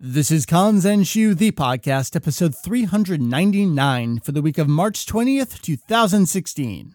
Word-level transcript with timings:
This 0.00 0.30
is 0.30 0.46
Kanzenshuu, 0.46 1.36
the 1.36 1.50
podcast, 1.50 2.14
episode 2.14 2.54
399 2.54 4.20
for 4.20 4.30
the 4.30 4.40
week 4.40 4.56
of 4.56 4.68
March 4.68 5.04
20th, 5.06 5.60
2016. 5.60 6.94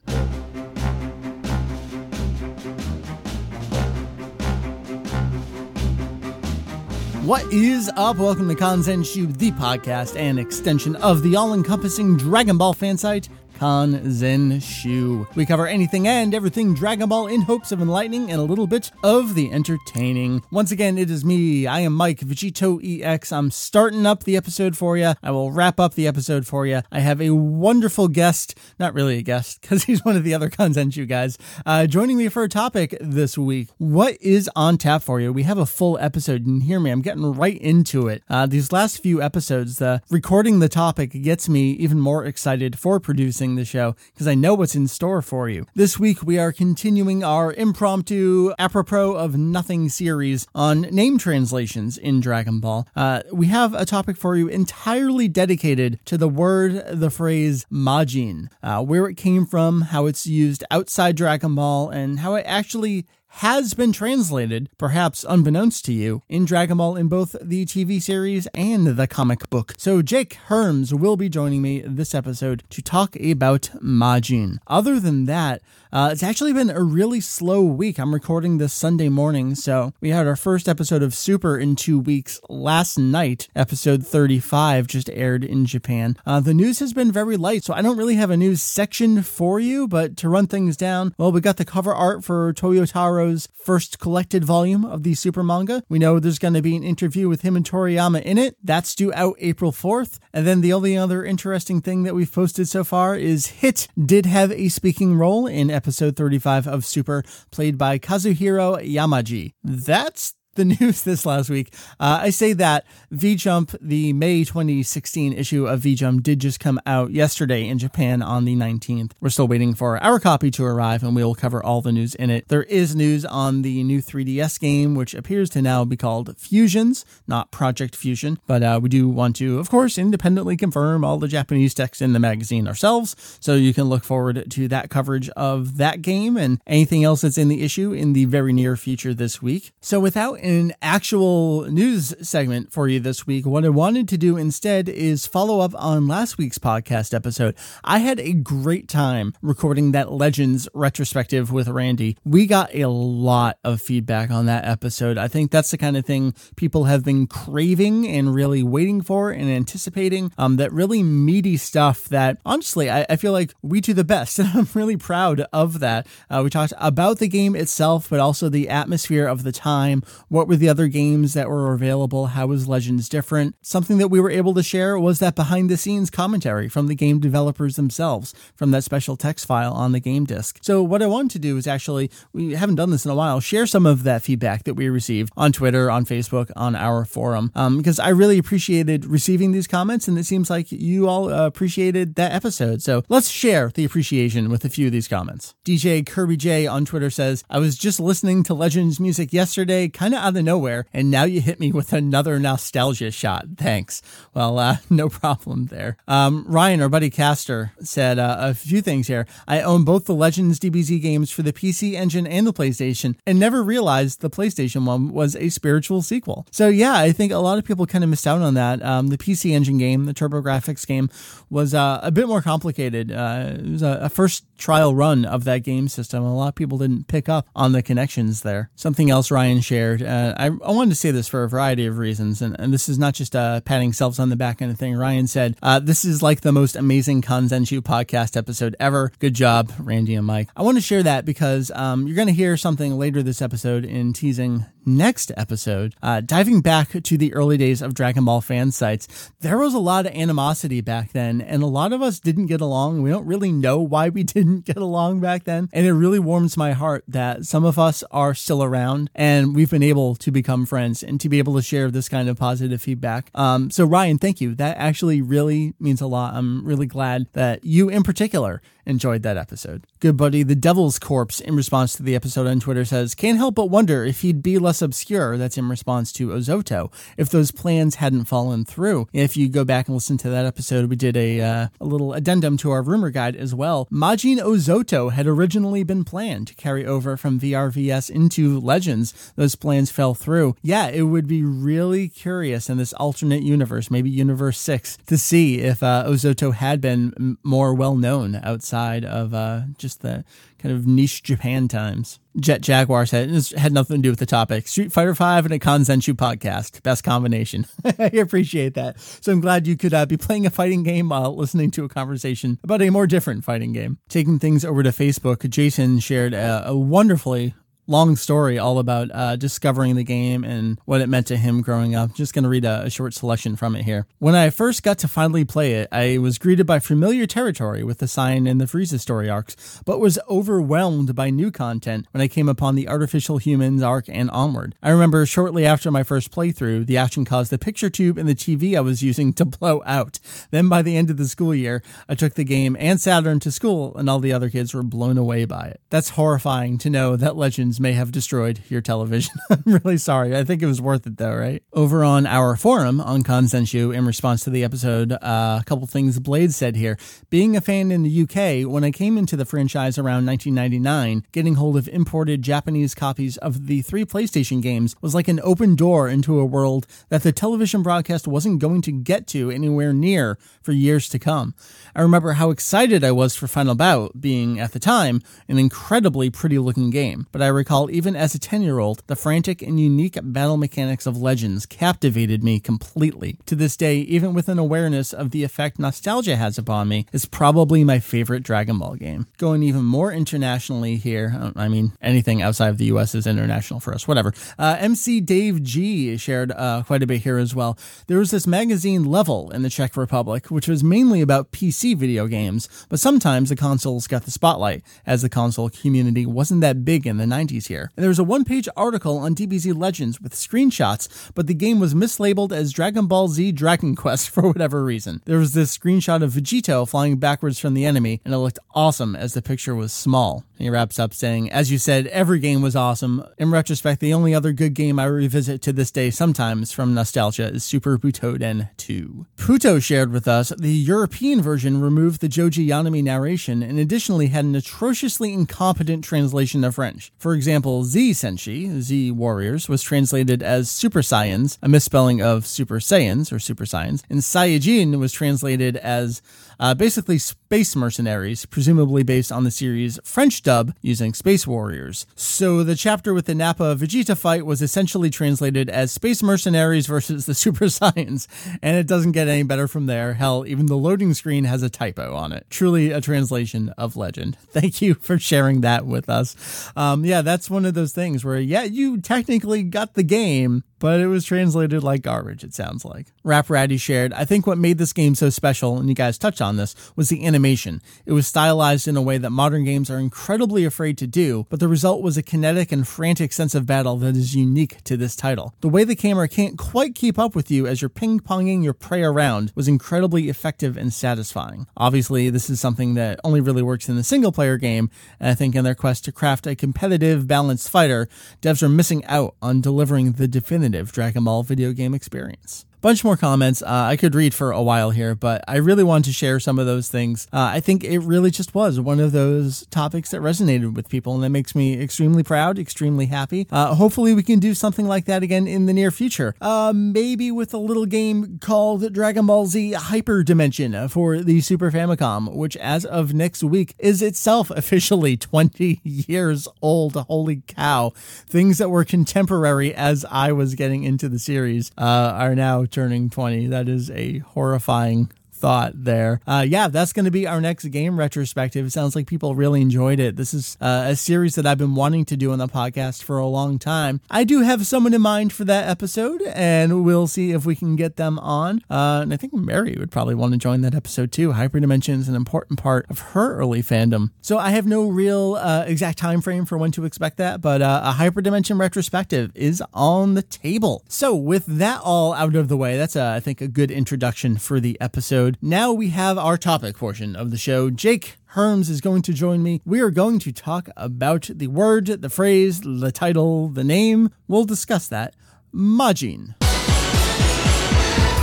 What 7.26 7.44
is 7.52 7.92
up? 7.97 8.20
Welcome 8.20 8.47
to 8.47 8.55
Kanzenshuu, 8.55 9.38
the 9.38 9.51
podcast 9.51 10.17
and 10.17 10.40
extension 10.40 10.96
of 10.96 11.24
the 11.24 11.35
all 11.35 11.54
encompassing 11.54 12.15
Dragon 12.15 12.58
Ball 12.58 12.74
fan 12.74 12.97
site, 12.97 13.28
Kanzenshuu. 13.60 15.35
We 15.35 15.46
cover 15.46 15.67
anything 15.67 16.08
and 16.08 16.34
everything 16.34 16.73
Dragon 16.73 17.09
Ball 17.09 17.27
in 17.27 17.41
hopes 17.41 17.72
of 17.72 17.81
enlightening 17.81 18.31
and 18.31 18.40
a 18.40 18.44
little 18.44 18.67
bit 18.67 18.91
of 19.03 19.35
the 19.35 19.52
entertaining. 19.52 20.44
Once 20.52 20.72
again, 20.72 20.98
it 20.98 21.09
is 21.09 21.23
me. 21.26 21.67
I 21.67 21.81
am 21.81 21.94
Mike 21.94 22.20
VegettoEX. 22.20 23.31
I'm 23.31 23.52
starting 23.52 24.05
up 24.05 24.23
the 24.23 24.38
episode 24.38 24.77
for 24.77 24.98
you. 24.98 25.13
I 25.21 25.31
will 25.31 25.52
wrap 25.52 25.79
up 25.79 25.93
the 25.93 26.07
episode 26.07 26.48
for 26.48 26.66
you. 26.66 26.81
I 26.91 26.99
have 26.99 27.21
a 27.21 27.31
wonderful 27.31 28.07
guest, 28.07 28.57
not 28.79 28.93
really 28.93 29.17
a 29.17 29.21
guest, 29.21 29.62
because 29.62 29.84
he's 29.85 30.04
one 30.04 30.15
of 30.15 30.23
the 30.23 30.34
other 30.34 30.49
Kanzenshuu 30.49 31.07
guys, 31.07 31.38
uh, 31.65 31.85
joining 31.88 32.17
me 32.17 32.29
for 32.29 32.43
a 32.43 32.49
topic 32.49 32.98
this 33.01 33.38
week. 33.38 33.70
What 33.77 34.17
is 34.21 34.49
on 34.55 34.77
tap 34.77 35.04
for 35.04 35.20
you? 35.20 35.34
We 35.34 35.43
have 35.43 35.57
a 35.57 35.65
full 35.65 35.98
episode, 35.99 36.45
and 36.45 36.63
hear 36.63 36.79
me, 36.79 36.91
I'm 36.91 37.01
getting 37.01 37.34
right 37.34 37.59
into 37.59 38.07
it. 38.07 38.23
Uh, 38.29 38.45
these 38.45 38.71
last 38.71 39.01
few 39.01 39.21
episodes, 39.21 39.77
the 39.77 40.01
recording 40.09 40.59
the 40.59 40.70
topic 40.70 41.12
gets 41.21 41.49
me 41.49 41.71
even 41.71 41.99
more 41.99 42.26
excited 42.26 42.77
for 42.77 42.99
producing 42.99 43.42
the 43.55 43.65
show 43.65 43.95
because 44.13 44.27
I 44.27 44.35
know 44.35 44.53
what's 44.53 44.75
in 44.75 44.88
store 44.88 45.21
for 45.21 45.49
you. 45.49 45.65
This 45.75 45.99
week, 45.99 46.23
we 46.23 46.39
are 46.39 46.51
continuing 46.51 47.23
our 47.23 47.53
impromptu, 47.53 48.53
apropos 48.57 49.15
of 49.15 49.35
nothing 49.38 49.89
series 49.89 50.47
on 50.55 50.81
name 50.81 51.17
translations 51.17 51.98
in 51.98 52.21
Dragon 52.21 52.59
Ball. 52.59 52.87
Uh, 52.95 53.21
we 53.31 53.48
have 53.48 53.73
a 53.73 53.85
topic 53.85 54.17
for 54.17 54.35
you 54.35 54.48
entirely 54.48 55.27
dedicated 55.27 55.99
to 56.05 56.17
the 56.17 56.29
word, 56.29 56.84
the 56.87 57.09
phrase 57.09 57.65
Majin, 57.71 58.48
uh, 58.63 58.81
where 58.81 59.07
it 59.07 59.15
came 59.15 59.46
from, 59.46 59.81
how 59.81 60.05
it's 60.05 60.25
used 60.25 60.63
outside 60.71 61.15
Dragon 61.15 61.55
Ball, 61.55 61.90
and 61.90 62.20
how 62.20 62.35
it 62.35 62.46
actually 62.48 63.05
has 63.37 63.73
been 63.73 63.91
translated, 63.91 64.70
perhaps 64.78 65.26
unbeknownst 65.28 65.84
to 65.86 65.92
you, 65.92 66.22
in 66.30 66.45
Dragon 66.45 66.78
Ball 66.78 66.95
in 66.95 67.08
both 67.08 67.36
the 67.42 67.66
TV 67.66 68.00
series 68.00 68.45
and 68.53 68.86
the 68.88 69.08
comic 69.08 69.50
book. 69.50 69.73
So 69.78 70.03
Jake 70.03 70.38
Herms 70.50 70.94
will 70.94 71.17
be 71.17 71.30
joining 71.30 71.64
me 71.64 71.81
this 71.81 72.14
episode 72.14 72.64
to 72.70 72.84
talk 72.84 73.16
about 73.16 73.72
Majin. 73.81 74.59
Other 74.67 75.00
than 75.00 75.25
that, 75.25 75.64
uh, 75.94 76.10
it's 76.12 76.24
actually 76.24 76.52
been 76.52 76.72
a 76.72 76.82
really 76.82 77.22
slow 77.22 77.62
week. 77.62 78.00
I'm 78.00 78.16
recording 78.16 78.58
this 78.58 78.74
Sunday 78.74 79.10
morning, 79.10 79.54
so 79.54 79.94
we 80.02 80.10
had 80.10 80.26
our 80.26 80.36
first 80.36 80.68
episode 80.68 81.04
of 81.04 81.14
Super 81.14 81.56
in 81.56 81.76
two 81.76 82.00
weeks 82.00 82.42
last 82.50 82.98
night. 82.98 83.48
Episode 83.56 84.04
35 84.04 84.88
just 84.88 85.08
aired 85.12 85.44
in 85.44 85.68
Japan. 85.68 86.18
Uh, 86.26 86.40
the 86.40 86.56
news 86.56 86.80
has 86.80 86.94
been 86.94 87.12
very 87.12 87.38
light, 87.38 87.64
so 87.64 87.76
I 87.76 87.84
don't 87.84 87.96
really 87.96 88.16
have 88.16 88.32
a 88.32 88.38
news 88.38 88.60
section 88.60 89.22
for 89.22 89.60
you, 89.60 89.88
but 89.88 90.18
to 90.18 90.30
run 90.30 90.48
things 90.48 90.76
down, 90.76 91.14
well, 91.20 91.32
we 91.32 91.42
got 91.42 91.58
the 91.58 91.66
cover 91.66 91.94
art 91.94 92.24
for 92.24 92.52
Toyotaro's 92.54 93.48
first 93.54 94.00
collected 94.00 94.44
volume 94.44 94.86
of 94.86 95.04
the 95.04 95.14
Super 95.14 95.44
manga. 95.44 95.84
We 95.90 96.00
know 96.00 96.18
there's 96.18 96.40
going 96.40 96.56
to 96.56 96.64
be 96.64 96.76
an 96.76 96.84
interview 96.84 97.30
with 97.30 97.44
him 97.44 97.56
and 97.56 97.70
Toriyama 97.70 98.24
in 98.24 98.40
it. 98.40 98.58
That's 98.64 98.96
due 98.96 99.14
out 99.14 99.36
April 99.38 99.72
4th. 99.72 100.18
And 100.34 100.48
then 100.48 100.62
the 100.62 100.74
only 100.74 100.98
other 100.98 101.24
interesting 101.24 101.82
thing 101.82 102.02
that 102.02 102.16
we've 102.16 102.32
posted 102.32 102.68
so 102.68 102.84
far 102.84 103.16
is 103.16 103.46
Hit 103.46 103.88
did 104.04 104.26
have 104.26 104.52
a 104.52 104.70
speaking 104.70 105.16
role 105.16 105.46
in 105.46 105.70
episode 105.70 105.83
35 105.92 106.67
of 106.67 106.86
Super, 106.86 107.23
played 107.52 107.78
by 107.78 108.00
Kazuhiro 108.00 108.78
Yamaji. 108.84 109.53
That's 109.64 110.34
the 110.56 110.66
news 110.66 111.02
this 111.02 111.26
last 111.26 111.50
week. 111.50 111.73
Uh, 112.00 112.20
I 112.22 112.30
say 112.30 112.54
that 112.54 112.86
V 113.09 113.36
Jump, 113.36 113.76
the 113.82 114.14
May 114.14 114.44
2016 114.44 115.34
issue 115.34 115.68
of 115.68 115.80
V 115.80 115.96
Jump, 115.96 116.22
did 116.22 116.40
just 116.40 116.59
come 116.59 116.80
out 116.86 117.12
yesterday 117.12 117.68
in 117.68 117.80
Japan 117.80 118.22
on 118.22 118.46
the 118.46 118.56
19th. 118.56 119.14
We're 119.20 119.30
still 119.30 119.48
waiting 119.48 119.74
for 119.74 119.98
our 120.04 120.20
copy 120.20 120.52
to 120.52 120.64
arrive, 120.64 121.02
and 121.02 121.16
we 121.16 121.24
will 121.24 121.34
cover 121.34 121.64
all 121.64 121.81
the 121.81 121.91
news 121.91 122.14
in 122.14 122.30
it. 122.30 122.50
There 122.50 122.64
is 122.64 122.96
news 122.96 123.25
on 123.25 123.64
the 123.64 123.84
new 123.84 124.00
3DS 124.00 124.59
game, 124.59 124.94
which 124.94 125.16
appears 125.16 125.50
to 125.52 125.62
now 125.62 125.86
be 125.86 125.97
called 125.97 126.38
Fusions, 126.38 127.03
not 127.28 127.50
Project 127.50 127.96
Fusion. 127.96 128.38
But 128.46 128.62
uh, 128.62 128.80
we 128.81 128.90
do 128.90 129.09
want 129.09 129.35
to, 129.38 129.58
of 129.58 129.72
course, 129.72 129.97
independently 129.97 130.56
confirm 130.56 131.03
all 131.03 131.18
the 131.18 131.28
Japanese 131.28 131.74
text 131.74 132.00
in 132.00 132.14
the 132.14 132.20
magazine 132.20 132.68
ourselves, 132.68 133.16
so 133.40 133.56
you 133.56 133.74
can 133.74 133.85
look 133.85 134.03
forward 134.03 134.52
to 134.52 134.68
that 134.68 134.91
coverage 134.91 135.30
of 135.30 135.78
that 135.78 136.03
game 136.03 136.38
and 136.38 136.62
anything 136.68 137.03
else 137.03 137.22
that's 137.22 137.40
in 137.40 137.47
the 137.47 137.64
issue 137.64 137.91
in 137.91 138.14
the 138.14 138.25
very 138.25 138.53
near 138.53 138.78
future 138.78 139.16
this 139.16 139.41
week. 139.41 139.72
So 139.81 140.00
without 140.00 140.43
an 140.44 140.74
actual 140.81 141.64
news 141.72 142.14
segment 142.22 142.72
for 142.72 142.88
you 142.90 143.00
this 143.00 143.26
week. 143.26 143.46
What 143.46 143.64
I 143.64 143.70
wanted 143.70 144.09
to 144.09 144.18
do 144.18 144.36
instead 144.36 144.90
is 144.90 145.26
follow 145.26 145.62
up 145.62 145.74
on 145.76 146.08
last 146.08 146.38
week's 146.38 146.58
podcast 146.58 147.14
episode. 147.14 147.56
I 147.84 148.00
had 148.00 148.20
a 148.20 148.34
great 148.34 148.90
time 148.90 149.34
recording 149.42 149.94
that 149.94 150.12
Legends 150.12 150.68
retrospective 150.74 151.52
with 151.52 151.70
Randy. 151.70 152.18
We 152.26 152.46
got 152.46 152.76
a 152.76 152.90
lot 152.90 153.58
of 153.64 153.82
feedback 153.82 154.32
on 154.32 154.46
that 154.48 154.66
episode. 154.66 155.18
I 155.18 155.30
think 155.30 155.50
that's 155.50 155.72
the 155.72 155.78
kind 155.78 155.96
of 155.96 156.06
thing 156.06 156.34
people 156.58 156.84
have 156.84 157.06
been 157.06 157.26
craving 157.26 158.06
and 158.06 158.36
really 158.36 158.64
waiting 158.64 159.02
for 159.02 159.32
and 159.32 159.50
anticipating. 159.50 160.34
Um, 160.38 160.58
that 160.58 160.74
really 160.74 161.03
meaty 161.03 161.56
stuff 161.56 162.09
that 162.09 162.38
honestly, 162.46 162.90
I, 162.90 163.06
I 163.09 163.16
feel 163.16 163.32
like 163.32 163.53
we 163.62 163.80
do 163.80 163.94
the 163.94 164.03
best. 164.03 164.40
And 164.44 164.50
I'm 164.53 164.68
really 164.74 164.98
proud 164.98 165.46
of 165.53 165.80
that. 165.80 166.06
Uh, 166.30 166.42
we 166.44 166.50
talked 166.50 166.74
about 166.78 167.20
the 167.20 167.30
game 167.30 167.56
itself, 167.56 168.09
but 168.09 168.20
also 168.20 168.50
the 168.50 168.68
atmosphere 168.68 169.26
of 169.26 169.44
the 169.44 169.53
time. 169.53 170.03
What 170.34 170.48
were 170.48 170.56
the 170.56 170.68
other 170.68 170.88
games 170.88 171.36
that 171.36 171.48
were 171.48 171.74
available? 171.74 172.26
How 172.26 172.48
was 172.48 172.68
Legends 172.68 173.08
different? 173.08 173.56
Something 173.62 174.00
that 174.00 174.08
we 174.08 174.20
were 174.20 174.32
able 174.32 174.56
to 174.56 174.64
share 174.64 174.98
was 174.98 175.20
that 175.20 175.36
behind 175.36 175.70
the 175.70 175.78
scenes 175.78 176.10
commentary 176.10 176.68
from 176.68 176.88
the 176.88 176.96
game 176.96 177.20
developers 177.20 177.76
themselves 177.76 178.34
from 178.56 178.72
that 178.72 178.84
special 178.84 179.16
text 179.16 179.46
file 179.46 179.74
on 179.74 179.92
the 179.92 180.00
game 180.00 180.26
disc. 180.26 180.58
So, 180.64 180.82
what 180.82 181.04
I 181.04 181.06
wanted 181.06 181.30
to 181.34 181.40
do 181.40 181.56
is 181.58 181.68
actually, 181.68 182.10
we 182.34 182.56
haven't 182.56 182.78
done 182.78 182.90
this 182.90 183.06
in 183.06 183.12
a 183.12 183.16
while, 183.16 183.42
share 183.42 183.68
some 183.68 183.86
of 183.86 184.02
that 184.06 184.24
feedback 184.24 184.64
that 184.64 184.74
we 184.74 184.90
received 184.90 185.32
on 185.38 185.52
Twitter, 185.52 185.92
on 185.92 186.04
Facebook, 186.04 186.50
on 186.56 186.76
our 186.76 187.06
forum, 187.06 187.52
um, 187.54 187.78
because 187.78 188.00
I 188.00 188.10
really 188.10 188.40
appreciated 188.40 189.06
receiving 189.06 189.52
these 189.52 189.68
comments 189.68 190.08
and 190.08 190.18
it 190.18 190.26
seems 190.26 190.50
like 190.50 190.72
you 190.72 191.08
all 191.08 191.30
appreciated 191.30 192.16
that 192.16 192.32
episode. 192.32 192.82
So, 192.82 193.04
let's 193.08 193.30
share 193.30 193.70
the 193.72 193.86
appreciation 193.86 194.50
with 194.50 194.66
a 194.66 194.70
few 194.70 194.88
of 194.88 194.94
these 194.94 195.08
comments. 195.08 195.54
DJ 195.64 196.04
Kirby 196.04 196.38
J 196.38 196.66
on 196.66 196.86
Twitter 196.86 197.12
says, 197.12 197.44
I 197.52 197.60
was 197.60 197.78
just 197.78 198.00
listening 198.00 198.42
to 198.46 198.56
Legends 198.56 199.00
music 199.00 199.32
yesterday, 199.32 199.90
kind 199.90 200.16
of 200.16 200.22
out 200.23 200.38
of 200.38 200.44
nowhere, 200.44 200.85
and 200.94 201.11
now 201.11 201.25
you 201.25 201.41
hit 201.41 201.59
me 201.59 201.72
with 201.72 201.91
another 201.94 202.39
nostalgia 202.39 203.11
shot. 203.11 203.45
Thanks. 203.57 204.01
Well, 204.34 204.57
uh, 204.57 204.78
no 204.89 205.09
problem 205.09 205.66
there. 205.66 205.97
Um, 206.07 206.45
Ryan, 206.47 206.81
our 206.81 206.89
buddy 206.89 207.09
Caster, 207.09 207.73
said 207.81 208.17
uh, 208.19 208.38
a 208.39 208.53
few 208.53 208.81
things 208.81 209.07
here. 209.07 209.28
I 209.47 209.61
own 209.61 209.84
both 209.84 210.06
the 210.06 210.16
Legends 210.16 210.59
DBZ 210.59 211.01
games 211.01 211.29
for 211.29 211.41
the 211.41 211.53
PC 211.53 211.94
Engine 211.94 212.25
and 212.25 212.47
the 212.47 212.53
PlayStation, 212.53 213.16
and 213.28 213.39
never 213.39 213.63
realized 213.63 214.22
the 214.22 214.29
PlayStation 214.29 214.85
one 214.85 215.09
was 215.09 215.35
a 215.35 215.50
spiritual 215.50 216.01
sequel. 216.01 216.47
So 216.51 216.69
yeah, 216.69 216.95
I 216.95 217.11
think 217.11 217.31
a 217.31 217.38
lot 217.38 217.57
of 217.57 217.66
people 217.66 217.85
kind 217.85 218.03
of 218.03 218.09
missed 218.09 218.28
out 218.28 218.41
on 218.41 218.53
that. 218.53 218.81
Um, 218.84 219.07
the 219.07 219.17
PC 219.17 219.51
Engine 219.51 219.78
game, 219.78 220.05
the 220.05 220.13
TurboGrafx 220.13 220.88
game, 220.88 221.09
was 221.50 221.73
uh, 221.73 222.00
a 222.01 222.11
bit 222.11 222.28
more 222.28 222.41
complicated. 222.41 223.11
Uh, 223.11 223.53
it 223.57 223.72
was 223.72 223.84
a, 223.84 224.00
a 224.03 224.09
first 224.09 224.45
trial 224.63 224.96
run 224.96 225.25
of 225.25 225.44
that 225.44 225.59
game 225.59 225.90
system. 225.90 226.24
A 226.24 226.34
lot 226.34 226.47
of 226.47 226.56
people 226.56 226.78
didn't 226.78 227.09
pick 227.09 227.28
up 227.28 227.47
on 227.53 227.74
the 227.74 227.84
connections 227.84 228.44
there. 228.44 228.69
Something 228.75 229.09
else 229.09 229.29
Ryan 229.29 229.59
shared. 229.59 230.01
Uh, 230.01 230.34
I, 230.38 230.46
I 230.46 230.72
wanted 230.72 230.91
to 230.91 230.96
say 230.96 231.12
this 231.12 231.28
for 231.28 231.44
a 231.44 231.50
variety 231.50 231.85
of 231.85 231.97
reasons, 231.97 232.41
and, 232.41 232.57
and 232.57 232.73
this 232.73 232.88
is 232.88 232.97
not 232.97 233.13
just 233.13 233.35
a 233.35 233.62
patting 233.66 233.91
selves 233.91 234.19
on 234.19 234.29
the 234.29 234.38
back 234.38 234.59
kind 234.59 234.72
of 234.72 234.79
thing. 234.79 234.96
Ryan 234.96 235.28
said, 235.28 235.57
uh, 235.62 235.79
This 235.79 236.06
is 236.06 236.23
like 236.23 236.41
the 236.41 236.53
most 236.53 236.78
amazing 236.78 237.22
Kanzenshuu 237.22 237.81
podcast 237.81 238.38
episode 238.38 238.75
ever. 238.79 239.12
Good 239.19 239.34
job, 239.34 239.73
Randy 239.78 240.16
and 240.16 240.25
Mike. 240.25 240.47
I 240.56 240.62
want 240.62 240.78
to 240.78 240.81
share 240.81 241.03
that 241.03 241.25
because 241.25 241.69
um, 241.75 242.07
you're 242.07 242.16
going 242.16 242.29
to 242.29 242.34
hear 242.34 242.56
something 242.56 242.97
later 242.97 243.22
this 243.22 243.41
episode 243.41 243.84
in 243.84 244.13
teasing 244.13 244.66
next 244.86 245.32
episode, 245.38 245.96
uh, 246.02 246.22
diving 246.22 246.62
back 246.62 246.92
to 247.04 247.18
the 247.18 247.34
early 247.34 247.58
days 247.58 247.82
of 247.82 247.94
Dragon 247.94 248.26
Ball 248.26 248.42
fan 248.42 248.72
sites, 248.72 249.32
there 249.41 249.58
was 249.58 249.74
a 249.74 249.80
lot 249.80 250.06
of 250.06 250.14
animosity 250.14 250.82
back 250.82 251.12
then, 251.12 251.41
and 251.41 251.64
a 251.64 251.68
lot 251.68 251.94
of 251.94 252.02
us 252.02 252.20
didn't 252.20 252.47
get 252.47 252.62
along. 252.62 253.02
We 253.02 253.09
don't 253.09 253.26
really 253.26 253.52
know 253.52 253.80
why 253.80 254.09
we 254.09 254.24
didn't 254.34 254.66
get 254.66 254.78
along 254.78 255.20
back 255.20 255.44
then. 255.44 255.70
And 255.74 255.85
it 255.85 255.94
really 255.94 256.19
warms 256.19 256.57
my 256.57 256.74
heart 256.74 257.03
that 257.07 257.45
some 257.45 257.65
of 257.65 257.77
us 257.80 258.03
are 258.12 258.33
still 258.33 258.63
around 258.63 259.09
and 259.15 259.56
we've 259.56 259.71
been 259.71 259.83
able 259.83 260.15
to 260.15 260.31
become 260.31 260.65
friends 260.65 261.03
and 261.03 261.19
to 261.21 261.29
be 261.29 261.39
able 261.39 261.56
to 261.56 261.62
share 261.62 261.89
this 261.91 262.09
kind 262.09 262.29
of 262.29 262.38
positive 262.38 262.81
feedback. 262.81 263.29
Um, 263.33 263.69
so, 263.71 263.86
Ryan, 263.86 264.18
thank 264.18 264.41
you. 264.41 264.56
That 264.56 264.77
actually 264.77 265.21
really 265.21 265.74
means 265.79 266.01
a 266.01 266.07
lot. 266.07 266.33
I'm 266.33 266.65
really 266.65 266.86
glad 266.86 267.27
that 267.33 267.63
you, 267.63 267.89
in 267.89 268.03
particular, 268.03 268.62
enjoyed 268.86 269.24
that 269.24 269.38
episode. 269.38 269.86
Good 270.00 270.18
buddy, 270.18 270.44
the 270.44 270.56
Devil's 270.56 271.00
Corpse, 271.00 271.39
in 271.39 271.56
response 271.56 271.94
to 271.94 272.03
the 272.03 272.15
episode 272.15 272.47
on 272.47 272.59
Twitter, 272.59 272.86
says, 272.86 273.15
Can't 273.15 273.38
help 273.38 273.56
but 273.56 273.69
wonder 273.69 274.03
if 274.03 274.21
he'd 274.21 274.44
be 274.44 274.57
less 274.57 274.72
obscure. 274.81 275.37
That's 275.37 275.57
in 275.57 275.69
response 275.69 276.11
to 276.13 276.29
Ozoto. 276.29 276.91
If 277.17 277.29
those 277.29 277.51
plans 277.51 277.95
hadn't 277.95 278.25
fallen 278.25 278.65
through, 278.65 279.07
if 279.13 279.37
you 279.37 279.49
go 279.49 279.63
back 279.63 279.87
and 279.87 279.95
listen 279.95 280.17
to 280.19 280.29
that 280.29 280.45
episode, 280.45 280.89
we 280.89 280.95
did 280.95 281.15
a, 281.15 281.41
uh, 281.41 281.67
a 281.79 281.85
little 281.85 282.13
addendum 282.13 282.57
to 282.57 282.71
our 282.71 282.81
rumor 282.81 283.09
guide 283.09 283.35
as 283.35 283.53
well. 283.53 283.87
Majin 283.91 284.37
Ozoto 284.37 285.11
had 285.11 285.27
originally 285.27 285.83
been 285.83 286.03
planned 286.03 286.47
to 286.47 286.55
carry 286.55 286.85
over 286.85 287.17
from 287.17 287.39
VRVS 287.39 288.09
into 288.09 288.59
Legends. 288.59 289.33
Those 289.35 289.55
plans 289.55 289.91
fell 289.91 290.13
through. 290.13 290.55
Yeah, 290.61 290.87
it 290.87 291.03
would 291.03 291.27
be 291.27 291.43
really 291.43 292.07
curious 292.09 292.69
in 292.69 292.77
this 292.77 292.93
alternate 292.93 293.43
universe, 293.43 293.91
maybe 293.91 294.09
Universe 294.09 294.59
6, 294.59 294.97
to 295.07 295.17
see 295.17 295.59
if 295.59 295.83
uh, 295.83 296.05
Ozoto 296.07 296.53
had 296.53 296.81
been 296.81 297.37
more 297.43 297.73
well 297.73 297.95
known 297.95 298.39
outside 298.43 299.05
of 299.05 299.33
uh, 299.33 299.61
just 299.77 300.01
the 300.01 300.23
kind 300.59 300.73
of 300.73 300.87
niche 300.87 301.23
Japan 301.23 301.67
times. 301.67 302.19
Jet 302.39 302.62
Jaguar 302.62 303.06
said 303.06 303.30
had 303.57 303.74
nothing 303.74 303.97
to 303.97 304.01
do 304.01 304.09
with 304.09 304.19
the 304.19 304.25
topic. 304.25 304.68
Street 304.68 304.91
Fighter 304.91 305.15
Five 305.15 305.45
and 305.45 305.53
a 305.53 305.59
Kanzenshuu 305.59 306.13
podcast, 306.13 306.81
best 306.83 307.03
combination. 307.03 307.65
I 307.85 308.06
appreciate 308.06 308.74
that. 308.74 309.00
So 309.00 309.31
I'm 309.31 309.41
glad 309.41 309.68
you 309.68 309.77
could 309.77 309.94
uh, 309.94 310.06
be 310.06 310.18
playing 310.18 310.45
a 310.45 310.50
fighting 310.50 310.83
game 310.83 311.09
while 311.09 311.35
listening 311.35 311.71
to 311.71 311.83
a 311.83 311.89
conversation 311.89 312.59
about 312.63 312.81
a 312.81 312.89
more 312.89 313.07
different 313.07 313.44
fighting 313.44 313.74
game. 313.74 314.00
Taking 314.09 314.39
things 314.39 314.65
over 314.65 314.83
to 314.83 314.89
Facebook, 314.89 315.47
Jason 315.50 316.00
shared 316.00 316.33
a, 316.33 316.68
a 316.68 316.77
wonderfully 316.77 317.53
long 317.88 318.15
story 318.15 318.57
all 318.57 318.80
about 318.80 319.09
uh, 319.13 319.35
discovering 319.35 319.95
the 319.95 320.03
game 320.03 320.44
and 320.44 320.80
what 320.85 321.01
it 321.01 321.09
meant 321.09 321.27
to 321.27 321.38
him 321.38 321.62
growing 321.62 321.95
up. 321.95 322.13
Just 322.13 322.33
going 322.33 322.44
to 322.44 322.50
read 322.50 322.65
a, 322.65 322.83
a, 322.83 322.89
short 322.89 323.13
selection 323.13 323.56
from 323.56 323.75
it 323.75 323.83
here. 323.83 324.07
When 324.19 324.35
I 324.35 324.50
first 324.50 324.83
got 324.83 325.00
to 325.00 325.07
finally 325.07 325.44
play 325.44 325.74
it, 325.74 325.89
I 325.91 326.18
was 326.19 326.38
greeted 326.38 326.65
by 326.65 326.80
familiar 326.80 327.25
territory 327.25 327.83
with 327.83 327.97
the 327.97 328.06
Saiyan 328.06 328.50
and 328.50 328.62
the 328.62 328.65
Frieza 328.65 329.00
story 329.00 329.30
arcs, 329.30 329.81
but 329.85 330.00
was 330.00 330.19
overwhelmed 330.30 331.15
by 331.15 331.30
new 331.30 331.51
content 331.51 332.07
when 332.12 332.21
I 332.21 332.27
came 332.27 332.47
upon 332.47 332.75
the 332.75 332.88
Artificial 332.88 333.38
Humans 333.38 333.83
arc 333.83 334.06
and 334.07 334.29
onward. 334.29 334.75
I 334.81 334.91
remember 334.91 335.25
shortly 335.25 335.65
after 335.65 335.91
my 335.91 336.03
first 336.03 336.31
playthrough, 336.31 336.86
the 336.86 336.97
action 336.97 337.25
caused 337.25 337.51
the 337.51 337.57
picture 337.57 337.89
tube 337.89 338.18
in 338.18 338.27
the 338.27 338.36
TV 338.36 338.77
I 338.77 338.81
was 338.81 339.03
using 339.03 339.33
to 339.33 339.45
blow 339.45 339.81
out. 339.86 340.19
Then 340.51 340.69
by 340.69 340.81
the 340.81 340.95
end 340.95 341.09
of 341.09 341.18
the 341.18 341.27
school 341.27 341.53
year, 341.56 341.81
I 342.07 342.15
took 342.15 342.36
the 342.36 342.44
game 342.44 342.77
and 342.79 343.01
Saturn 343.01 343.39
to 343.41 343.51
school, 343.51 343.95
and 343.97 344.09
all 344.09 344.19
the 344.19 344.33
other 344.33 344.50
kids 344.50 344.74
were 344.74 344.83
blown 344.83 345.18
away 345.18 345.45
by 345.45 345.65
it. 345.68 345.81
That's 345.89 346.12
horrifying 346.12 346.77
to 346.79 346.89
know 346.89 347.15
that 347.15 347.36
Legends 347.36 347.72
may 347.79 347.93
have 347.93 348.11
destroyed 348.11 348.61
your 348.69 348.81
television. 348.81 349.33
I'm 349.49 349.63
really 349.65 349.97
sorry. 349.97 350.35
I 350.35 350.43
think 350.43 350.61
it 350.61 350.67
was 350.67 350.81
worth 350.81 351.05
it 351.07 351.17
though, 351.17 351.35
right? 351.35 351.63
Over 351.73 352.03
on 352.03 352.25
our 352.25 352.55
forum 352.55 352.99
on 353.01 353.23
Kanzenshuu, 353.23 353.95
in 353.95 354.05
response 354.05 354.43
to 354.43 354.49
the 354.49 354.63
episode, 354.63 355.11
uh, 355.11 355.59
a 355.61 355.63
couple 355.65 355.87
things 355.87 356.19
Blade 356.19 356.53
said 356.53 356.75
here. 356.75 356.97
Being 357.29 357.55
a 357.55 357.61
fan 357.61 357.91
in 357.91 358.03
the 358.03 358.21
UK, 358.23 358.69
when 358.69 358.83
I 358.83 358.91
came 358.91 359.17
into 359.17 359.35
the 359.35 359.45
franchise 359.45 359.97
around 359.97 360.25
1999, 360.25 361.25
getting 361.31 361.55
hold 361.55 361.77
of 361.77 361.87
imported 361.87 362.41
Japanese 362.41 362.95
copies 362.95 363.37
of 363.37 363.67
the 363.67 363.81
three 363.81 364.05
PlayStation 364.05 364.61
games 364.61 364.95
was 365.01 365.15
like 365.15 365.27
an 365.27 365.39
open 365.43 365.75
door 365.75 366.07
into 366.07 366.39
a 366.39 366.45
world 366.45 366.87
that 367.09 367.23
the 367.23 367.31
television 367.31 367.83
broadcast 367.83 368.27
wasn't 368.27 368.59
going 368.59 368.81
to 368.81 368.91
get 368.91 369.27
to 369.27 369.49
anywhere 369.49 369.93
near 369.93 370.37
for 370.61 370.71
years 370.71 371.09
to 371.09 371.19
come. 371.19 371.53
I 371.95 372.01
remember 372.01 372.33
how 372.33 372.49
excited 372.49 373.03
I 373.03 373.11
was 373.11 373.35
for 373.35 373.47
Final 373.47 373.75
Bout, 373.75 374.19
being 374.19 374.59
at 374.59 374.71
the 374.71 374.79
time 374.79 375.21
an 375.47 375.57
incredibly 375.57 376.29
pretty 376.29 376.59
looking 376.59 376.89
game, 376.89 377.27
but 377.31 377.41
I 377.41 377.47
recall 377.63 377.89
even 377.89 378.13
as 378.13 378.36
a 378.36 378.39
10 378.39 378.62
year 378.62 378.80
old, 378.80 379.01
the 379.07 379.15
frantic 379.15 379.62
and 379.62 379.80
unique 379.80 380.18
battle 380.21 380.57
mechanics 380.57 381.06
of 381.06 381.15
Legends 381.15 381.65
captivated 381.65 382.44
me 382.44 382.60
completely. 382.60 383.38
To 383.45 383.56
this 383.56 383.77
day, 383.77 384.00
even 384.00 384.33
with 384.33 384.50
an 384.50 384.60
awareness 384.60 385.13
of 385.13 385.31
the 385.31 385.45
effect 385.45 385.80
nostalgia 385.80 386.36
has 386.36 386.57
upon 386.57 386.89
me, 386.89 387.06
is 387.13 387.25
probably 387.25 387.86
my 387.86 388.00
favorite 388.00 388.44
Dragon 388.44 388.80
Ball 388.80 388.95
game. 388.95 389.27
Going 389.38 389.63
even 389.63 389.86
more 389.86 390.12
internationally 390.12 390.98
here, 390.98 391.54
I 391.56 391.69
mean, 391.69 391.94
anything 392.01 392.42
outside 392.42 392.68
of 392.68 392.77
the 392.77 392.92
US 392.95 393.15
is 393.15 393.25
international 393.25 393.80
for 393.80 393.94
us, 393.94 394.10
whatever. 394.10 394.33
Uh, 394.60 394.75
MC 394.80 395.21
Dave 395.21 395.63
G 395.63 396.18
shared 396.18 396.51
uh, 396.51 396.83
quite 396.86 397.01
a 397.01 397.07
bit 397.07 397.21
here 397.21 397.38
as 397.38 397.56
well. 397.56 397.77
There 398.07 398.19
was 398.19 398.31
this 398.31 398.45
magazine 398.45 399.06
Level 399.06 399.51
in 399.51 399.62
the 399.62 399.69
Czech 399.69 399.95
Republic, 399.95 400.51
which 400.51 400.68
was 400.68 400.83
mainly 400.83 401.21
about 401.21 401.54
PC 401.54 401.95
video 401.95 402.27
games, 402.27 402.68
but 402.89 403.00
sometimes 403.00 403.48
the 403.48 403.56
consoles 403.56 404.07
got 404.07 404.24
the 404.24 404.31
spotlight, 404.31 404.83
as 405.06 405.21
the 405.21 405.30
console 405.30 405.69
community 405.69 406.25
wasn't 406.25 406.60
that 406.60 406.83
big 406.83 407.07
in 407.07 407.15
the 407.15 407.24
90s 407.24 407.52
here. 407.61 407.91
And 407.95 408.03
there 408.03 408.09
was 408.09 408.19
a 408.19 408.23
one 408.23 408.44
page 408.44 408.67
article 408.75 409.17
on 409.17 409.35
DBZ 409.35 409.75
Legends 409.75 410.19
with 410.19 410.33
screenshots, 410.33 411.31
but 411.33 411.47
the 411.47 411.53
game 411.53 411.79
was 411.79 411.94
mislabeled 411.94 412.51
as 412.51 412.73
Dragon 412.73 413.07
Ball 413.07 413.27
Z 413.27 413.51
Dragon 413.53 413.95
Quest 413.95 414.29
for 414.33 414.44
whatever 414.44 414.83
reason. 414.83 415.21
There 415.25 415.38
was 415.38 415.53
this 415.53 415.77
screenshot 415.77 416.23
of 416.23 416.33
Vegito 416.33 416.88
flying 416.88 417.17
backwards 417.17 417.59
from 417.59 417.73
the 417.73 417.85
enemy, 417.85 418.21
and 418.25 418.33
it 418.33 418.38
looked 418.38 418.59
awesome 418.73 419.15
as 419.15 419.33
the 419.33 419.41
picture 419.41 419.75
was 419.75 419.94
small. 419.94 420.44
He 420.63 420.69
wraps 420.69 420.98
up 420.98 421.13
saying, 421.13 421.51
As 421.51 421.74
you 421.74 421.77
said, 421.77 422.07
every 422.07 422.39
game 422.39 422.62
was 422.62 422.74
awesome. 422.74 423.21
In 423.38 423.51
retrospect, 423.51 424.00
the 424.00 424.13
only 424.13 424.33
other 424.33 424.54
good 424.54 424.74
game 424.74 424.98
I 424.98 425.04
revisit 425.04 425.62
to 425.63 425.74
this 425.74 425.92
day 425.92 426.10
sometimes 426.10 426.71
from 426.71 426.94
nostalgia 426.94 427.50
is 427.50 427.65
Super 427.65 427.98
Butoden 427.98 428.69
2. 428.77 429.25
Puto 429.36 429.80
shared 429.80 430.13
with 430.13 430.25
us 430.25 430.54
the 430.57 430.71
European 430.71 431.42
version 431.42 431.81
removed 431.81 432.21
the 432.21 432.30
Joji 432.30 432.65
Yanami 432.65 433.04
narration 433.04 433.62
and 433.62 433.77
additionally 433.77 434.27
had 434.27 434.45
an 434.45 434.56
atrociously 434.56 435.33
incompetent 435.33 436.06
translation 436.06 436.63
of 436.63 436.75
French. 436.75 437.12
For 437.18 437.33
example, 437.33 437.83
Z 437.83 438.12
Senshi, 438.12 438.80
Z 438.80 439.12
Warriors, 439.12 439.68
was 439.68 439.83
translated 439.83 440.42
as 440.42 440.71
Super 440.71 441.01
Saiyans, 441.01 441.57
a 441.62 441.68
misspelling 441.68 442.21
of 442.21 442.48
Super 442.48 442.80
Saiyans 442.80 443.33
or 443.33 443.39
Super 443.39 443.65
Saiyans, 443.65 444.04
and 444.10 444.21
Saiyajin 444.21 444.98
was 444.98 445.12
translated 445.12 445.75
as 445.75 446.21
uh, 446.59 446.73
basically 446.73 447.17
space 447.17 447.75
mercenaries, 447.75 448.45
presumably 448.45 449.03
based 449.03 449.31
on 449.31 449.44
the 449.44 449.51
series 449.51 450.00
French 450.03 450.44
dub 450.44 450.73
using 450.81 451.13
Space 451.13 451.45
Warriors. 451.45 452.05
So 452.15 452.63
the 452.63 452.75
chapter 452.75 453.13
with 453.13 453.25
the 453.25 453.35
Nappa 453.35 453.75
Vegeta 453.75 454.17
fight 454.17 454.45
was 454.45 454.61
essentially 454.61 455.09
translated 455.09 455.69
as 455.69 455.91
Space 455.91 456.23
Mercenaries 456.23 456.88
versus 456.88 457.25
the 457.25 457.33
Super 457.44 457.65
Saiyans, 457.65 458.27
and 458.61 458.77
it 458.77 458.88
doesn't 458.88 459.11
get 459.11 459.27
any 459.27 459.44
better 459.44 459.67
from 459.67 459.85
there. 459.85 460.13
Hell, 460.13 460.45
even 460.47 460.65
the 460.65 460.77
loading 460.77 461.13
screen 461.13 461.44
has 461.45 461.63
a 461.63 461.69
typo 461.69 462.15
on 462.15 462.31
it. 462.31 462.45
Truly 462.50 462.91
a 462.91 463.01
translation 463.01 463.69
of 463.77 463.95
legend. 463.95 464.38
Thank 464.51 464.81
you 464.81 464.94
for 464.95 465.19
sharing 465.19 465.61
that 465.61 465.85
with 465.85 466.09
us. 466.09 466.71
Um, 466.75 467.05
yeah, 467.05 467.21
that's 467.21 467.50
one 467.50 467.65
of 467.65 467.73
those 467.73 467.94
things 467.94 468.23
where, 468.23 468.39
yeah, 468.39 468.63
you 468.63 469.00
technically 469.01 469.63
got 469.63 469.94
the 469.94 470.03
game, 470.03 470.63
but 470.83 471.00
it 471.00 471.07
was 471.07 471.24
translated 471.24 471.81
like 471.81 472.01
garbage, 472.01 472.44
it 472.44 472.53
sounds 472.53 472.83
like. 472.83 473.07
Rap 473.24 473.50
Ratty 473.50 473.77
shared, 473.77 474.12
I 474.12 474.25
think 474.25 474.45
what 474.45 474.57
made 474.57 474.77
this 474.77 474.91
game 474.91 475.15
so 475.15 475.30
special, 475.30 475.77
and 475.77 475.88
you 475.88 475.95
guys 475.95 476.18
touched 476.18 476.41
on 476.41 476.57
this, 476.57 476.75
was 476.97 477.07
the 477.07 477.25
animation. 477.25 477.81
It 478.06 478.12
was 478.12 478.27
stylized 478.27 478.85
in 478.85 478.97
a 478.97 479.01
way 479.01 479.18
that 479.18 479.30
modern 479.30 479.63
games 479.63 479.89
are 479.89 479.97
incredibly 479.97 480.65
afraid 480.65 480.97
to 480.97 481.07
do, 481.07 481.47
but 481.50 481.62
the 481.62 481.69
result 481.69 482.01
was 482.01 482.18
a 482.18 482.21
kinetic 482.21 482.74
and 482.74 482.85
frantic 482.85 483.31
sense 483.31 483.56
of 483.56 483.65
battle 483.65 483.95
that 484.00 484.18
is 484.18 484.35
unique 484.35 484.83
to 484.83 484.97
this 484.97 485.15
title. 485.15 485.56
The 485.62 485.69
way 485.69 485.85
the 485.85 485.95
camera 485.95 486.27
can't 486.27 486.57
quite 486.57 486.95
keep 486.95 487.18
up 487.18 487.33
with 487.33 487.50
you 487.50 487.65
as 487.65 487.81
you're 487.81 487.88
ping 487.88 488.19
ponging 488.19 488.62
your 488.62 488.74
prey 488.74 489.03
around 489.03 489.53
was 489.56 489.69
incredibly 489.69 490.27
effective 490.27 490.75
and 490.75 490.94
satisfying. 490.94 491.65
Obviously, 491.77 492.29
this 492.29 492.50
is 492.50 492.59
something 492.59 492.95
that 492.95 493.21
only 493.24 493.39
really 493.39 493.63
works 493.63 493.88
in 493.88 493.95
the 493.95 494.03
single 494.03 494.33
player 494.33 494.57
game, 494.57 494.89
and 495.21 495.29
I 495.29 495.33
think 495.33 495.56
in 495.56 495.63
their 495.63 495.75
quest 495.75 496.03
to 496.03 496.12
craft 496.12 496.45
a 496.45 496.57
competitive, 496.57 497.25
balanced 497.25 497.69
fighter, 497.69 498.09
devs 498.41 498.62
are 498.62 498.68
missing 498.68 499.06
out 499.06 499.38
on 499.41 499.62
delivering 499.62 500.12
the 500.12 500.27
definitive 500.27 500.72
definitive 500.73 500.91
Dragon 500.91 501.23
Ball 501.23 501.43
video 501.43 501.71
game 501.71 501.93
experience 501.93 502.65
bunch 502.83 503.01
more 503.01 503.15
comments 503.15 503.62
uh, 503.62 503.65
I 503.69 503.95
could 503.95 504.13
read 504.13 504.33
for 504.33 504.51
a 504.51 504.62
while 504.62 504.91
here, 504.91 505.15
but 505.15 505.41
I 505.48 505.55
really 505.55 505.86
wanted 505.86 506.03
to 506.03 506.12
share 506.12 506.38
some 506.41 506.60
of 506.60 506.65
those 506.65 506.89
things. 506.89 507.27
Uh, 507.31 507.50
I 507.53 507.62
think 507.62 507.86
it 507.86 508.00
really 508.00 508.29
just 508.29 508.53
was 508.53 508.77
one 508.77 509.00
of 509.00 509.13
those 509.13 509.65
topics 509.67 510.12
that 510.12 510.19
resonated 510.19 510.74
with 510.74 510.89
people, 510.89 511.15
and 511.15 511.24
that 511.24 511.29
makes 511.29 511.55
me 511.55 511.81
extremely 511.81 512.24
proud, 512.24 512.60
extremely 512.60 513.05
happy. 513.05 513.48
Uh, 513.50 513.74
hopefully, 513.74 514.13
we 514.13 514.22
can 514.22 514.39
do 514.39 514.53
something 514.53 514.86
like 514.86 515.05
that 515.05 515.24
again 515.24 515.48
in 515.48 515.65
the 515.65 515.72
near 515.72 515.91
future. 515.91 516.36
Uh, 516.41 516.74
maybe 516.75 517.31
with 517.31 517.53
a 517.53 517.57
little 517.57 517.86
game 517.86 518.38
called 518.39 518.91
Dragon 518.91 519.27
Ball 519.27 519.46
Z 519.46 519.72
Hyper 519.72 520.22
Dimension 520.22 520.89
for 520.89 521.19
the 521.19 521.39
Super 521.39 521.72
Famicom, 521.72 522.36
which 522.36 522.57
as 522.57 522.84
of 522.84 523.13
next 523.13 523.46
week 523.46 523.75
is 523.79 524.01
itself 524.01 524.50
officially 524.57 525.15
20 525.15 525.79
years 525.86 526.50
old. 526.62 526.96
Holy 526.96 527.43
cow. 527.48 527.93
Things 527.96 528.57
that 528.57 528.67
were 528.67 528.84
contemporary 528.84 529.74
as 529.74 530.03
I 530.12 530.34
was 530.34 530.55
getting 530.55 530.84
into 530.84 531.07
the 531.07 531.17
series 531.17 531.72
uh, 531.77 531.81
are 532.17 532.36
now 532.36 532.65
turning 532.74 533.10
20. 533.10 533.48
That 533.48 533.70
is 533.70 533.89
a 533.92 534.18
horrifying 534.20 535.12
thought 535.43 535.73
there. 535.75 536.21
Uh, 536.25 536.45
yeah, 536.47 536.69
that's 536.69 536.93
going 536.93 537.03
to 537.03 537.12
be 537.12 537.27
our 537.27 537.41
next 537.41 537.65
game 537.65 538.00
retrospective. 538.00 538.65
It 538.65 538.71
sounds 538.71 538.95
like 538.95 539.07
people 539.07 539.35
really 539.35 539.62
enjoyed 539.62 540.00
it. 540.00 540.15
This 540.15 540.33
is 540.33 540.57
uh, 540.62 540.85
a 540.88 540.95
series 540.95 541.35
that 541.35 541.45
I've 541.45 541.57
been 541.57 541.75
wanting 541.75 542.05
to 542.05 542.15
do 542.15 542.31
on 542.31 542.39
the 542.39 542.47
podcast 542.47 543.03
for 543.03 543.17
a 543.17 543.27
long 543.27 543.59
time. 543.59 544.00
I 544.09 544.23
do 544.23 544.39
have 544.39 544.65
someone 544.65 544.93
in 544.93 545.01
mind 545.01 545.33
for 545.33 545.43
that 545.43 545.67
episode, 545.67 546.21
and 546.33 546.85
we'll 546.85 547.07
see 547.07 547.33
if 547.33 547.45
we 547.45 547.57
can 547.57 547.75
get 547.75 547.97
them 547.97 548.19
on. 548.19 548.62
Uh, 548.69 549.01
and 549.03 549.13
I 549.13 549.17
think 549.17 549.33
Mary 549.33 549.75
would 549.77 549.91
probably 549.91 550.15
want 550.15 550.31
to 550.31 550.39
join 550.39 550.62
that 550.62 550.73
episode 550.73 551.12
too. 551.12 551.33
Hyperdimension 551.33 552.00
is 552.00 552.07
an 552.07 552.15
important 552.15 552.57
part 552.57 552.85
of 552.89 553.00
her 553.00 553.35
early 553.35 553.62
fandom. 553.62 554.12
So 554.21 554.38
I 554.38 554.51
have 554.51 554.65
no 554.65 554.88
real 554.88 555.35
uh, 555.35 555.65
exact 555.67 555.97
time 555.97 556.21
frame 556.21 556.45
for 556.45 556.57
when 556.57 556.71
to 556.71 556.85
expect 556.85 557.17
that, 557.17 557.41
but 557.41 557.62
uh, 557.62 557.81
a 557.83 557.91
Hyperdimension 558.01 558.57
retrospective 558.57 559.33
is 559.35 559.62
on 559.73 560.13
the 560.13 560.21
table. 560.21 560.85
So 560.88 561.13
with 561.13 561.45
that 561.47 561.81
all 561.83 562.13
out 562.13 562.38
of 562.38 562.47
the 562.47 562.55
way, 562.55 562.77
that's 562.77 562.95
uh, 562.95 563.12
I 563.12 563.19
think 563.19 563.41
a 563.41 563.50
good 563.50 563.71
introduction 563.71 564.38
for 564.38 564.62
the 564.62 564.79
episode. 564.79 565.32
Episode. 565.33 565.47
Now 565.47 565.73
we 565.73 565.89
have 565.89 566.17
our 566.17 566.37
topic 566.37 566.77
portion 566.77 567.15
of 567.15 567.31
the 567.31 567.37
show. 567.37 567.69
Jake 567.69 568.17
Herms 568.33 568.69
is 568.69 568.81
going 568.81 569.01
to 569.03 569.13
join 569.13 569.43
me. 569.43 569.61
We 569.65 569.81
are 569.81 569.91
going 569.91 570.19
to 570.19 570.31
talk 570.31 570.69
about 570.75 571.29
the 571.33 571.47
word, 571.47 571.87
the 571.87 572.09
phrase, 572.09 572.61
the 572.61 572.91
title, 572.91 573.49
the 573.49 573.63
name. 573.63 574.09
We'll 574.27 574.45
discuss 574.45 574.87
that. 574.87 575.15
Majin. 575.53 576.35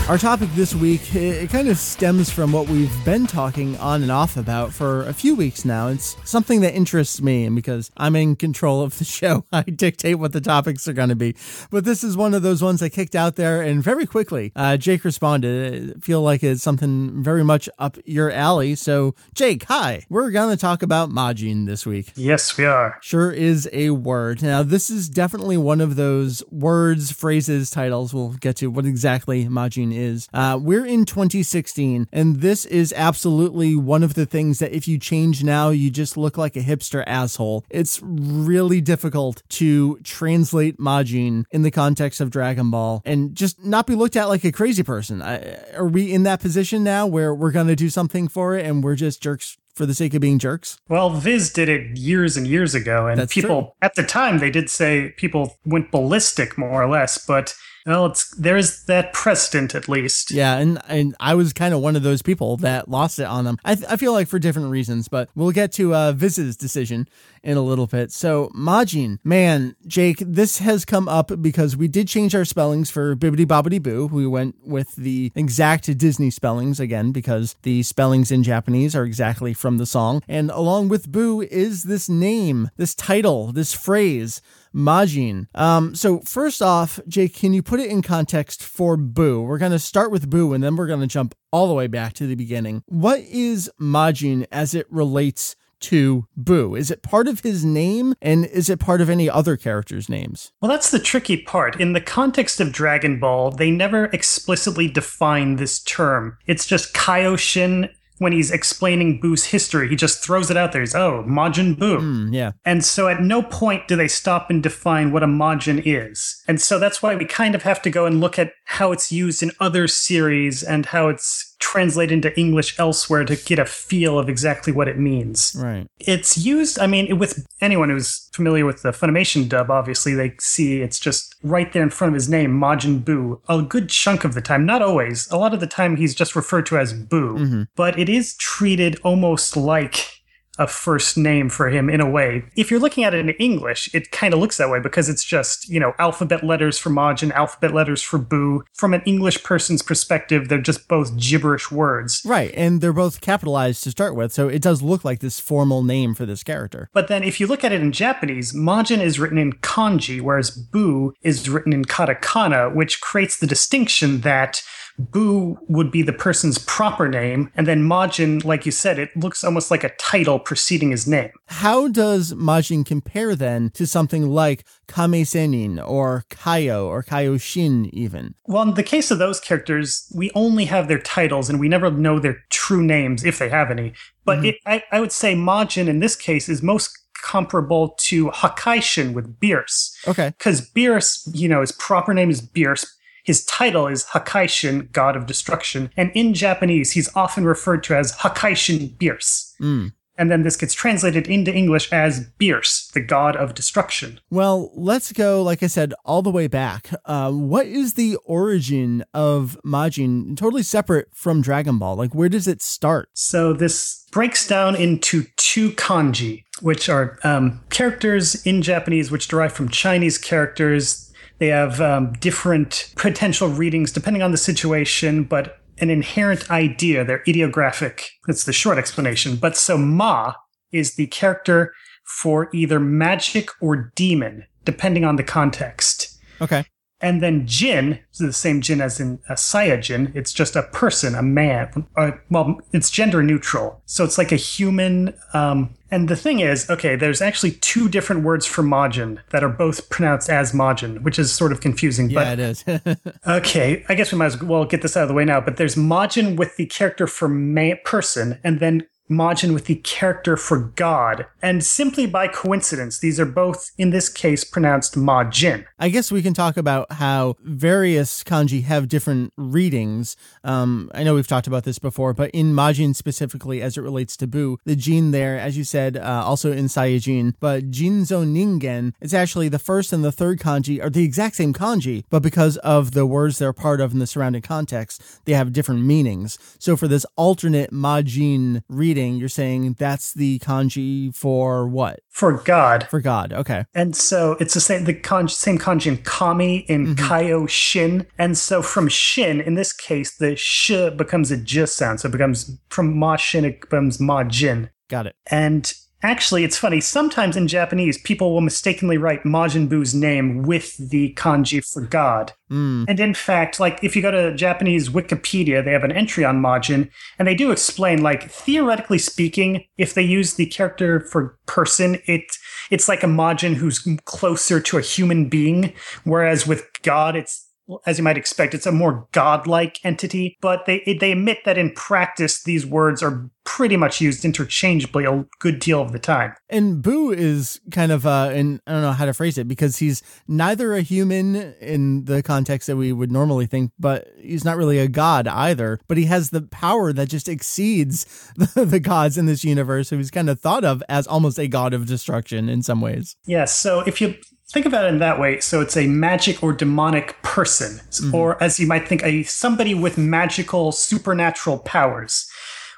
Our 0.08 0.18
topic 0.18 0.48
this 0.54 0.74
week, 0.74 1.14
it, 1.14 1.50
kind 1.50 1.68
of 1.68 1.78
stems 1.78 2.30
from 2.30 2.50
what 2.50 2.68
we've 2.68 2.92
been 3.04 3.28
talking 3.28 3.76
on 3.76 4.02
and 4.02 4.10
off 4.10 4.36
about 4.36 4.72
for 4.72 5.04
a 5.04 5.12
few 5.12 5.36
weeks 5.36 5.64
now. 5.64 5.86
It's 5.86 6.16
something 6.28 6.62
that 6.62 6.74
interests 6.74 7.22
me, 7.22 7.44
and 7.44 7.54
because 7.54 7.92
I'm 7.96 8.16
in 8.16 8.34
control 8.34 8.82
of 8.82 8.98
the 8.98 9.04
show, 9.20 9.44
I 9.52 9.62
dictate 9.62 10.18
what 10.18 10.32
the 10.32 10.40
topics 10.40 10.88
are 10.88 10.92
going 10.92 11.10
to 11.10 11.14
be. 11.14 11.36
But 11.70 11.84
this 11.84 12.02
is 12.02 12.16
one 12.16 12.34
of 12.34 12.42
those 12.42 12.60
ones 12.60 12.82
I 12.82 12.88
kicked 12.88 13.14
out 13.14 13.36
there, 13.36 13.62
and 13.62 13.84
very 13.84 14.04
quickly, 14.04 14.50
uh, 14.56 14.76
Jake 14.78 15.04
responded. 15.04 15.94
I 15.96 16.00
feel 16.00 16.22
like 16.22 16.42
it's 16.42 16.60
something 16.62 17.22
very 17.22 17.44
much 17.44 17.68
up 17.78 17.96
your 18.04 18.32
alley. 18.32 18.74
So, 18.74 19.14
Jake, 19.34 19.62
hi. 19.64 20.06
We're 20.08 20.32
going 20.32 20.50
to 20.50 20.60
talk 20.60 20.82
about 20.82 21.10
Majin 21.10 21.66
this 21.66 21.86
week. 21.86 22.12
Yes, 22.16 22.56
we 22.56 22.64
are. 22.64 22.98
Sure 23.00 23.30
is 23.30 23.68
a 23.72 23.90
word. 23.90 24.42
Now, 24.42 24.64
this 24.64 24.90
is 24.90 25.08
definitely 25.08 25.56
one 25.56 25.80
of 25.80 25.94
those 25.94 26.42
words, 26.50 27.12
phrases, 27.12 27.70
titles. 27.70 28.12
We'll 28.12 28.32
get 28.32 28.56
to 28.56 28.66
what 28.72 28.86
exactly 28.86 29.44
Majin 29.44 29.94
is 29.94 29.99
is 30.00 30.28
uh, 30.32 30.58
we're 30.60 30.86
in 30.86 31.04
2016, 31.04 32.08
and 32.12 32.40
this 32.40 32.64
is 32.64 32.92
absolutely 32.96 33.76
one 33.76 34.02
of 34.02 34.14
the 34.14 34.26
things 34.26 34.58
that 34.58 34.72
if 34.72 34.88
you 34.88 34.98
change 34.98 35.44
now, 35.44 35.70
you 35.70 35.90
just 35.90 36.16
look 36.16 36.36
like 36.38 36.56
a 36.56 36.60
hipster 36.60 37.04
asshole. 37.06 37.64
It's 37.70 38.00
really 38.02 38.80
difficult 38.80 39.42
to 39.50 39.98
translate 39.98 40.78
Majin 40.78 41.44
in 41.50 41.62
the 41.62 41.70
context 41.70 42.20
of 42.20 42.30
Dragon 42.30 42.70
Ball 42.70 43.02
and 43.04 43.34
just 43.34 43.64
not 43.64 43.86
be 43.86 43.94
looked 43.94 44.16
at 44.16 44.28
like 44.28 44.44
a 44.44 44.52
crazy 44.52 44.82
person. 44.82 45.22
I, 45.22 45.54
are 45.74 45.86
we 45.88 46.12
in 46.12 46.22
that 46.24 46.40
position 46.40 46.82
now 46.82 47.06
where 47.06 47.34
we're 47.34 47.52
going 47.52 47.68
to 47.68 47.76
do 47.76 47.90
something 47.90 48.28
for 48.28 48.56
it 48.56 48.66
and 48.66 48.82
we're 48.82 48.96
just 48.96 49.22
jerks 49.22 49.58
for 49.74 49.86
the 49.86 49.94
sake 49.94 50.14
of 50.14 50.20
being 50.20 50.38
jerks? 50.38 50.78
Well, 50.88 51.10
Viz 51.10 51.52
did 51.52 51.68
it 51.68 51.96
years 51.96 52.36
and 52.36 52.46
years 52.46 52.74
ago, 52.74 53.06
and 53.06 53.18
That's 53.18 53.32
people 53.32 53.62
true. 53.62 53.72
at 53.82 53.94
the 53.94 54.02
time 54.02 54.38
they 54.38 54.50
did 54.50 54.68
say 54.68 55.10
people 55.16 55.56
went 55.64 55.90
ballistic 55.90 56.58
more 56.58 56.82
or 56.82 56.88
less, 56.88 57.24
but 57.24 57.54
well, 57.86 58.06
it's 58.06 58.30
there's 58.34 58.84
that 58.84 59.12
precedent 59.12 59.74
at 59.74 59.88
least. 59.88 60.30
Yeah, 60.30 60.56
and 60.58 60.80
and 60.88 61.14
I 61.18 61.34
was 61.34 61.52
kind 61.52 61.72
of 61.72 61.80
one 61.80 61.96
of 61.96 62.02
those 62.02 62.22
people 62.22 62.56
that 62.58 62.88
lost 62.88 63.18
it 63.18 63.24
on 63.24 63.44
them. 63.44 63.56
I, 63.64 63.74
th- 63.74 63.86
I 63.88 63.96
feel 63.96 64.12
like 64.12 64.28
for 64.28 64.38
different 64.38 64.70
reasons, 64.70 65.08
but 65.08 65.30
we'll 65.34 65.50
get 65.52 65.72
to 65.72 65.94
uh, 65.94 66.12
Viz's 66.12 66.56
decision 66.56 67.08
in 67.42 67.56
a 67.56 67.62
little 67.62 67.86
bit. 67.86 68.12
So 68.12 68.50
Majin, 68.54 69.18
man, 69.24 69.76
Jake, 69.86 70.18
this 70.18 70.58
has 70.58 70.84
come 70.84 71.08
up 71.08 71.32
because 71.40 71.76
we 71.76 71.88
did 71.88 72.06
change 72.06 72.34
our 72.34 72.44
spellings 72.44 72.90
for 72.90 73.16
Bibbidi 73.16 73.46
Bobbidi 73.46 73.82
Boo. 73.82 74.06
We 74.06 74.26
went 74.26 74.56
with 74.62 74.94
the 74.96 75.32
exact 75.34 75.96
Disney 75.96 76.30
spellings 76.30 76.80
again 76.80 77.12
because 77.12 77.56
the 77.62 77.82
spellings 77.82 78.30
in 78.30 78.42
Japanese 78.42 78.94
are 78.94 79.04
exactly 79.04 79.54
from 79.54 79.78
the 79.78 79.86
song, 79.86 80.22
and 80.28 80.50
along 80.50 80.88
with 80.88 81.10
Boo 81.10 81.40
is 81.40 81.84
this 81.84 82.08
name, 82.08 82.70
this 82.76 82.94
title, 82.94 83.52
this 83.52 83.72
phrase. 83.72 84.42
Majin. 84.74 85.46
Um, 85.54 85.94
so 85.94 86.20
first 86.20 86.62
off, 86.62 87.00
Jake, 87.08 87.34
can 87.34 87.52
you 87.52 87.62
put 87.62 87.80
it 87.80 87.90
in 87.90 88.02
context 88.02 88.62
for 88.62 88.96
Boo? 88.96 89.42
We're 89.42 89.58
going 89.58 89.72
to 89.72 89.78
start 89.78 90.10
with 90.10 90.30
Boo 90.30 90.52
and 90.52 90.62
then 90.62 90.76
we're 90.76 90.86
going 90.86 91.00
to 91.00 91.06
jump 91.06 91.34
all 91.52 91.68
the 91.68 91.74
way 91.74 91.86
back 91.86 92.12
to 92.14 92.26
the 92.26 92.34
beginning. 92.34 92.82
What 92.86 93.20
is 93.20 93.70
Majin 93.80 94.46
as 94.52 94.74
it 94.74 94.86
relates 94.90 95.56
to 95.80 96.26
Boo? 96.36 96.74
Is 96.74 96.90
it 96.90 97.02
part 97.02 97.26
of 97.26 97.40
his 97.40 97.64
name 97.64 98.14
and 98.20 98.44
is 98.44 98.68
it 98.68 98.78
part 98.78 99.00
of 99.00 99.10
any 99.10 99.28
other 99.28 99.56
characters' 99.56 100.08
names? 100.08 100.52
Well, 100.60 100.70
that's 100.70 100.90
the 100.90 100.98
tricky 100.98 101.38
part. 101.38 101.80
In 101.80 101.92
the 101.94 102.00
context 102.00 102.60
of 102.60 102.72
Dragon 102.72 103.18
Ball, 103.18 103.50
they 103.50 103.70
never 103.70 104.04
explicitly 104.06 104.88
define 104.88 105.56
this 105.56 105.82
term. 105.82 106.36
It's 106.46 106.66
just 106.66 106.94
Kaioshin 106.94 107.90
when 108.20 108.32
he's 108.32 108.50
explaining 108.50 109.18
Boo's 109.18 109.46
history, 109.46 109.88
he 109.88 109.96
just 109.96 110.22
throws 110.22 110.50
it 110.50 110.56
out 110.56 110.72
there. 110.72 110.82
He's, 110.82 110.94
oh, 110.94 111.24
Majin 111.26 111.78
Boo. 111.78 111.98
Mm, 111.98 112.34
yeah. 112.34 112.52
And 112.66 112.84
so 112.84 113.08
at 113.08 113.22
no 113.22 113.42
point 113.42 113.88
do 113.88 113.96
they 113.96 114.08
stop 114.08 114.50
and 114.50 114.62
define 114.62 115.10
what 115.10 115.22
a 115.22 115.26
Majin 115.26 115.82
is. 115.86 116.42
And 116.46 116.60
so 116.60 116.78
that's 116.78 117.02
why 117.02 117.14
we 117.16 117.24
kind 117.24 117.54
of 117.54 117.62
have 117.62 117.80
to 117.80 117.88
go 117.88 118.04
and 118.04 118.20
look 118.20 118.38
at 118.38 118.52
how 118.66 118.92
it's 118.92 119.10
used 119.10 119.42
in 119.42 119.52
other 119.58 119.88
series 119.88 120.62
and 120.62 120.84
how 120.84 121.08
it's 121.08 121.49
translated 121.60 122.12
into 122.12 122.38
English 122.38 122.78
elsewhere 122.78 123.24
to 123.24 123.36
get 123.36 123.58
a 123.58 123.64
feel 123.64 124.18
of 124.18 124.28
exactly 124.28 124.72
what 124.72 124.88
it 124.88 124.98
means. 124.98 125.54
Right. 125.56 125.86
It's 126.00 126.36
used, 126.38 126.78
I 126.78 126.86
mean, 126.86 127.18
with 127.18 127.46
anyone 127.60 127.90
who's 127.90 128.28
familiar 128.32 128.66
with 128.66 128.82
the 128.82 128.90
Funimation 128.90 129.48
dub, 129.48 129.70
obviously, 129.70 130.14
they 130.14 130.34
see 130.40 130.80
it's 130.80 130.98
just 130.98 131.36
right 131.42 131.72
there 131.72 131.82
in 131.82 131.90
front 131.90 132.08
of 132.08 132.14
his 132.14 132.28
name, 132.28 132.58
Majin 132.58 133.04
Buu, 133.04 133.40
a 133.48 133.62
good 133.62 133.88
chunk 133.88 134.24
of 134.24 134.34
the 134.34 134.42
time. 134.42 134.66
Not 134.66 134.82
always. 134.82 135.30
A 135.30 135.36
lot 135.36 135.54
of 135.54 135.60
the 135.60 135.66
time, 135.66 135.96
he's 135.96 136.14
just 136.14 136.34
referred 136.34 136.66
to 136.66 136.78
as 136.78 136.92
Buu. 136.92 137.38
Mm-hmm. 137.38 137.62
But 137.76 137.98
it 137.98 138.08
is 138.08 138.36
treated 138.36 138.98
almost 139.04 139.56
like 139.56 140.19
a 140.60 140.66
first 140.66 141.16
name 141.16 141.48
for 141.48 141.70
him 141.70 141.88
in 141.88 142.00
a 142.00 142.08
way. 142.08 142.44
If 142.54 142.70
you're 142.70 142.78
looking 142.78 143.02
at 143.02 143.14
it 143.14 143.20
in 143.20 143.30
English, 143.30 143.92
it 143.94 144.12
kind 144.12 144.34
of 144.34 144.38
looks 144.38 144.58
that 144.58 144.68
way 144.68 144.78
because 144.78 145.08
it's 145.08 145.24
just, 145.24 145.68
you 145.68 145.80
know, 145.80 145.94
alphabet 145.98 146.44
letters 146.44 146.78
for 146.78 146.90
Majin, 146.90 147.32
alphabet 147.32 147.72
letters 147.72 148.02
for 148.02 148.18
Boo. 148.18 148.62
From 148.74 148.92
an 148.92 149.02
English 149.06 149.42
person's 149.42 149.82
perspective, 149.82 150.48
they're 150.48 150.60
just 150.60 150.86
both 150.86 151.16
gibberish 151.16 151.70
words. 151.70 152.20
Right. 152.26 152.52
And 152.54 152.82
they're 152.82 152.92
both 152.92 153.22
capitalized 153.22 153.82
to 153.84 153.90
start 153.90 154.14
with. 154.14 154.32
So 154.32 154.48
it 154.48 154.60
does 154.60 154.82
look 154.82 155.02
like 155.02 155.20
this 155.20 155.40
formal 155.40 155.82
name 155.82 156.14
for 156.14 156.26
this 156.26 156.44
character. 156.44 156.90
But 156.92 157.08
then 157.08 157.24
if 157.24 157.40
you 157.40 157.46
look 157.46 157.64
at 157.64 157.72
it 157.72 157.80
in 157.80 157.90
Japanese, 157.90 158.52
Majin 158.52 159.00
is 159.00 159.18
written 159.18 159.38
in 159.38 159.54
kanji, 159.54 160.20
whereas 160.20 160.50
Boo 160.50 161.14
is 161.22 161.48
written 161.48 161.72
in 161.72 161.86
katakana, 161.86 162.74
which 162.74 163.00
creates 163.00 163.38
the 163.38 163.46
distinction 163.46 164.20
that 164.20 164.62
Boo 164.98 165.58
would 165.68 165.90
be 165.90 166.02
the 166.02 166.12
person's 166.12 166.58
proper 166.58 167.08
name, 167.08 167.50
and 167.56 167.66
then 167.66 167.82
Majin, 167.82 168.44
like 168.44 168.66
you 168.66 168.72
said, 168.72 168.98
it 168.98 169.16
looks 169.16 169.44
almost 169.44 169.70
like 169.70 169.84
a 169.84 169.94
title 169.96 170.38
preceding 170.38 170.90
his 170.90 171.06
name. 171.06 171.30
How 171.46 171.88
does 171.88 172.32
Majin 172.34 172.84
compare 172.84 173.34
then 173.34 173.70
to 173.70 173.86
something 173.86 174.28
like 174.28 174.64
Kame 174.88 175.24
Sennin 175.24 175.82
or 175.86 176.24
Kaio 176.30 176.86
or 176.86 177.02
Kaioshin 177.02 177.90
even? 177.90 178.34
Well, 178.46 178.62
in 178.62 178.74
the 178.74 178.82
case 178.82 179.10
of 179.10 179.18
those 179.18 179.40
characters, 179.40 180.10
we 180.14 180.30
only 180.34 180.66
have 180.66 180.88
their 180.88 180.98
titles 180.98 181.48
and 181.48 181.60
we 181.60 181.68
never 181.68 181.90
know 181.90 182.18
their 182.18 182.44
true 182.50 182.82
names 182.82 183.24
if 183.24 183.38
they 183.38 183.48
have 183.48 183.70
any. 183.70 183.92
But 184.24 184.38
mm-hmm. 184.38 184.46
it, 184.46 184.56
I, 184.66 184.82
I 184.92 185.00
would 185.00 185.12
say 185.12 185.34
Majin 185.34 185.88
in 185.88 186.00
this 186.00 186.16
case 186.16 186.48
is 186.48 186.62
most 186.62 186.96
comparable 187.22 187.90
to 187.98 188.30
Hakaishin 188.30 189.12
with 189.12 189.38
Beerus. 189.38 189.96
Okay. 190.08 190.32
Because 190.38 190.68
Beerus, 190.70 191.28
you 191.32 191.48
know, 191.48 191.60
his 191.60 191.72
proper 191.72 192.14
name 192.14 192.30
is 192.30 192.40
Beerus. 192.40 192.86
His 193.24 193.44
title 193.44 193.86
is 193.86 194.04
Hakaishin, 194.06 194.90
God 194.92 195.16
of 195.16 195.26
Destruction, 195.26 195.90
and 195.96 196.10
in 196.14 196.34
Japanese, 196.34 196.92
he's 196.92 197.14
often 197.14 197.44
referred 197.44 197.82
to 197.84 197.96
as 197.96 198.16
Hakaishin 198.16 198.96
Beerus. 198.96 199.54
Mm. 199.60 199.92
And 200.20 200.30
then 200.30 200.42
this 200.42 200.56
gets 200.56 200.74
translated 200.74 201.28
into 201.28 201.50
English 201.50 201.90
as 201.90 202.28
Beerus, 202.38 202.92
the 202.92 203.00
God 203.00 203.36
of 203.36 203.54
Destruction. 203.54 204.20
Well, 204.28 204.70
let's 204.74 205.12
go, 205.12 205.42
like 205.42 205.62
I 205.62 205.66
said, 205.66 205.94
all 206.04 206.20
the 206.20 206.30
way 206.30 206.46
back. 206.46 206.90
Uh, 207.06 207.32
what 207.32 207.64
is 207.64 207.94
the 207.94 208.16
origin 208.26 209.02
of 209.14 209.58
Majin, 209.64 210.36
totally 210.36 210.62
separate 210.62 211.08
from 211.14 211.40
Dragon 211.40 211.78
Ball? 211.78 211.96
Like, 211.96 212.14
where 212.14 212.28
does 212.28 212.46
it 212.46 212.60
start? 212.60 213.08
So 213.14 213.54
this 213.54 214.06
breaks 214.12 214.46
down 214.46 214.76
into 214.76 215.24
two 215.36 215.70
kanji, 215.70 216.44
which 216.60 216.90
are 216.90 217.18
um, 217.24 217.62
characters 217.70 218.44
in 218.44 218.60
Japanese 218.60 219.10
which 219.10 219.26
derive 219.26 219.54
from 219.54 219.70
Chinese 219.70 220.18
characters. 220.18 221.09
They 221.40 221.48
have 221.48 221.80
um, 221.80 222.12
different 222.20 222.92
potential 222.96 223.48
readings 223.48 223.90
depending 223.90 224.22
on 224.22 224.30
the 224.30 224.36
situation, 224.36 225.24
but 225.24 225.58
an 225.78 225.88
inherent 225.88 226.50
idea. 226.50 227.02
They're 227.02 227.24
ideographic. 227.26 228.10
That's 228.26 228.44
the 228.44 228.52
short 228.52 228.76
explanation. 228.76 229.36
But 229.36 229.56
so 229.56 229.76
Ma 229.78 230.34
is 230.70 230.94
the 230.94 231.06
character 231.06 231.72
for 232.04 232.50
either 232.52 232.78
magic 232.78 233.50
or 233.60 233.90
demon, 233.94 234.46
depending 234.64 235.04
on 235.04 235.16
the 235.16 235.22
context. 235.22 236.18
Okay. 236.42 236.64
And 237.00 237.22
then 237.22 237.46
Jin 237.46 237.98
is 238.12 238.18
the 238.18 238.32
same 238.32 238.60
Jin 238.60 238.82
as 238.82 239.00
in 239.00 239.18
a 239.30 239.32
Saiyajin. 239.32 240.14
It's 240.14 240.34
just 240.34 240.54
a 240.54 240.64
person, 240.64 241.14
a 241.14 241.22
man. 241.22 241.86
Uh, 241.96 242.10
well, 242.28 242.60
it's 242.72 242.90
gender 242.90 243.22
neutral. 243.22 243.80
So 243.86 244.04
it's 244.04 244.18
like 244.18 244.32
a 244.32 244.36
human. 244.36 245.14
Um, 245.32 245.74
and 245.90 246.08
the 246.08 246.16
thing 246.16 246.40
is, 246.40 246.68
okay, 246.70 246.96
there's 246.96 247.20
actually 247.20 247.52
two 247.52 247.88
different 247.88 248.22
words 248.22 248.46
for 248.46 248.62
Majin 248.62 249.18
that 249.30 249.42
are 249.42 249.48
both 249.48 249.88
pronounced 249.90 250.30
as 250.30 250.52
Majin, 250.52 251.02
which 251.02 251.18
is 251.18 251.32
sort 251.32 251.52
of 251.52 251.60
confusing. 251.60 252.10
Yeah, 252.10 252.32
it 252.32 252.38
is. 252.38 252.64
Okay, 253.26 253.84
I 253.88 253.94
guess 253.94 254.12
we 254.12 254.18
might 254.18 254.26
as 254.26 254.42
well 254.42 254.64
get 254.64 254.82
this 254.82 254.96
out 254.96 255.02
of 255.02 255.08
the 255.08 255.14
way 255.14 255.24
now. 255.24 255.40
But 255.40 255.56
there's 255.56 255.74
Majin 255.74 256.36
with 256.36 256.56
the 256.56 256.66
character 256.66 257.06
for 257.06 257.28
ma- 257.28 257.74
person, 257.84 258.38
and 258.42 258.60
then 258.60 258.86
Majin 259.10 259.52
with 259.52 259.66
the 259.66 259.76
character 259.76 260.36
for 260.36 260.58
God. 260.58 261.26
And 261.42 261.64
simply 261.64 262.06
by 262.06 262.28
coincidence, 262.28 262.98
these 262.98 263.18
are 263.18 263.26
both, 263.26 263.72
in 263.76 263.90
this 263.90 264.08
case, 264.08 264.44
pronounced 264.44 264.94
Majin. 264.94 265.66
I 265.78 265.88
guess 265.88 266.12
we 266.12 266.22
can 266.22 266.34
talk 266.34 266.56
about 266.56 266.92
how 266.92 267.36
various 267.42 268.22
kanji 268.22 268.62
have 268.64 268.88
different 268.88 269.32
readings. 269.36 270.16
Um, 270.44 270.90
I 270.94 271.02
know 271.02 271.14
we've 271.14 271.26
talked 271.26 271.46
about 271.46 271.64
this 271.64 271.78
before, 271.78 272.14
but 272.14 272.30
in 272.30 272.54
Majin 272.54 272.94
specifically, 272.94 273.60
as 273.60 273.76
it 273.76 273.82
relates 273.82 274.16
to 274.18 274.26
Boo, 274.26 274.58
the 274.64 274.76
Jin 274.76 275.10
there, 275.10 275.38
as 275.38 275.58
you 275.58 275.64
said, 275.64 275.96
uh, 275.96 276.22
also 276.24 276.52
in 276.52 276.66
Saiyajin, 276.66 277.34
but 277.40 277.70
Jinzo 277.70 278.24
Ningen, 278.24 278.92
it's 279.00 279.14
actually 279.14 279.48
the 279.48 279.58
first 279.58 279.92
and 279.92 280.04
the 280.04 280.12
third 280.12 280.38
kanji 280.38 280.82
are 280.82 280.90
the 280.90 281.04
exact 281.04 281.36
same 281.36 281.52
kanji, 281.52 282.04
but 282.10 282.22
because 282.22 282.56
of 282.58 282.92
the 282.92 283.06
words 283.06 283.38
they're 283.38 283.52
part 283.52 283.80
of 283.80 283.92
in 283.92 283.98
the 283.98 284.06
surrounding 284.06 284.42
context, 284.42 285.02
they 285.24 285.32
have 285.32 285.52
different 285.52 285.84
meanings. 285.84 286.38
So 286.58 286.76
for 286.76 286.86
this 286.86 287.06
alternate 287.16 287.72
Majin 287.72 288.62
reading, 288.68 288.99
you're 289.08 289.28
saying 289.28 289.74
that's 289.78 290.12
the 290.12 290.38
kanji 290.40 291.14
for 291.14 291.66
what? 291.66 292.00
For 292.10 292.32
God. 292.32 292.86
For 292.90 293.00
God, 293.00 293.32
okay. 293.32 293.64
And 293.74 293.96
so 293.96 294.36
it's 294.40 294.54
the 294.54 294.60
same 294.60 294.84
the 294.84 294.94
kanji, 294.94 295.30
same 295.30 295.58
kanji 295.58 295.86
in 295.86 295.98
Kami 295.98 296.58
in 296.68 296.90
Mm-hmm. 296.90 297.06
Kaio 297.06 297.48
Shin. 297.48 298.06
And 298.18 298.36
so 298.36 298.62
from 298.62 298.88
Shin, 298.88 299.40
in 299.40 299.54
this 299.54 299.72
case, 299.72 300.16
the 300.16 300.36
sh 300.36 300.72
becomes 300.96 301.30
a 301.30 301.36
j 301.36 301.66
sound. 301.66 302.00
So 302.00 302.08
it 302.08 302.12
becomes 302.12 302.58
from 302.68 302.96
Ma 302.96 303.16
Shin, 303.16 303.44
it 303.44 303.60
becomes 303.60 304.00
Ma 304.00 304.24
Jin. 304.24 304.70
Got 304.88 305.06
it. 305.06 305.16
And 305.30 305.72
actually, 306.02 306.44
it's 306.44 306.56
funny. 306.56 306.80
Sometimes 306.80 307.36
in 307.36 307.48
Japanese, 307.48 307.98
people 307.98 308.32
will 308.32 308.40
mistakenly 308.40 308.98
write 308.98 309.24
Majin 309.24 309.68
Buu's 309.68 309.94
name 309.94 310.42
with 310.42 310.76
the 310.76 311.14
kanji 311.14 311.64
for 311.64 311.82
God. 311.82 312.32
Mm. 312.50 312.86
And 312.88 313.00
in 313.00 313.14
fact, 313.14 313.60
like 313.60 313.82
if 313.82 313.94
you 313.94 314.02
go 314.02 314.10
to 314.10 314.34
Japanese 314.34 314.88
Wikipedia, 314.88 315.64
they 315.64 315.72
have 315.72 315.84
an 315.84 315.92
entry 315.92 316.24
on 316.24 316.42
Majin, 316.42 316.90
and 317.18 317.28
they 317.28 317.34
do 317.34 317.50
explain, 317.50 318.02
like 318.02 318.30
theoretically 318.30 318.98
speaking, 318.98 319.64
if 319.78 319.94
they 319.94 320.02
use 320.02 320.34
the 320.34 320.46
character 320.46 321.00
for 321.00 321.38
person, 321.46 321.98
it 322.06 322.24
it's 322.70 322.88
like 322.88 323.02
a 323.02 323.06
Majin 323.06 323.54
who's 323.54 323.86
closer 324.04 324.60
to 324.60 324.78
a 324.78 324.82
human 324.82 325.28
being, 325.28 325.72
whereas 326.04 326.46
with 326.46 326.66
God, 326.82 327.16
it's 327.16 327.49
as 327.86 327.98
you 327.98 328.04
might 328.04 328.18
expect, 328.18 328.54
it's 328.54 328.66
a 328.66 328.72
more 328.72 329.06
godlike 329.12 329.78
entity. 329.84 330.36
But 330.40 330.66
they 330.66 330.96
they 331.00 331.12
admit 331.12 331.38
that 331.44 331.58
in 331.58 331.72
practice, 331.72 332.42
these 332.42 332.66
words 332.66 333.02
are 333.02 333.30
pretty 333.44 333.76
much 333.76 334.00
used 334.00 334.24
interchangeably 334.24 335.04
a 335.04 335.24
good 335.38 335.58
deal 335.58 335.80
of 335.80 335.92
the 335.92 335.98
time. 335.98 336.34
And 336.48 336.82
Boo 336.82 337.10
is 337.10 337.60
kind 337.70 337.90
of 337.90 338.06
uh 338.06 338.30
and 338.32 338.60
I 338.66 338.72
don't 338.72 338.82
know 338.82 338.92
how 338.92 339.06
to 339.06 339.14
phrase 339.14 339.38
it 339.38 339.48
because 339.48 339.78
he's 339.78 340.02
neither 340.28 340.74
a 340.74 340.82
human 340.82 341.36
in 341.60 342.04
the 342.04 342.22
context 342.22 342.66
that 342.66 342.76
we 342.76 342.92
would 342.92 343.10
normally 343.10 343.46
think, 343.46 343.72
but 343.78 344.08
he's 344.18 344.44
not 344.44 344.56
really 344.56 344.78
a 344.78 344.88
god 344.88 345.26
either. 345.26 345.80
But 345.88 345.98
he 345.98 346.04
has 346.04 346.30
the 346.30 346.42
power 346.42 346.92
that 346.92 347.08
just 347.08 347.28
exceeds 347.28 348.30
the, 348.36 348.64
the 348.64 348.80
gods 348.80 349.18
in 349.18 349.26
this 349.26 349.44
universe. 349.44 349.88
So 349.88 349.96
he's 349.96 350.10
kind 350.10 350.30
of 350.30 350.40
thought 350.40 350.64
of 350.64 350.82
as 350.88 351.06
almost 351.06 351.38
a 351.38 351.48
god 351.48 351.74
of 351.74 351.86
destruction 351.86 352.48
in 352.48 352.62
some 352.62 352.80
ways. 352.80 353.16
Yes. 353.26 353.56
so 353.56 353.80
if 353.80 354.00
you 354.00 354.14
think 354.52 354.66
about 354.66 354.84
it 354.84 354.88
in 354.88 354.98
that 354.98 355.18
way, 355.18 355.40
so 355.40 355.60
it's 355.60 355.76
a 355.76 355.86
magic 355.86 356.42
or 356.42 356.52
demonic 356.52 357.20
person, 357.22 357.80
mm-hmm. 357.90 358.14
or 358.14 358.42
as 358.42 358.58
you 358.58 358.66
might 358.66 358.88
think, 358.88 359.02
a 359.04 359.22
somebody 359.24 359.74
with 359.74 359.96
magical 359.96 360.72
supernatural 360.72 361.58
powers. 361.58 362.28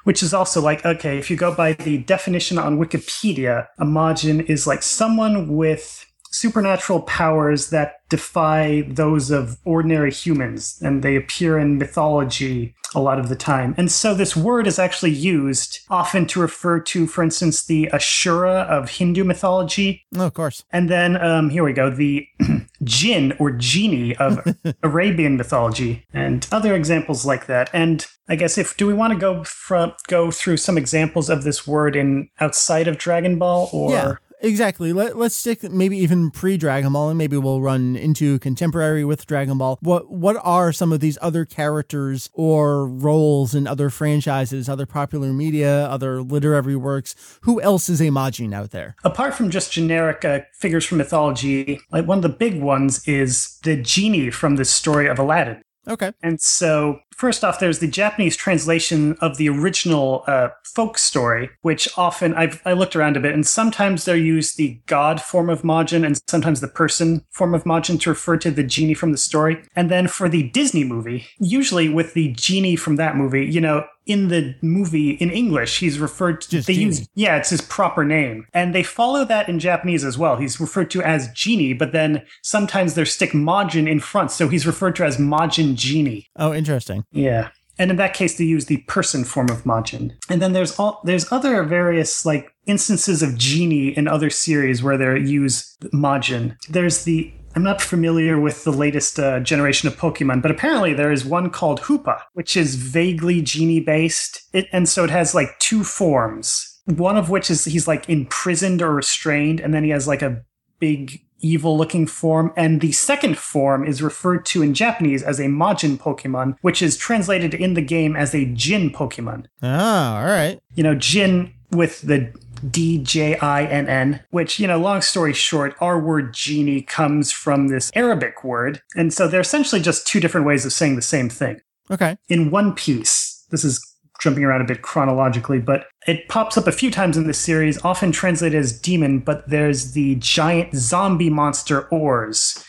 Which 0.03 0.21
is 0.21 0.33
also 0.33 0.59
like, 0.59 0.85
okay, 0.85 1.17
if 1.17 1.31
you 1.31 1.37
go 1.37 1.55
by 1.55 1.71
the 1.71 1.99
definition 1.99 2.57
on 2.57 2.77
Wikipedia, 2.77 3.67
a 3.79 3.85
Majin 3.85 4.43
is 4.49 4.67
like 4.67 4.83
someone 4.83 5.55
with 5.55 6.05
supernatural 6.33 7.01
powers 7.03 7.69
that 7.69 7.95
defy 8.09 8.83
those 8.87 9.31
of 9.31 9.57
ordinary 9.65 10.11
humans, 10.11 10.79
and 10.83 11.03
they 11.03 11.15
appear 11.15 11.57
in 11.57 11.77
mythology 11.77 12.75
a 12.95 12.99
lot 12.99 13.17
of 13.19 13.27
the 13.29 13.35
time. 13.35 13.73
And 13.77 13.91
so 13.91 14.13
this 14.13 14.35
word 14.35 14.67
is 14.67 14.77
actually 14.77 15.11
used 15.11 15.79
often 15.89 16.27
to 16.27 16.39
refer 16.39 16.79
to, 16.79 17.07
for 17.07 17.23
instance, 17.23 17.65
the 17.65 17.89
Ashura 17.91 18.67
of 18.67 18.89
Hindu 18.89 19.23
mythology, 19.23 20.03
Oh, 20.15 20.27
of 20.27 20.33
course. 20.35 20.63
and 20.71 20.89
then 20.89 21.17
um, 21.17 21.49
here 21.49 21.63
we 21.63 21.73
go, 21.73 21.89
the 21.89 22.27
jinn 22.83 23.33
or 23.39 23.51
genie 23.51 24.15
of 24.17 24.45
Arabian 24.83 25.37
mythology, 25.37 26.05
and 26.13 26.45
other 26.51 26.75
examples 26.75 27.25
like 27.25 27.47
that. 27.47 27.69
And 27.73 28.05
I 28.29 28.35
guess 28.35 28.57
if 28.57 28.77
do 28.77 28.85
we 28.87 28.93
want 28.93 29.11
to 29.13 29.19
go 29.19 29.43
from 29.43 29.93
go 30.07 30.29
through 30.31 30.57
some 30.57 30.77
examples 30.77 31.29
of 31.29 31.43
this 31.43 31.65
word 31.67 31.95
in 31.95 32.29
outside 32.39 32.87
of 32.87 32.97
Dragon 32.97 33.39
Ball, 33.39 33.69
or 33.73 33.91
Yeah. 33.91 34.13
Exactly. 34.43 34.91
Let, 34.91 35.17
let's 35.17 35.35
stick 35.35 35.63
maybe 35.63 35.97
even 35.97 36.29
pre 36.29 36.57
Dragon 36.57 36.91
Ball, 36.93 37.09
and 37.09 37.17
maybe 37.17 37.37
we'll 37.37 37.61
run 37.61 37.95
into 37.95 38.37
contemporary 38.39 39.05
with 39.05 39.25
Dragon 39.25 39.57
Ball. 39.57 39.77
What 39.81 40.11
what 40.11 40.35
are 40.43 40.73
some 40.73 40.91
of 40.91 40.99
these 40.99 41.17
other 41.21 41.45
characters 41.45 42.29
or 42.33 42.85
roles 42.85 43.55
in 43.55 43.67
other 43.67 43.89
franchises, 43.89 44.67
other 44.67 44.85
popular 44.85 45.31
media, 45.31 45.85
other 45.85 46.21
literary 46.21 46.75
works? 46.75 47.15
Who 47.43 47.61
else 47.61 47.87
is 47.87 48.01
a 48.01 48.05
Majin 48.09 48.53
out 48.53 48.71
there? 48.71 48.95
apart 49.03 49.35
from 49.35 49.49
just 49.49 49.71
generic 49.71 50.25
uh, 50.25 50.39
figures 50.53 50.85
from 50.85 50.97
mythology, 50.97 51.79
like 51.91 52.07
one 52.07 52.17
of 52.17 52.23
the 52.23 52.29
big 52.29 52.61
ones 52.61 53.07
is 53.07 53.59
the 53.63 53.75
genie 53.75 54.29
from 54.29 54.55
the 54.55 54.65
story 54.65 55.07
of 55.07 55.19
Aladdin. 55.19 55.61
Okay. 55.87 56.13
And 56.21 56.39
so, 56.39 56.99
first 57.15 57.43
off, 57.43 57.59
there's 57.59 57.79
the 57.79 57.87
Japanese 57.87 58.37
translation 58.37 59.17
of 59.19 59.37
the 59.37 59.49
original 59.49 60.23
uh, 60.27 60.49
folk 60.63 60.97
story, 60.97 61.49
which 61.61 61.89
often 61.97 62.33
I've 62.35 62.61
I 62.65 62.73
looked 62.73 62.95
around 62.95 63.17
a 63.17 63.19
bit, 63.19 63.33
and 63.33 63.45
sometimes 63.45 64.05
they 64.05 64.17
use 64.17 64.53
the 64.53 64.79
god 64.85 65.21
form 65.21 65.49
of 65.49 65.63
Majin, 65.63 66.05
and 66.05 66.21
sometimes 66.27 66.61
the 66.61 66.67
person 66.67 67.25
form 67.31 67.53
of 67.53 67.65
Majin 67.65 67.99
to 68.01 68.09
refer 68.09 68.37
to 68.37 68.51
the 68.51 68.63
genie 68.63 68.93
from 68.93 69.11
the 69.11 69.17
story. 69.17 69.61
And 69.75 69.91
then 69.91 70.07
for 70.07 70.29
the 70.29 70.49
Disney 70.51 70.83
movie, 70.83 71.25
usually 71.39 71.89
with 71.89 72.13
the 72.13 72.31
genie 72.33 72.77
from 72.77 72.95
that 72.95 73.17
movie, 73.17 73.45
you 73.45 73.59
know, 73.59 73.85
in 74.05 74.27
the 74.27 74.55
movie 74.61 75.11
in 75.11 75.29
English, 75.29 75.79
he's 75.79 75.99
referred 75.99 76.41
to. 76.41 76.49
Just 76.49 76.67
they 76.67 76.73
Genie. 76.73 76.85
use 76.85 77.07
yeah, 77.15 77.37
it's 77.37 77.49
his 77.49 77.61
proper 77.61 78.03
name. 78.03 78.47
And 78.53 78.73
they 78.73 78.83
follow 78.83 79.25
that 79.25 79.49
in 79.49 79.59
Japanese 79.59 80.03
as 80.03 80.17
well. 80.17 80.37
He's 80.37 80.59
referred 80.59 80.91
to 80.91 81.01
as 81.01 81.31
Genie, 81.33 81.73
but 81.73 81.91
then 81.91 82.23
sometimes 82.41 82.95
they 82.95 83.05
stick 83.05 83.31
Majin 83.31 83.89
in 83.89 83.99
front. 83.99 84.31
So 84.31 84.47
he's 84.47 84.67
referred 84.67 84.95
to 84.97 85.05
as 85.05 85.17
Majin 85.17 85.75
Genie. 85.75 86.27
Oh, 86.35 86.53
interesting. 86.53 87.05
Yeah. 87.11 87.49
And 87.79 87.89
in 87.89 87.97
that 87.97 88.13
case, 88.13 88.37
they 88.37 88.43
use 88.43 88.65
the 88.65 88.77
person 88.77 89.23
form 89.23 89.49
of 89.49 89.63
Majin. 89.63 90.13
And 90.29 90.41
then 90.41 90.53
there's 90.53 90.77
all 90.77 91.01
there's 91.03 91.31
other 91.31 91.63
various 91.63 92.25
like 92.25 92.53
instances 92.65 93.23
of 93.23 93.37
genie 93.37 93.89
in 93.89 94.07
other 94.07 94.29
series 94.29 94.83
where 94.83 94.97
they 94.97 95.19
use 95.19 95.75
Majin. 95.93 96.55
There's 96.69 97.03
the 97.03 97.33
I'm 97.55 97.63
not 97.63 97.81
familiar 97.81 98.39
with 98.39 98.63
the 98.63 98.71
latest 98.71 99.19
uh, 99.19 99.39
generation 99.39 99.87
of 99.87 99.95
Pokemon, 99.97 100.41
but 100.41 100.51
apparently 100.51 100.93
there 100.93 101.11
is 101.11 101.23
one 101.23 101.49
called 101.49 101.81
Hoopa, 101.81 102.21
which 102.33 102.57
is 102.57 102.75
vaguely 102.75 103.41
genie 103.41 103.79
based. 103.79 104.41
It, 104.53 104.67
and 104.71 104.89
so 104.89 105.03
it 105.03 105.11
has 105.11 105.35
like 105.35 105.59
two 105.59 105.83
forms. 105.83 106.81
One 106.85 107.15
of 107.15 107.29
which 107.29 107.51
is 107.51 107.65
he's 107.65 107.87
like 107.87 108.09
imprisoned 108.09 108.81
or 108.81 108.93
restrained, 108.93 109.59
and 109.59 109.73
then 109.73 109.83
he 109.83 109.91
has 109.91 110.07
like 110.07 110.21
a 110.21 110.41
big 110.79 111.21
evil 111.39 111.77
looking 111.77 112.07
form. 112.07 112.51
And 112.57 112.81
the 112.81 112.91
second 112.91 113.37
form 113.37 113.85
is 113.85 114.01
referred 114.01 114.45
to 114.47 114.63
in 114.63 114.73
Japanese 114.73 115.21
as 115.21 115.39
a 115.39 115.45
Majin 115.45 115.97
Pokemon, 115.97 116.55
which 116.61 116.81
is 116.81 116.97
translated 116.97 117.53
in 117.53 117.75
the 117.75 117.81
game 117.81 118.15
as 118.15 118.33
a 118.33 118.45
Djinn 118.45 118.89
Pokemon. 118.89 119.45
Ah, 119.61 120.19
all 120.19 120.25
right. 120.25 120.59
You 120.73 120.83
know, 120.83 120.95
Jin 120.95 121.53
with 121.71 122.01
the 122.01 122.33
D 122.69 122.97
J 122.97 123.37
I 123.37 123.65
N 123.65 123.87
N, 123.87 124.21
which, 124.31 124.59
you 124.59 124.67
know, 124.67 124.77
long 124.79 125.01
story 125.01 125.33
short, 125.33 125.75
our 125.81 125.99
word 125.99 126.33
genie 126.33 126.81
comes 126.81 127.31
from 127.31 127.67
this 127.67 127.91
Arabic 127.95 128.43
word. 128.43 128.81
And 128.95 129.13
so 129.13 129.27
they're 129.27 129.41
essentially 129.41 129.81
just 129.81 130.07
two 130.07 130.19
different 130.19 130.47
ways 130.47 130.65
of 130.65 130.73
saying 130.73 130.95
the 130.95 131.01
same 131.01 131.29
thing 131.29 131.61
Okay. 131.91 132.17
in 132.29 132.51
One 132.51 132.73
Piece, 132.73 133.45
this 133.51 133.63
is 133.63 133.81
jumping 134.21 134.43
around 134.43 134.61
a 134.61 134.65
bit 134.65 134.81
chronologically, 134.81 135.59
but 135.59 135.87
it 136.07 136.27
pops 136.29 136.57
up 136.57 136.67
a 136.67 136.71
few 136.71 136.89
times 136.89 137.17
in 137.17 137.27
this 137.27 137.39
series, 137.39 137.83
often 137.83 138.11
translated 138.11 138.59
as 138.59 138.79
demon, 138.79 139.19
but 139.19 139.49
there's 139.49 139.91
the 139.91 140.15
giant 140.15 140.73
zombie 140.75 141.29
monster 141.29 141.87
Oars, 141.89 142.63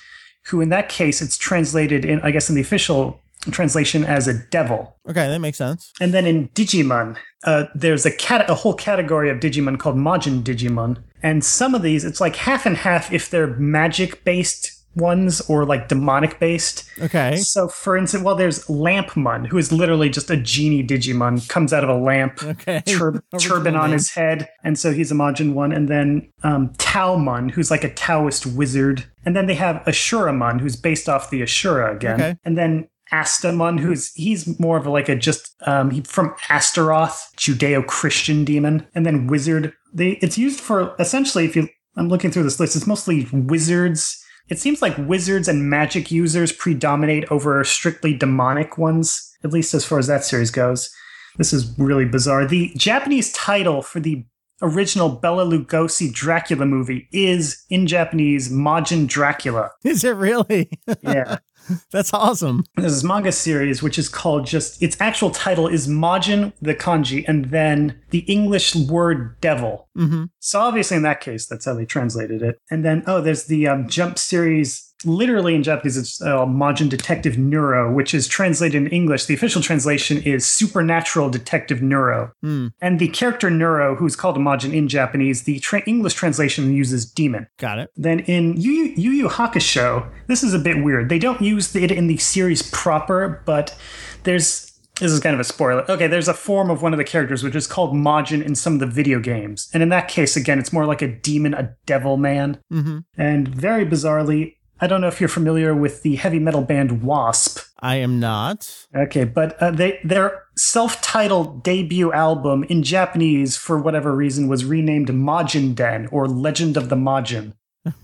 who 0.46 0.60
in 0.60 0.70
that 0.70 0.88
case 0.88 1.22
it's 1.22 1.38
translated 1.38 2.04
in, 2.04 2.20
I 2.22 2.32
guess, 2.32 2.48
in 2.48 2.54
the 2.54 2.60
official 2.60 3.20
translation 3.52 4.04
as 4.04 4.26
a 4.28 4.34
devil. 4.50 4.96
Okay, 5.08 5.26
that 5.28 5.38
makes 5.40 5.58
sense. 5.58 5.92
And 6.00 6.12
then 6.14 6.26
in 6.26 6.48
Digimon, 6.50 7.16
uh, 7.44 7.64
there's 7.74 8.06
a 8.06 8.10
cat, 8.10 8.48
a 8.48 8.54
whole 8.54 8.74
category 8.74 9.30
of 9.30 9.38
Digimon 9.40 9.78
called 9.78 9.96
Majin 9.96 10.42
Digimon, 10.42 10.98
and 11.22 11.44
some 11.44 11.74
of 11.74 11.82
these 11.82 12.04
it's 12.04 12.20
like 12.20 12.36
half 12.36 12.66
and 12.66 12.76
half 12.76 13.12
if 13.12 13.30
they're 13.30 13.48
magic 13.58 14.24
based 14.24 14.70
ones 14.96 15.40
or 15.48 15.64
like 15.64 15.88
demonic 15.88 16.38
based. 16.38 16.84
Okay. 17.00 17.34
So, 17.38 17.66
for 17.66 17.96
instance, 17.96 18.22
well, 18.22 18.36
there's 18.36 18.64
Lampmon, 18.66 19.48
who 19.48 19.58
is 19.58 19.72
literally 19.72 20.08
just 20.08 20.30
a 20.30 20.36
genie 20.36 20.86
Digimon, 20.86 21.48
comes 21.48 21.72
out 21.72 21.82
of 21.82 21.90
a 21.90 21.96
lamp, 21.96 22.40
Okay. 22.42 22.80
tur- 22.86 23.20
turban 23.40 23.74
on 23.74 23.90
his 23.90 24.12
head, 24.12 24.48
and 24.62 24.78
so 24.78 24.92
he's 24.92 25.10
a 25.10 25.14
Majin 25.16 25.52
one. 25.54 25.72
And 25.72 25.88
then 25.88 26.30
um, 26.44 26.68
Taomon, 26.74 27.50
who's 27.50 27.70
like 27.72 27.82
a 27.82 27.92
Taoist 27.92 28.46
wizard. 28.46 29.04
And 29.26 29.34
then 29.34 29.46
they 29.46 29.54
have 29.54 29.76
Ashuramon, 29.86 30.60
who's 30.60 30.76
based 30.76 31.08
off 31.08 31.30
the 31.30 31.40
Ashura 31.42 31.92
again. 31.96 32.14
Okay. 32.20 32.36
And 32.44 32.56
then 32.56 32.88
Astamon, 33.12 33.80
who's 33.80 34.12
he's 34.14 34.58
more 34.58 34.76
of 34.76 34.86
a, 34.86 34.90
like 34.90 35.08
a 35.08 35.16
just 35.16 35.54
um, 35.66 35.90
he, 35.90 36.00
from 36.02 36.34
Astaroth, 36.48 37.32
Judeo-Christian 37.36 38.44
demon, 38.44 38.86
and 38.94 39.04
then 39.04 39.26
wizard. 39.26 39.72
They 39.92 40.12
it's 40.22 40.38
used 40.38 40.60
for 40.60 40.94
essentially 40.98 41.44
if 41.44 41.54
you 41.56 41.68
I'm 41.96 42.08
looking 42.08 42.30
through 42.30 42.42
this 42.44 42.58
list, 42.58 42.76
it's 42.76 42.86
mostly 42.86 43.28
wizards. 43.32 44.20
It 44.48 44.58
seems 44.58 44.82
like 44.82 44.96
wizards 44.98 45.48
and 45.48 45.70
magic 45.70 46.10
users 46.10 46.52
predominate 46.52 47.24
over 47.30 47.62
strictly 47.64 48.14
demonic 48.14 48.76
ones, 48.76 49.32
at 49.42 49.52
least 49.52 49.72
as 49.74 49.84
far 49.84 49.98
as 49.98 50.06
that 50.08 50.24
series 50.24 50.50
goes. 50.50 50.90
This 51.38 51.52
is 51.52 51.76
really 51.78 52.04
bizarre. 52.04 52.46
The 52.46 52.72
Japanese 52.76 53.32
title 53.32 53.80
for 53.82 54.00
the 54.00 54.24
original 54.62 55.08
Bela 55.08 55.44
Lugosi 55.44 56.12
Dracula 56.12 56.64
movie 56.64 57.08
is 57.12 57.64
in 57.70 57.86
Japanese 57.86 58.50
Majin 58.50 59.06
Dracula. 59.06 59.70
Is 59.84 60.04
it 60.04 60.16
really? 60.16 60.70
Yeah. 61.02 61.38
That's 61.90 62.12
awesome. 62.12 62.64
There's 62.76 62.94
this 62.94 63.04
manga 63.04 63.32
series 63.32 63.82
which 63.82 63.98
is 63.98 64.08
called 64.08 64.46
just 64.46 64.82
its 64.82 64.96
actual 65.00 65.30
title 65.30 65.68
is 65.68 65.88
Majin 65.88 66.52
the 66.60 66.74
kanji 66.74 67.24
and 67.26 67.46
then 67.46 68.00
the 68.10 68.20
English 68.20 68.74
word 68.74 69.40
devil. 69.40 69.88
hmm 69.94 70.24
So 70.40 70.60
obviously 70.60 70.96
in 70.96 71.02
that 71.04 71.20
case 71.20 71.46
that's 71.46 71.64
how 71.64 71.74
they 71.74 71.84
translated 71.84 72.42
it. 72.42 72.58
And 72.70 72.84
then 72.84 73.02
oh 73.06 73.20
there's 73.20 73.44
the 73.44 73.68
um, 73.68 73.88
Jump 73.88 74.18
series 74.18 74.93
literally 75.06 75.54
in 75.54 75.62
Japanese 75.62 75.96
it's 75.96 76.20
uh, 76.22 76.44
Majin 76.46 76.88
Detective 76.88 77.38
Neuro 77.38 77.92
which 77.92 78.14
is 78.14 78.26
translated 78.26 78.74
in 78.82 78.88
English. 78.88 79.26
The 79.26 79.34
official 79.34 79.62
translation 79.62 80.22
is 80.22 80.44
Supernatural 80.44 81.30
Detective 81.30 81.82
Neuro. 81.82 82.32
Hmm. 82.42 82.68
And 82.80 82.98
the 82.98 83.08
character 83.08 83.50
Neuro 83.50 83.94
who's 83.94 84.16
called 84.16 84.36
Majin 84.36 84.72
in 84.72 84.88
Japanese, 84.88 85.44
the 85.44 85.58
tra- 85.60 85.82
English 85.86 86.14
translation 86.14 86.72
uses 86.72 87.04
demon. 87.04 87.46
Got 87.58 87.78
it. 87.78 87.90
Then 87.96 88.20
in 88.20 88.60
Yu 88.60 88.72
Yu, 88.72 88.94
Yu 88.96 89.10
Yu 89.10 89.28
Hakusho, 89.28 90.08
this 90.26 90.42
is 90.42 90.54
a 90.54 90.58
bit 90.58 90.82
weird. 90.82 91.08
They 91.08 91.18
don't 91.18 91.40
use 91.40 91.74
it 91.76 91.90
in 91.90 92.06
the 92.06 92.16
series 92.16 92.62
proper, 92.70 93.42
but 93.44 93.76
there's 94.24 94.70
this 95.00 95.10
is 95.10 95.20
kind 95.20 95.34
of 95.34 95.40
a 95.40 95.44
spoiler. 95.44 95.84
Okay, 95.90 96.06
there's 96.06 96.28
a 96.28 96.34
form 96.34 96.70
of 96.70 96.80
one 96.80 96.92
of 96.92 96.98
the 96.98 97.04
characters 97.04 97.42
which 97.42 97.56
is 97.56 97.66
called 97.66 97.94
Majin 97.94 98.44
in 98.44 98.54
some 98.54 98.74
of 98.74 98.80
the 98.80 98.86
video 98.86 99.18
games, 99.18 99.68
and 99.74 99.82
in 99.82 99.88
that 99.88 100.06
case, 100.08 100.36
again, 100.36 100.58
it's 100.58 100.72
more 100.72 100.86
like 100.86 101.02
a 101.02 101.08
demon, 101.08 101.52
a 101.54 101.74
devil 101.84 102.16
man. 102.16 102.58
hmm 102.70 102.98
And 103.16 103.48
very 103.48 103.84
bizarrely, 103.84 104.56
I 104.84 104.86
don't 104.86 105.00
know 105.00 105.08
if 105.08 105.18
you're 105.18 105.30
familiar 105.30 105.74
with 105.74 106.02
the 106.02 106.16
heavy 106.16 106.38
metal 106.38 106.60
band 106.60 107.02
Wasp. 107.02 107.58
I 107.80 107.96
am 107.96 108.20
not. 108.20 108.86
Okay, 108.94 109.24
but 109.24 109.56
uh, 109.58 109.70
they 109.70 109.98
their 110.04 110.42
self-titled 110.58 111.62
debut 111.62 112.12
album 112.12 112.64
in 112.64 112.82
Japanese, 112.82 113.56
for 113.56 113.78
whatever 113.78 114.14
reason, 114.14 114.46
was 114.46 114.66
renamed 114.66 115.08
Majin 115.08 115.74
Den 115.74 116.06
or 116.08 116.28
Legend 116.28 116.76
of 116.76 116.90
the 116.90 116.96
Majin. 116.96 117.54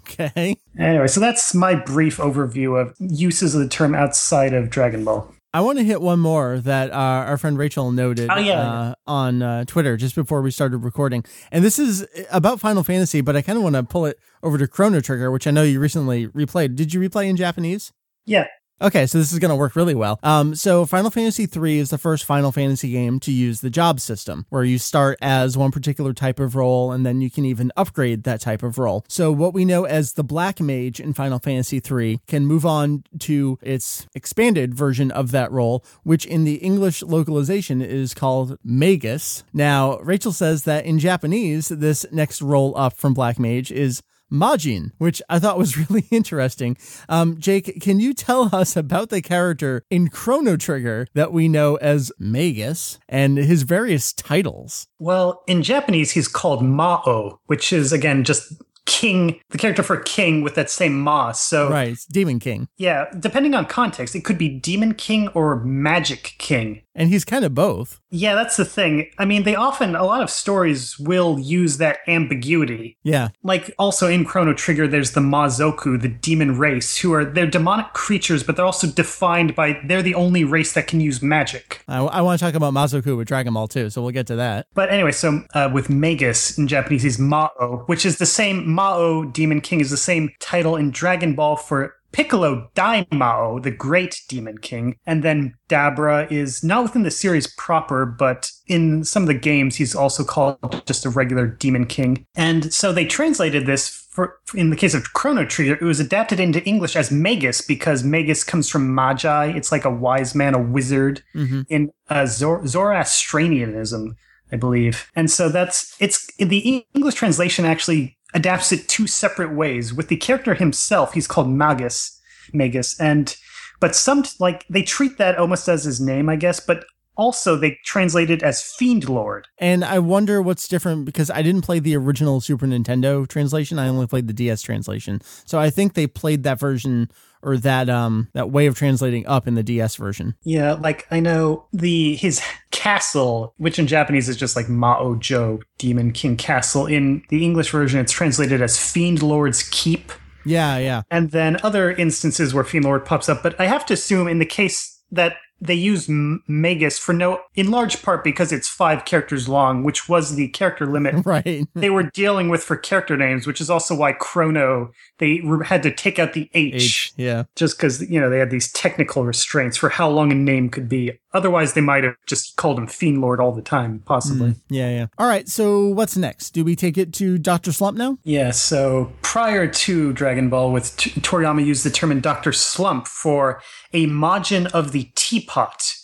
Okay. 0.09 0.57
Anyway, 0.79 1.07
so 1.07 1.21
that's 1.21 1.55
my 1.55 1.75
brief 1.75 2.17
overview 2.17 2.81
of 2.81 2.97
uses 2.99 3.55
of 3.55 3.61
the 3.61 3.69
term 3.69 3.95
outside 3.95 4.55
of 4.55 4.71
Dragon 4.71 5.05
Ball. 5.05 5.31
I 5.53 5.61
want 5.63 5.79
to 5.79 5.85
hit 5.85 6.01
one 6.01 6.21
more 6.21 6.59
that 6.61 6.93
uh, 6.93 6.95
our 6.95 7.37
friend 7.37 7.59
Rachel 7.59 7.91
noted 7.91 8.31
Oh, 8.31 8.37
yeah. 8.39 8.61
uh, 8.61 8.95
on 9.07 9.43
uh, 9.43 9.65
Twitter 9.65 9.97
just 9.97 10.15
before 10.15 10.43
we 10.43 10.53
started 10.53 10.79
recording. 10.79 11.25
And 11.51 11.65
this 11.65 11.79
is 11.79 12.07
about 12.31 12.61
Final 12.61 12.85
Fantasy, 12.85 13.21
but 13.21 13.35
I 13.35 13.43
kind 13.43 13.57
of 13.57 13.65
want 13.65 13.75
to 13.75 13.83
pull 13.83 14.07
it 14.07 14.17
over 14.45 14.59
to 14.59 14.69
Chrono 14.69 15.01
Trigger, 15.01 15.31
which 15.33 15.47
I 15.49 15.51
know 15.51 15.65
you 15.65 15.81
recently 15.81 16.29
replayed. 16.29 16.77
Did 16.77 16.95
you 16.95 17.01
replay 17.01 17.29
in 17.29 17.37
Japanese? 17.37 17.93
Yeah, 18.27 18.47
Okay, 18.83 19.07
so 19.07 19.19
this 19.19 19.31
is 19.31 19.39
going 19.39 19.51
to 19.51 19.57
work 19.57 19.77
really 19.77 19.95
well. 19.95 20.19
Um, 20.23 20.55
so 20.55 20.87
Final 20.87 21.11
Fantasy 21.11 21.47
III 21.55 21.81
is 21.81 21.91
the 21.91 21.99
first 21.99 22.25
Final 22.25 22.51
Fantasy 22.51 22.91
game 22.91 23.21
to 23.21 23.31
use 23.31 23.61
the 23.61 23.69
job 23.69 24.01
system, 24.01 24.47
where 24.49 24.65
you 24.65 24.79
start 24.79 25.19
as 25.21 25.55
one 25.55 25.71
particular 25.71 26.15
type 26.15 26.41
of 26.41 26.57
role, 26.57 26.91
and 26.91 27.05
then 27.05 27.21
you 27.21 27.31
can 27.31 27.45
even 27.45 27.71
upgrade 27.77 28.23
that 28.23 28.41
type 28.41 28.63
of 28.63 28.79
role. 28.79 29.05
So 29.07 29.33
what 29.33 29.53
we 29.53 29.67
know 29.67 29.85
as 29.85 30.15
the 30.15 30.25
Black 30.25 30.61
Mage 30.61 30.99
in 30.99 31.13
Final 31.13 31.39
Fantasy 31.39 31.83
III 31.87 32.21
can 32.27 32.47
move 32.47 32.65
on 32.65 33.05
to 33.19 33.59
its 33.61 34.07
expanded 34.15 34.75
version 34.75 35.11
of 35.11 35.31
that 35.33 35.53
role, 35.53 35.85
which 36.03 36.25
in 36.25 36.45
the 36.45 36.55
English 36.55 37.03
localization 37.03 37.83
is 37.83 38.15
called 38.15 38.57
Magus. 38.65 39.45
Now, 39.53 39.99
Rachel 39.99 40.33
says 40.33 40.63
that 40.63 40.87
in 40.87 40.99
Japanese, 40.99 41.69
this 41.69 42.07
next 42.13 42.41
role 42.41 42.73
up 42.79 42.95
from 42.95 43.13
Black 43.13 43.39
Mage 43.39 43.71
is 43.71 44.03
Majin, 44.31 44.91
which 44.99 45.21
I 45.29 45.39
thought 45.39 45.59
was 45.59 45.77
really 45.91 46.07
interesting. 46.11 46.77
Um, 47.09 47.39
Jake, 47.39 47.81
can 47.81 48.01
you 48.01 48.15
tell 48.15 48.55
us 48.55 48.77
about 48.77 49.11
the 49.11 49.23
character 49.23 49.85
in 49.91 50.09
Chrono 50.09 50.57
Trigger 50.57 51.07
that 51.15 51.33
we 51.33 51.49
know 51.49 51.77
as 51.77 52.13
Magus 52.19 52.99
and 53.09 53.37
his 53.39 53.63
various 53.63 54.13
titles? 54.13 54.87
well, 54.99 55.43
in 55.47 55.63
Japanese, 55.63 56.11
he's 56.13 56.29
called 56.29 56.63
Mao, 56.65 57.41
which 57.47 57.73
is, 57.73 57.93
again, 57.93 58.23
just 58.25 58.53
king, 58.87 59.41
the 59.51 59.59
character 59.59 59.83
for 59.83 59.97
king 59.99 60.43
with 60.43 60.55
that 60.57 60.69
same 60.71 61.01
Ma. 61.01 61.33
So, 61.33 61.71
Right, 61.71 61.97
Demon 62.11 62.39
King. 62.41 62.69
yeah, 62.77 63.07
depending 63.19 63.55
on 63.55 63.67
context, 63.67 64.15
it 64.17 64.25
could 64.25 64.37
be 64.39 64.49
Demon 64.49 64.95
King 64.95 65.29
or 65.29 65.63
Magic 65.65 66.35
King. 66.39 66.83
And 67.01 67.09
he's 67.09 67.25
kind 67.25 67.47
of 67.47 67.55
both. 67.55 67.99
Yeah, 68.11 68.35
that's 68.35 68.59
the 68.59 68.65
thing. 68.67 69.11
I 69.19 69.25
mean, 69.25 69.45
they 69.45 69.55
often, 69.55 69.97
a 69.97 70.05
lot 70.05 70.23
of 70.23 70.29
stories 70.29 70.99
will 70.99 71.41
use 71.41 71.79
that 71.79 72.01
ambiguity. 72.07 72.99
Yeah, 73.03 73.29
Like 73.43 73.73
also 73.79 74.07
in 74.07 74.27
Chrono 74.27 74.53
Trigger, 74.53 74.87
there's 74.87 75.13
the 75.13 75.23
Mazoku, 75.23 75.99
the 75.99 76.09
demon 76.11 76.59
race, 76.59 76.99
who 76.99 77.15
are 77.15 77.25
they're 77.25 77.47
demonic 77.47 77.95
creatures, 77.95 78.43
but 78.43 78.57
they're 78.57 78.67
also 78.67 78.87
defined 78.87 79.55
by 79.55 79.81
they're 79.87 80.03
the 80.03 80.15
only 80.15 80.45
race 80.45 80.75
that 80.75 80.89
can 80.89 81.01
use 81.01 81.23
magic. 81.23 81.83
I, 81.89 82.01
I 82.01 82.21
want 82.21 82.39
to 82.39 82.45
talk 82.45 82.55
about 82.55 82.75
Mazoku 82.75 83.17
with 83.17 83.29
Dragon 83.29 83.55
Ball 83.55 83.67
too, 83.67 83.89
so 83.89 84.03
we'll 84.03 84.11
get 84.11 84.27
to 84.27 84.37
that. 84.37 84.67
But 84.75 84.91
anyway, 84.91 85.13
so 85.13 85.43
uh, 85.55 85.71
with 85.73 85.89
Magus 85.89 86.59
in 86.59 86.69
Japanese, 86.69 87.03
he's 87.03 87.19
Mao, 87.19 87.85
which 87.87 88.05
is 88.05 88.19
the 88.19 88.27
same 88.27 88.71
Mao 88.71 89.25
Demon 89.25 89.63
King 89.63 89.81
is 89.81 89.89
the 89.89 89.97
same 89.97 90.29
title 90.39 90.77
in 90.77 90.91
Dragon 90.91 91.35
Ball 91.35 91.57
for 91.57 91.95
Piccolo 92.13 92.69
Daimao, 92.75 93.63
the 93.63 93.71
Great 93.71 94.21
Demon 94.29 94.59
King, 94.59 94.97
and 95.07 95.23
then 95.23 95.55
Dabra 95.69 96.31
is 96.31 96.65
not 96.65 96.83
within 96.83 97.03
the 97.03 97.11
series 97.11 97.47
proper, 97.47 98.05
but 98.07 98.51
in 98.67 99.05
some 99.05 99.23
of 99.23 99.27
the 99.29 99.35
games, 99.35 99.77
he's 99.77 99.95
also 99.95 100.25
called 100.25 100.83
just 100.87 101.07
a 101.07 101.11
regular 101.11 101.47
Demon 101.47 101.87
King. 101.87 102.27
And 102.35 102.73
so 102.73 102.93
they 102.93 103.05
translated 103.07 103.67
this 103.67 103.89
for, 104.11 104.39
in 104.55 104.71
the 104.71 104.77
case 104.77 104.93
of 104.95 105.13
Chrono 105.13 105.45
Trigger, 105.45 105.75
it 105.75 105.83
was 105.83 106.01
adapted 106.01 106.41
into 106.41 106.63
English 106.65 106.97
as 106.97 107.13
Magus 107.13 107.61
because 107.63 108.03
Magus 108.03 108.43
comes 108.43 108.69
from 108.69 108.93
Magi. 108.93 109.47
It's 109.57 109.71
like 109.71 109.85
a 109.85 109.91
wise 109.91 110.35
man, 110.35 110.55
a 110.55 110.61
wizard 110.61 111.23
Mhm. 111.35 111.65
in 111.69 111.91
uh, 112.09 112.27
Zor- 112.27 112.67
Zoroastrianism. 112.67 114.17
I 114.53 114.57
believe. 114.57 115.09
And 115.15 115.31
so 115.31 115.49
that's 115.49 115.95
it's 116.01 116.27
the 116.39 116.85
English 116.93 117.15
translation 117.15 117.65
actually 117.65 118.19
adapts 118.35 118.73
it 118.73 118.89
two 118.89 119.07
separate 119.07 119.55
ways. 119.55 119.93
With 119.93 120.09
the 120.09 120.17
character 120.17 120.55
himself, 120.55 121.15
he's 121.15 121.27
called 121.27 121.49
Magus, 121.49 122.21
Magus, 122.53 122.99
and 123.01 123.37
but 123.81 123.97
some 123.97 124.25
like 124.39 124.67
they 124.69 124.83
treat 124.83 125.19
that 125.19 125.39
almost 125.39 125.69
as 125.69 125.85
his 125.85 126.01
name, 126.01 126.29
I 126.29 126.37
guess, 126.37 126.61
but 126.61 126.85
also 127.17 127.57
they 127.57 127.79
translated 127.85 128.43
as 128.43 128.63
Fiend 128.63 129.09
Lord. 129.09 129.47
And 129.59 129.85
I 129.85 129.99
wonder 129.99 130.41
what's 130.41 130.69
different 130.69 131.05
because 131.05 131.31
I 131.31 131.43
didn't 131.43 131.63
play 131.63 131.79
the 131.79 131.97
original 131.97 132.41
Super 132.41 132.67
Nintendo 132.67 133.27
translation. 133.27 133.79
I 133.79 133.89
only 133.89 134.07
played 134.07 134.27
the 134.27 134.33
DS 134.33 134.63
translation. 134.63 135.21
So 135.45 135.59
I 135.59 135.71
think 135.71 135.95
they 135.95 136.07
played 136.07 136.43
that 136.45 136.59
version 136.59 137.11
or 137.43 137.57
that 137.57 137.89
um 137.89 138.29
that 138.35 138.51
way 138.51 138.67
of 138.67 138.77
translating 138.77 139.27
up 139.27 139.49
in 139.49 139.55
the 139.55 139.63
DS 139.63 139.97
version. 139.97 140.35
Yeah, 140.43 140.75
like 140.75 141.07
I 141.11 141.21
know 141.21 141.67
the 141.73 142.17
his 142.17 142.43
castle, 142.71 143.55
which 143.57 143.79
in 143.79 143.87
Japanese 143.87 144.29
is 144.29 144.37
just 144.37 144.57
like 144.57 144.67
Maojo, 144.67 145.63
Demon 145.79 146.13
King 146.13 146.37
Castle. 146.37 146.87
In 146.87 147.23
the 147.29 147.45
English 147.45 147.71
version, 147.71 148.01
it's 148.01 148.13
translated 148.13 148.63
as 148.63 148.79
Fiend 148.79 149.23
Lord's 149.23 149.69
Keep. 149.71 150.13
Yeah, 150.47 150.79
yeah. 150.79 151.03
and 151.11 151.33
then 151.33 151.59
other 151.63 151.93
instances 151.93 152.55
where 152.55 152.65
Fiend 152.65 152.87
Lord 152.87 153.05
pops 153.05 153.29
up. 153.29 153.43
But 153.43 153.61
I 153.61 153.67
have 153.67 153.85
to 153.87 153.95
assume 153.95 154.27
in 154.27 154.39
the 154.39 154.47
case 154.47 154.99
that 155.11 155.37
they 155.61 155.75
use 155.75 156.09
Magus 156.09 156.99
for 156.99 157.13
no, 157.13 157.41
in 157.55 157.71
large 157.71 158.03
part 158.03 158.25
because 158.25 158.53
it's 158.53 158.69
five 158.69 159.05
characters 159.05 159.49
long, 159.49 159.83
which 159.85 160.09
was 160.09 160.35
the 160.37 160.49
character 160.49 160.87
limit 160.87 161.15
Right. 161.27 161.67
they 161.75 161.91
were 161.91 162.05
dealing 162.05 162.49
with 162.49 162.63
for 162.63 162.77
character 162.77 163.17
names, 163.17 163.47
which 163.47 163.61
is 163.61 163.69
also 163.71 163.95
why 163.95 164.13
Chrono 164.13 164.93
they 165.19 165.43
had 165.67 165.83
to 165.83 165.93
take 165.95 166.19
out 166.19 166.33
the 166.33 166.49
H, 166.55 166.75
H. 166.75 167.13
Yeah. 167.17 167.45
just 167.57 167.77
because 167.77 168.01
you 168.11 168.19
know 168.21 168.31
they 168.31 168.39
had 168.39 168.51
these 168.51 168.73
technical 168.73 169.25
restraints 169.25 169.77
for 169.77 169.91
how 169.91 170.09
long 170.09 170.33
a 170.33 170.35
name 170.35 170.71
could 170.71 170.89
be. 170.89 171.13
Otherwise, 171.33 171.75
they 171.75 171.81
might 171.81 172.03
have 172.03 172.17
just 172.27 172.57
called 172.57 172.77
him 172.79 172.89
Fiend 172.89 173.21
Lord 173.21 173.39
all 173.39 173.53
the 173.53 173.63
time, 173.63 174.03
possibly. 174.05 174.51
Mm, 174.51 174.61
yeah, 174.69 174.91
yeah. 174.91 175.07
All 175.17 175.29
right. 175.29 175.49
So 175.49 175.87
what's 175.89 176.17
next? 176.17 176.51
Do 176.51 176.65
we 176.65 176.75
take 176.75 176.99
it 176.99 177.13
to 177.15 177.39
Dr. 177.39 177.71
Slump 177.71 177.97
now? 177.97 178.19
Yeah, 178.25 178.51
so 178.51 179.13
prior 179.23 179.69
to 179.69 180.13
Dragon 180.13 180.49
Ball, 180.49 180.73
with 180.73 180.97
T- 180.97 181.11
Toriyama 181.21 181.65
used 181.65 181.85
the 181.85 181.91
term 181.91 182.11
in 182.11 182.21
Dr. 182.21 182.53
Slump 182.53 183.07
for 183.07 183.63
a 183.93 184.07
Majin 184.09 184.67
of 184.73 184.91
the 184.91 185.05
teapot, 185.51 185.95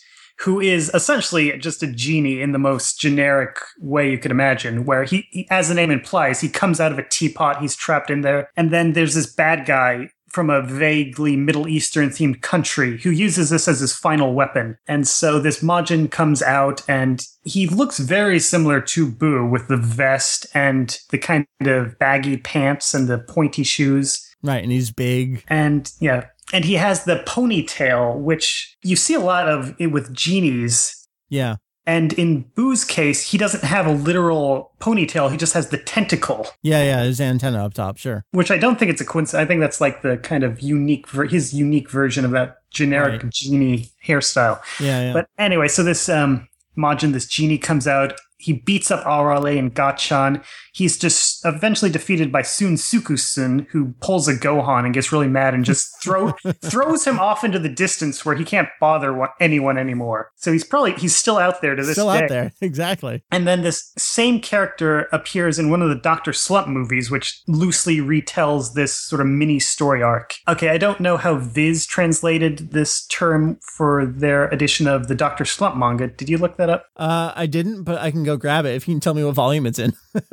who 0.40 0.60
is 0.60 0.90
essentially 0.92 1.56
just 1.58 1.82
a 1.82 1.86
genie 1.86 2.40
in 2.40 2.52
the 2.52 2.58
most 2.58 3.00
generic 3.00 3.56
way 3.78 4.10
you 4.10 4.18
could 4.18 4.30
imagine, 4.30 4.84
where 4.84 5.04
he, 5.04 5.26
he 5.30 5.46
as 5.50 5.68
the 5.68 5.74
name 5.74 5.90
implies, 5.90 6.40
he 6.40 6.48
comes 6.48 6.80
out 6.80 6.92
of 6.92 6.98
a 6.98 7.08
teapot, 7.08 7.60
he's 7.60 7.76
trapped 7.76 8.10
in 8.10 8.20
there, 8.20 8.50
and 8.56 8.70
then 8.70 8.92
there's 8.92 9.14
this 9.14 9.32
bad 9.32 9.66
guy 9.66 10.10
from 10.28 10.50
a 10.50 10.60
vaguely 10.60 11.34
Middle 11.34 11.66
Eastern 11.66 12.10
themed 12.10 12.42
country 12.42 13.00
who 13.00 13.10
uses 13.10 13.48
this 13.48 13.68
as 13.68 13.80
his 13.80 13.94
final 13.94 14.34
weapon. 14.34 14.76
And 14.86 15.08
so 15.08 15.40
this 15.40 15.62
Majin 15.62 16.10
comes 16.10 16.42
out 16.42 16.82
and 16.86 17.24
he 17.44 17.66
looks 17.66 17.98
very 17.98 18.38
similar 18.38 18.82
to 18.82 19.10
Boo 19.10 19.46
with 19.46 19.68
the 19.68 19.78
vest 19.78 20.46
and 20.52 20.98
the 21.10 21.16
kind 21.16 21.46
of 21.62 21.98
baggy 21.98 22.36
pants 22.36 22.92
and 22.92 23.08
the 23.08 23.18
pointy 23.18 23.62
shoes. 23.62 24.20
Right. 24.42 24.62
And 24.62 24.72
he's 24.72 24.90
big. 24.90 25.42
And 25.48 25.90
yeah, 26.00 26.26
and 26.52 26.64
he 26.64 26.74
has 26.74 27.04
the 27.04 27.22
ponytail, 27.26 28.16
which 28.16 28.76
you 28.82 28.96
see 28.96 29.14
a 29.14 29.20
lot 29.20 29.48
of 29.48 29.74
with 29.80 30.12
genies. 30.12 31.08
Yeah. 31.28 31.56
And 31.88 32.12
in 32.14 32.42
Boo's 32.56 32.84
case, 32.84 33.30
he 33.30 33.38
doesn't 33.38 33.62
have 33.62 33.86
a 33.86 33.92
literal 33.92 34.72
ponytail, 34.80 35.30
he 35.30 35.36
just 35.36 35.52
has 35.54 35.68
the 35.68 35.78
tentacle. 35.78 36.48
Yeah, 36.62 36.82
yeah. 36.82 37.04
His 37.04 37.20
antenna 37.20 37.64
up 37.64 37.74
top. 37.74 37.96
Sure. 37.96 38.24
which 38.32 38.50
I 38.50 38.58
don't 38.58 38.76
think 38.76 38.90
it's 38.90 39.00
a 39.00 39.04
coincidence. 39.04 39.40
I 39.40 39.46
think 39.46 39.60
that's 39.60 39.80
like 39.80 40.02
the 40.02 40.16
kind 40.18 40.42
of 40.42 40.60
unique, 40.60 41.06
ver- 41.08 41.26
his 41.26 41.54
unique 41.54 41.88
version 41.88 42.24
of 42.24 42.32
that 42.32 42.56
generic 42.70 43.22
Right. 43.22 43.32
genie 43.32 43.90
hairstyle. 44.04 44.60
Yeah, 44.80 45.00
yeah. 45.00 45.12
But 45.12 45.28
anyway, 45.38 45.68
so 45.68 45.84
this 45.84 46.08
um, 46.08 46.48
Majin, 46.76 47.12
this 47.12 47.26
genie 47.28 47.56
comes 47.58 47.86
out. 47.86 48.14
He 48.38 48.52
beats 48.52 48.90
up 48.90 49.04
Arale 49.04 49.58
and 49.58 49.74
Gatchan. 49.74 50.42
He's 50.72 50.98
just 50.98 51.44
eventually 51.44 51.90
defeated 51.90 52.30
by 52.30 52.42
Tsun 52.42 52.74
Tsukutsun, 52.74 53.66
who 53.70 53.94
pulls 54.00 54.28
a 54.28 54.34
Gohan 54.34 54.84
and 54.84 54.92
gets 54.92 55.10
really 55.12 55.28
mad 55.28 55.54
and 55.54 55.64
just 55.64 55.90
throw 56.02 56.32
throws 56.62 57.06
him 57.06 57.18
off 57.18 57.44
into 57.44 57.58
the 57.58 57.68
distance 57.68 58.24
where 58.24 58.34
he 58.36 58.44
can't 58.44 58.68
bother 58.80 59.28
anyone 59.40 59.78
anymore. 59.78 60.30
So 60.36 60.52
he's 60.52 60.64
probably 60.64 60.92
he's 60.92 61.16
still 61.16 61.38
out 61.38 61.60
there 61.62 61.74
to 61.74 61.82
this 61.82 61.94
Still 61.96 62.12
day. 62.12 62.24
out 62.24 62.28
there. 62.28 62.52
Exactly. 62.60 63.22
And 63.30 63.46
then 63.46 63.62
this 63.62 63.92
same 63.96 64.40
character 64.40 65.08
appears 65.12 65.58
in 65.58 65.70
one 65.70 65.82
of 65.82 65.88
the 65.88 65.94
Dr. 65.94 66.32
Slump 66.32 66.68
movies, 66.68 67.10
which 67.10 67.40
loosely 67.46 67.98
retells 67.98 68.74
this 68.74 68.94
sort 68.94 69.20
of 69.20 69.26
mini 69.28 69.60
story 69.60 70.02
arc. 70.02 70.34
Okay, 70.48 70.68
I 70.68 70.78
don't 70.78 71.00
know 71.00 71.16
how 71.16 71.36
Viz 71.36 71.86
translated 71.86 72.72
this 72.72 73.06
term 73.06 73.58
for 73.76 74.04
their 74.04 74.48
edition 74.48 74.86
of 74.86 75.08
the 75.08 75.14
Dr. 75.14 75.44
Slump 75.44 75.76
manga. 75.76 76.08
Did 76.08 76.28
you 76.28 76.38
look 76.38 76.56
that 76.56 76.68
up? 76.70 76.86
Uh, 76.96 77.32
I 77.36 77.46
didn't, 77.46 77.84
but 77.84 77.98
I 77.98 78.10
can 78.10 78.24
go 78.26 78.36
grab 78.36 78.66
it 78.66 78.74
if 78.74 78.86
you 78.86 78.94
can 78.94 79.00
tell 79.00 79.14
me 79.14 79.24
what 79.24 79.34
volume 79.34 79.66
it's 79.66 79.78
in. 79.78 79.94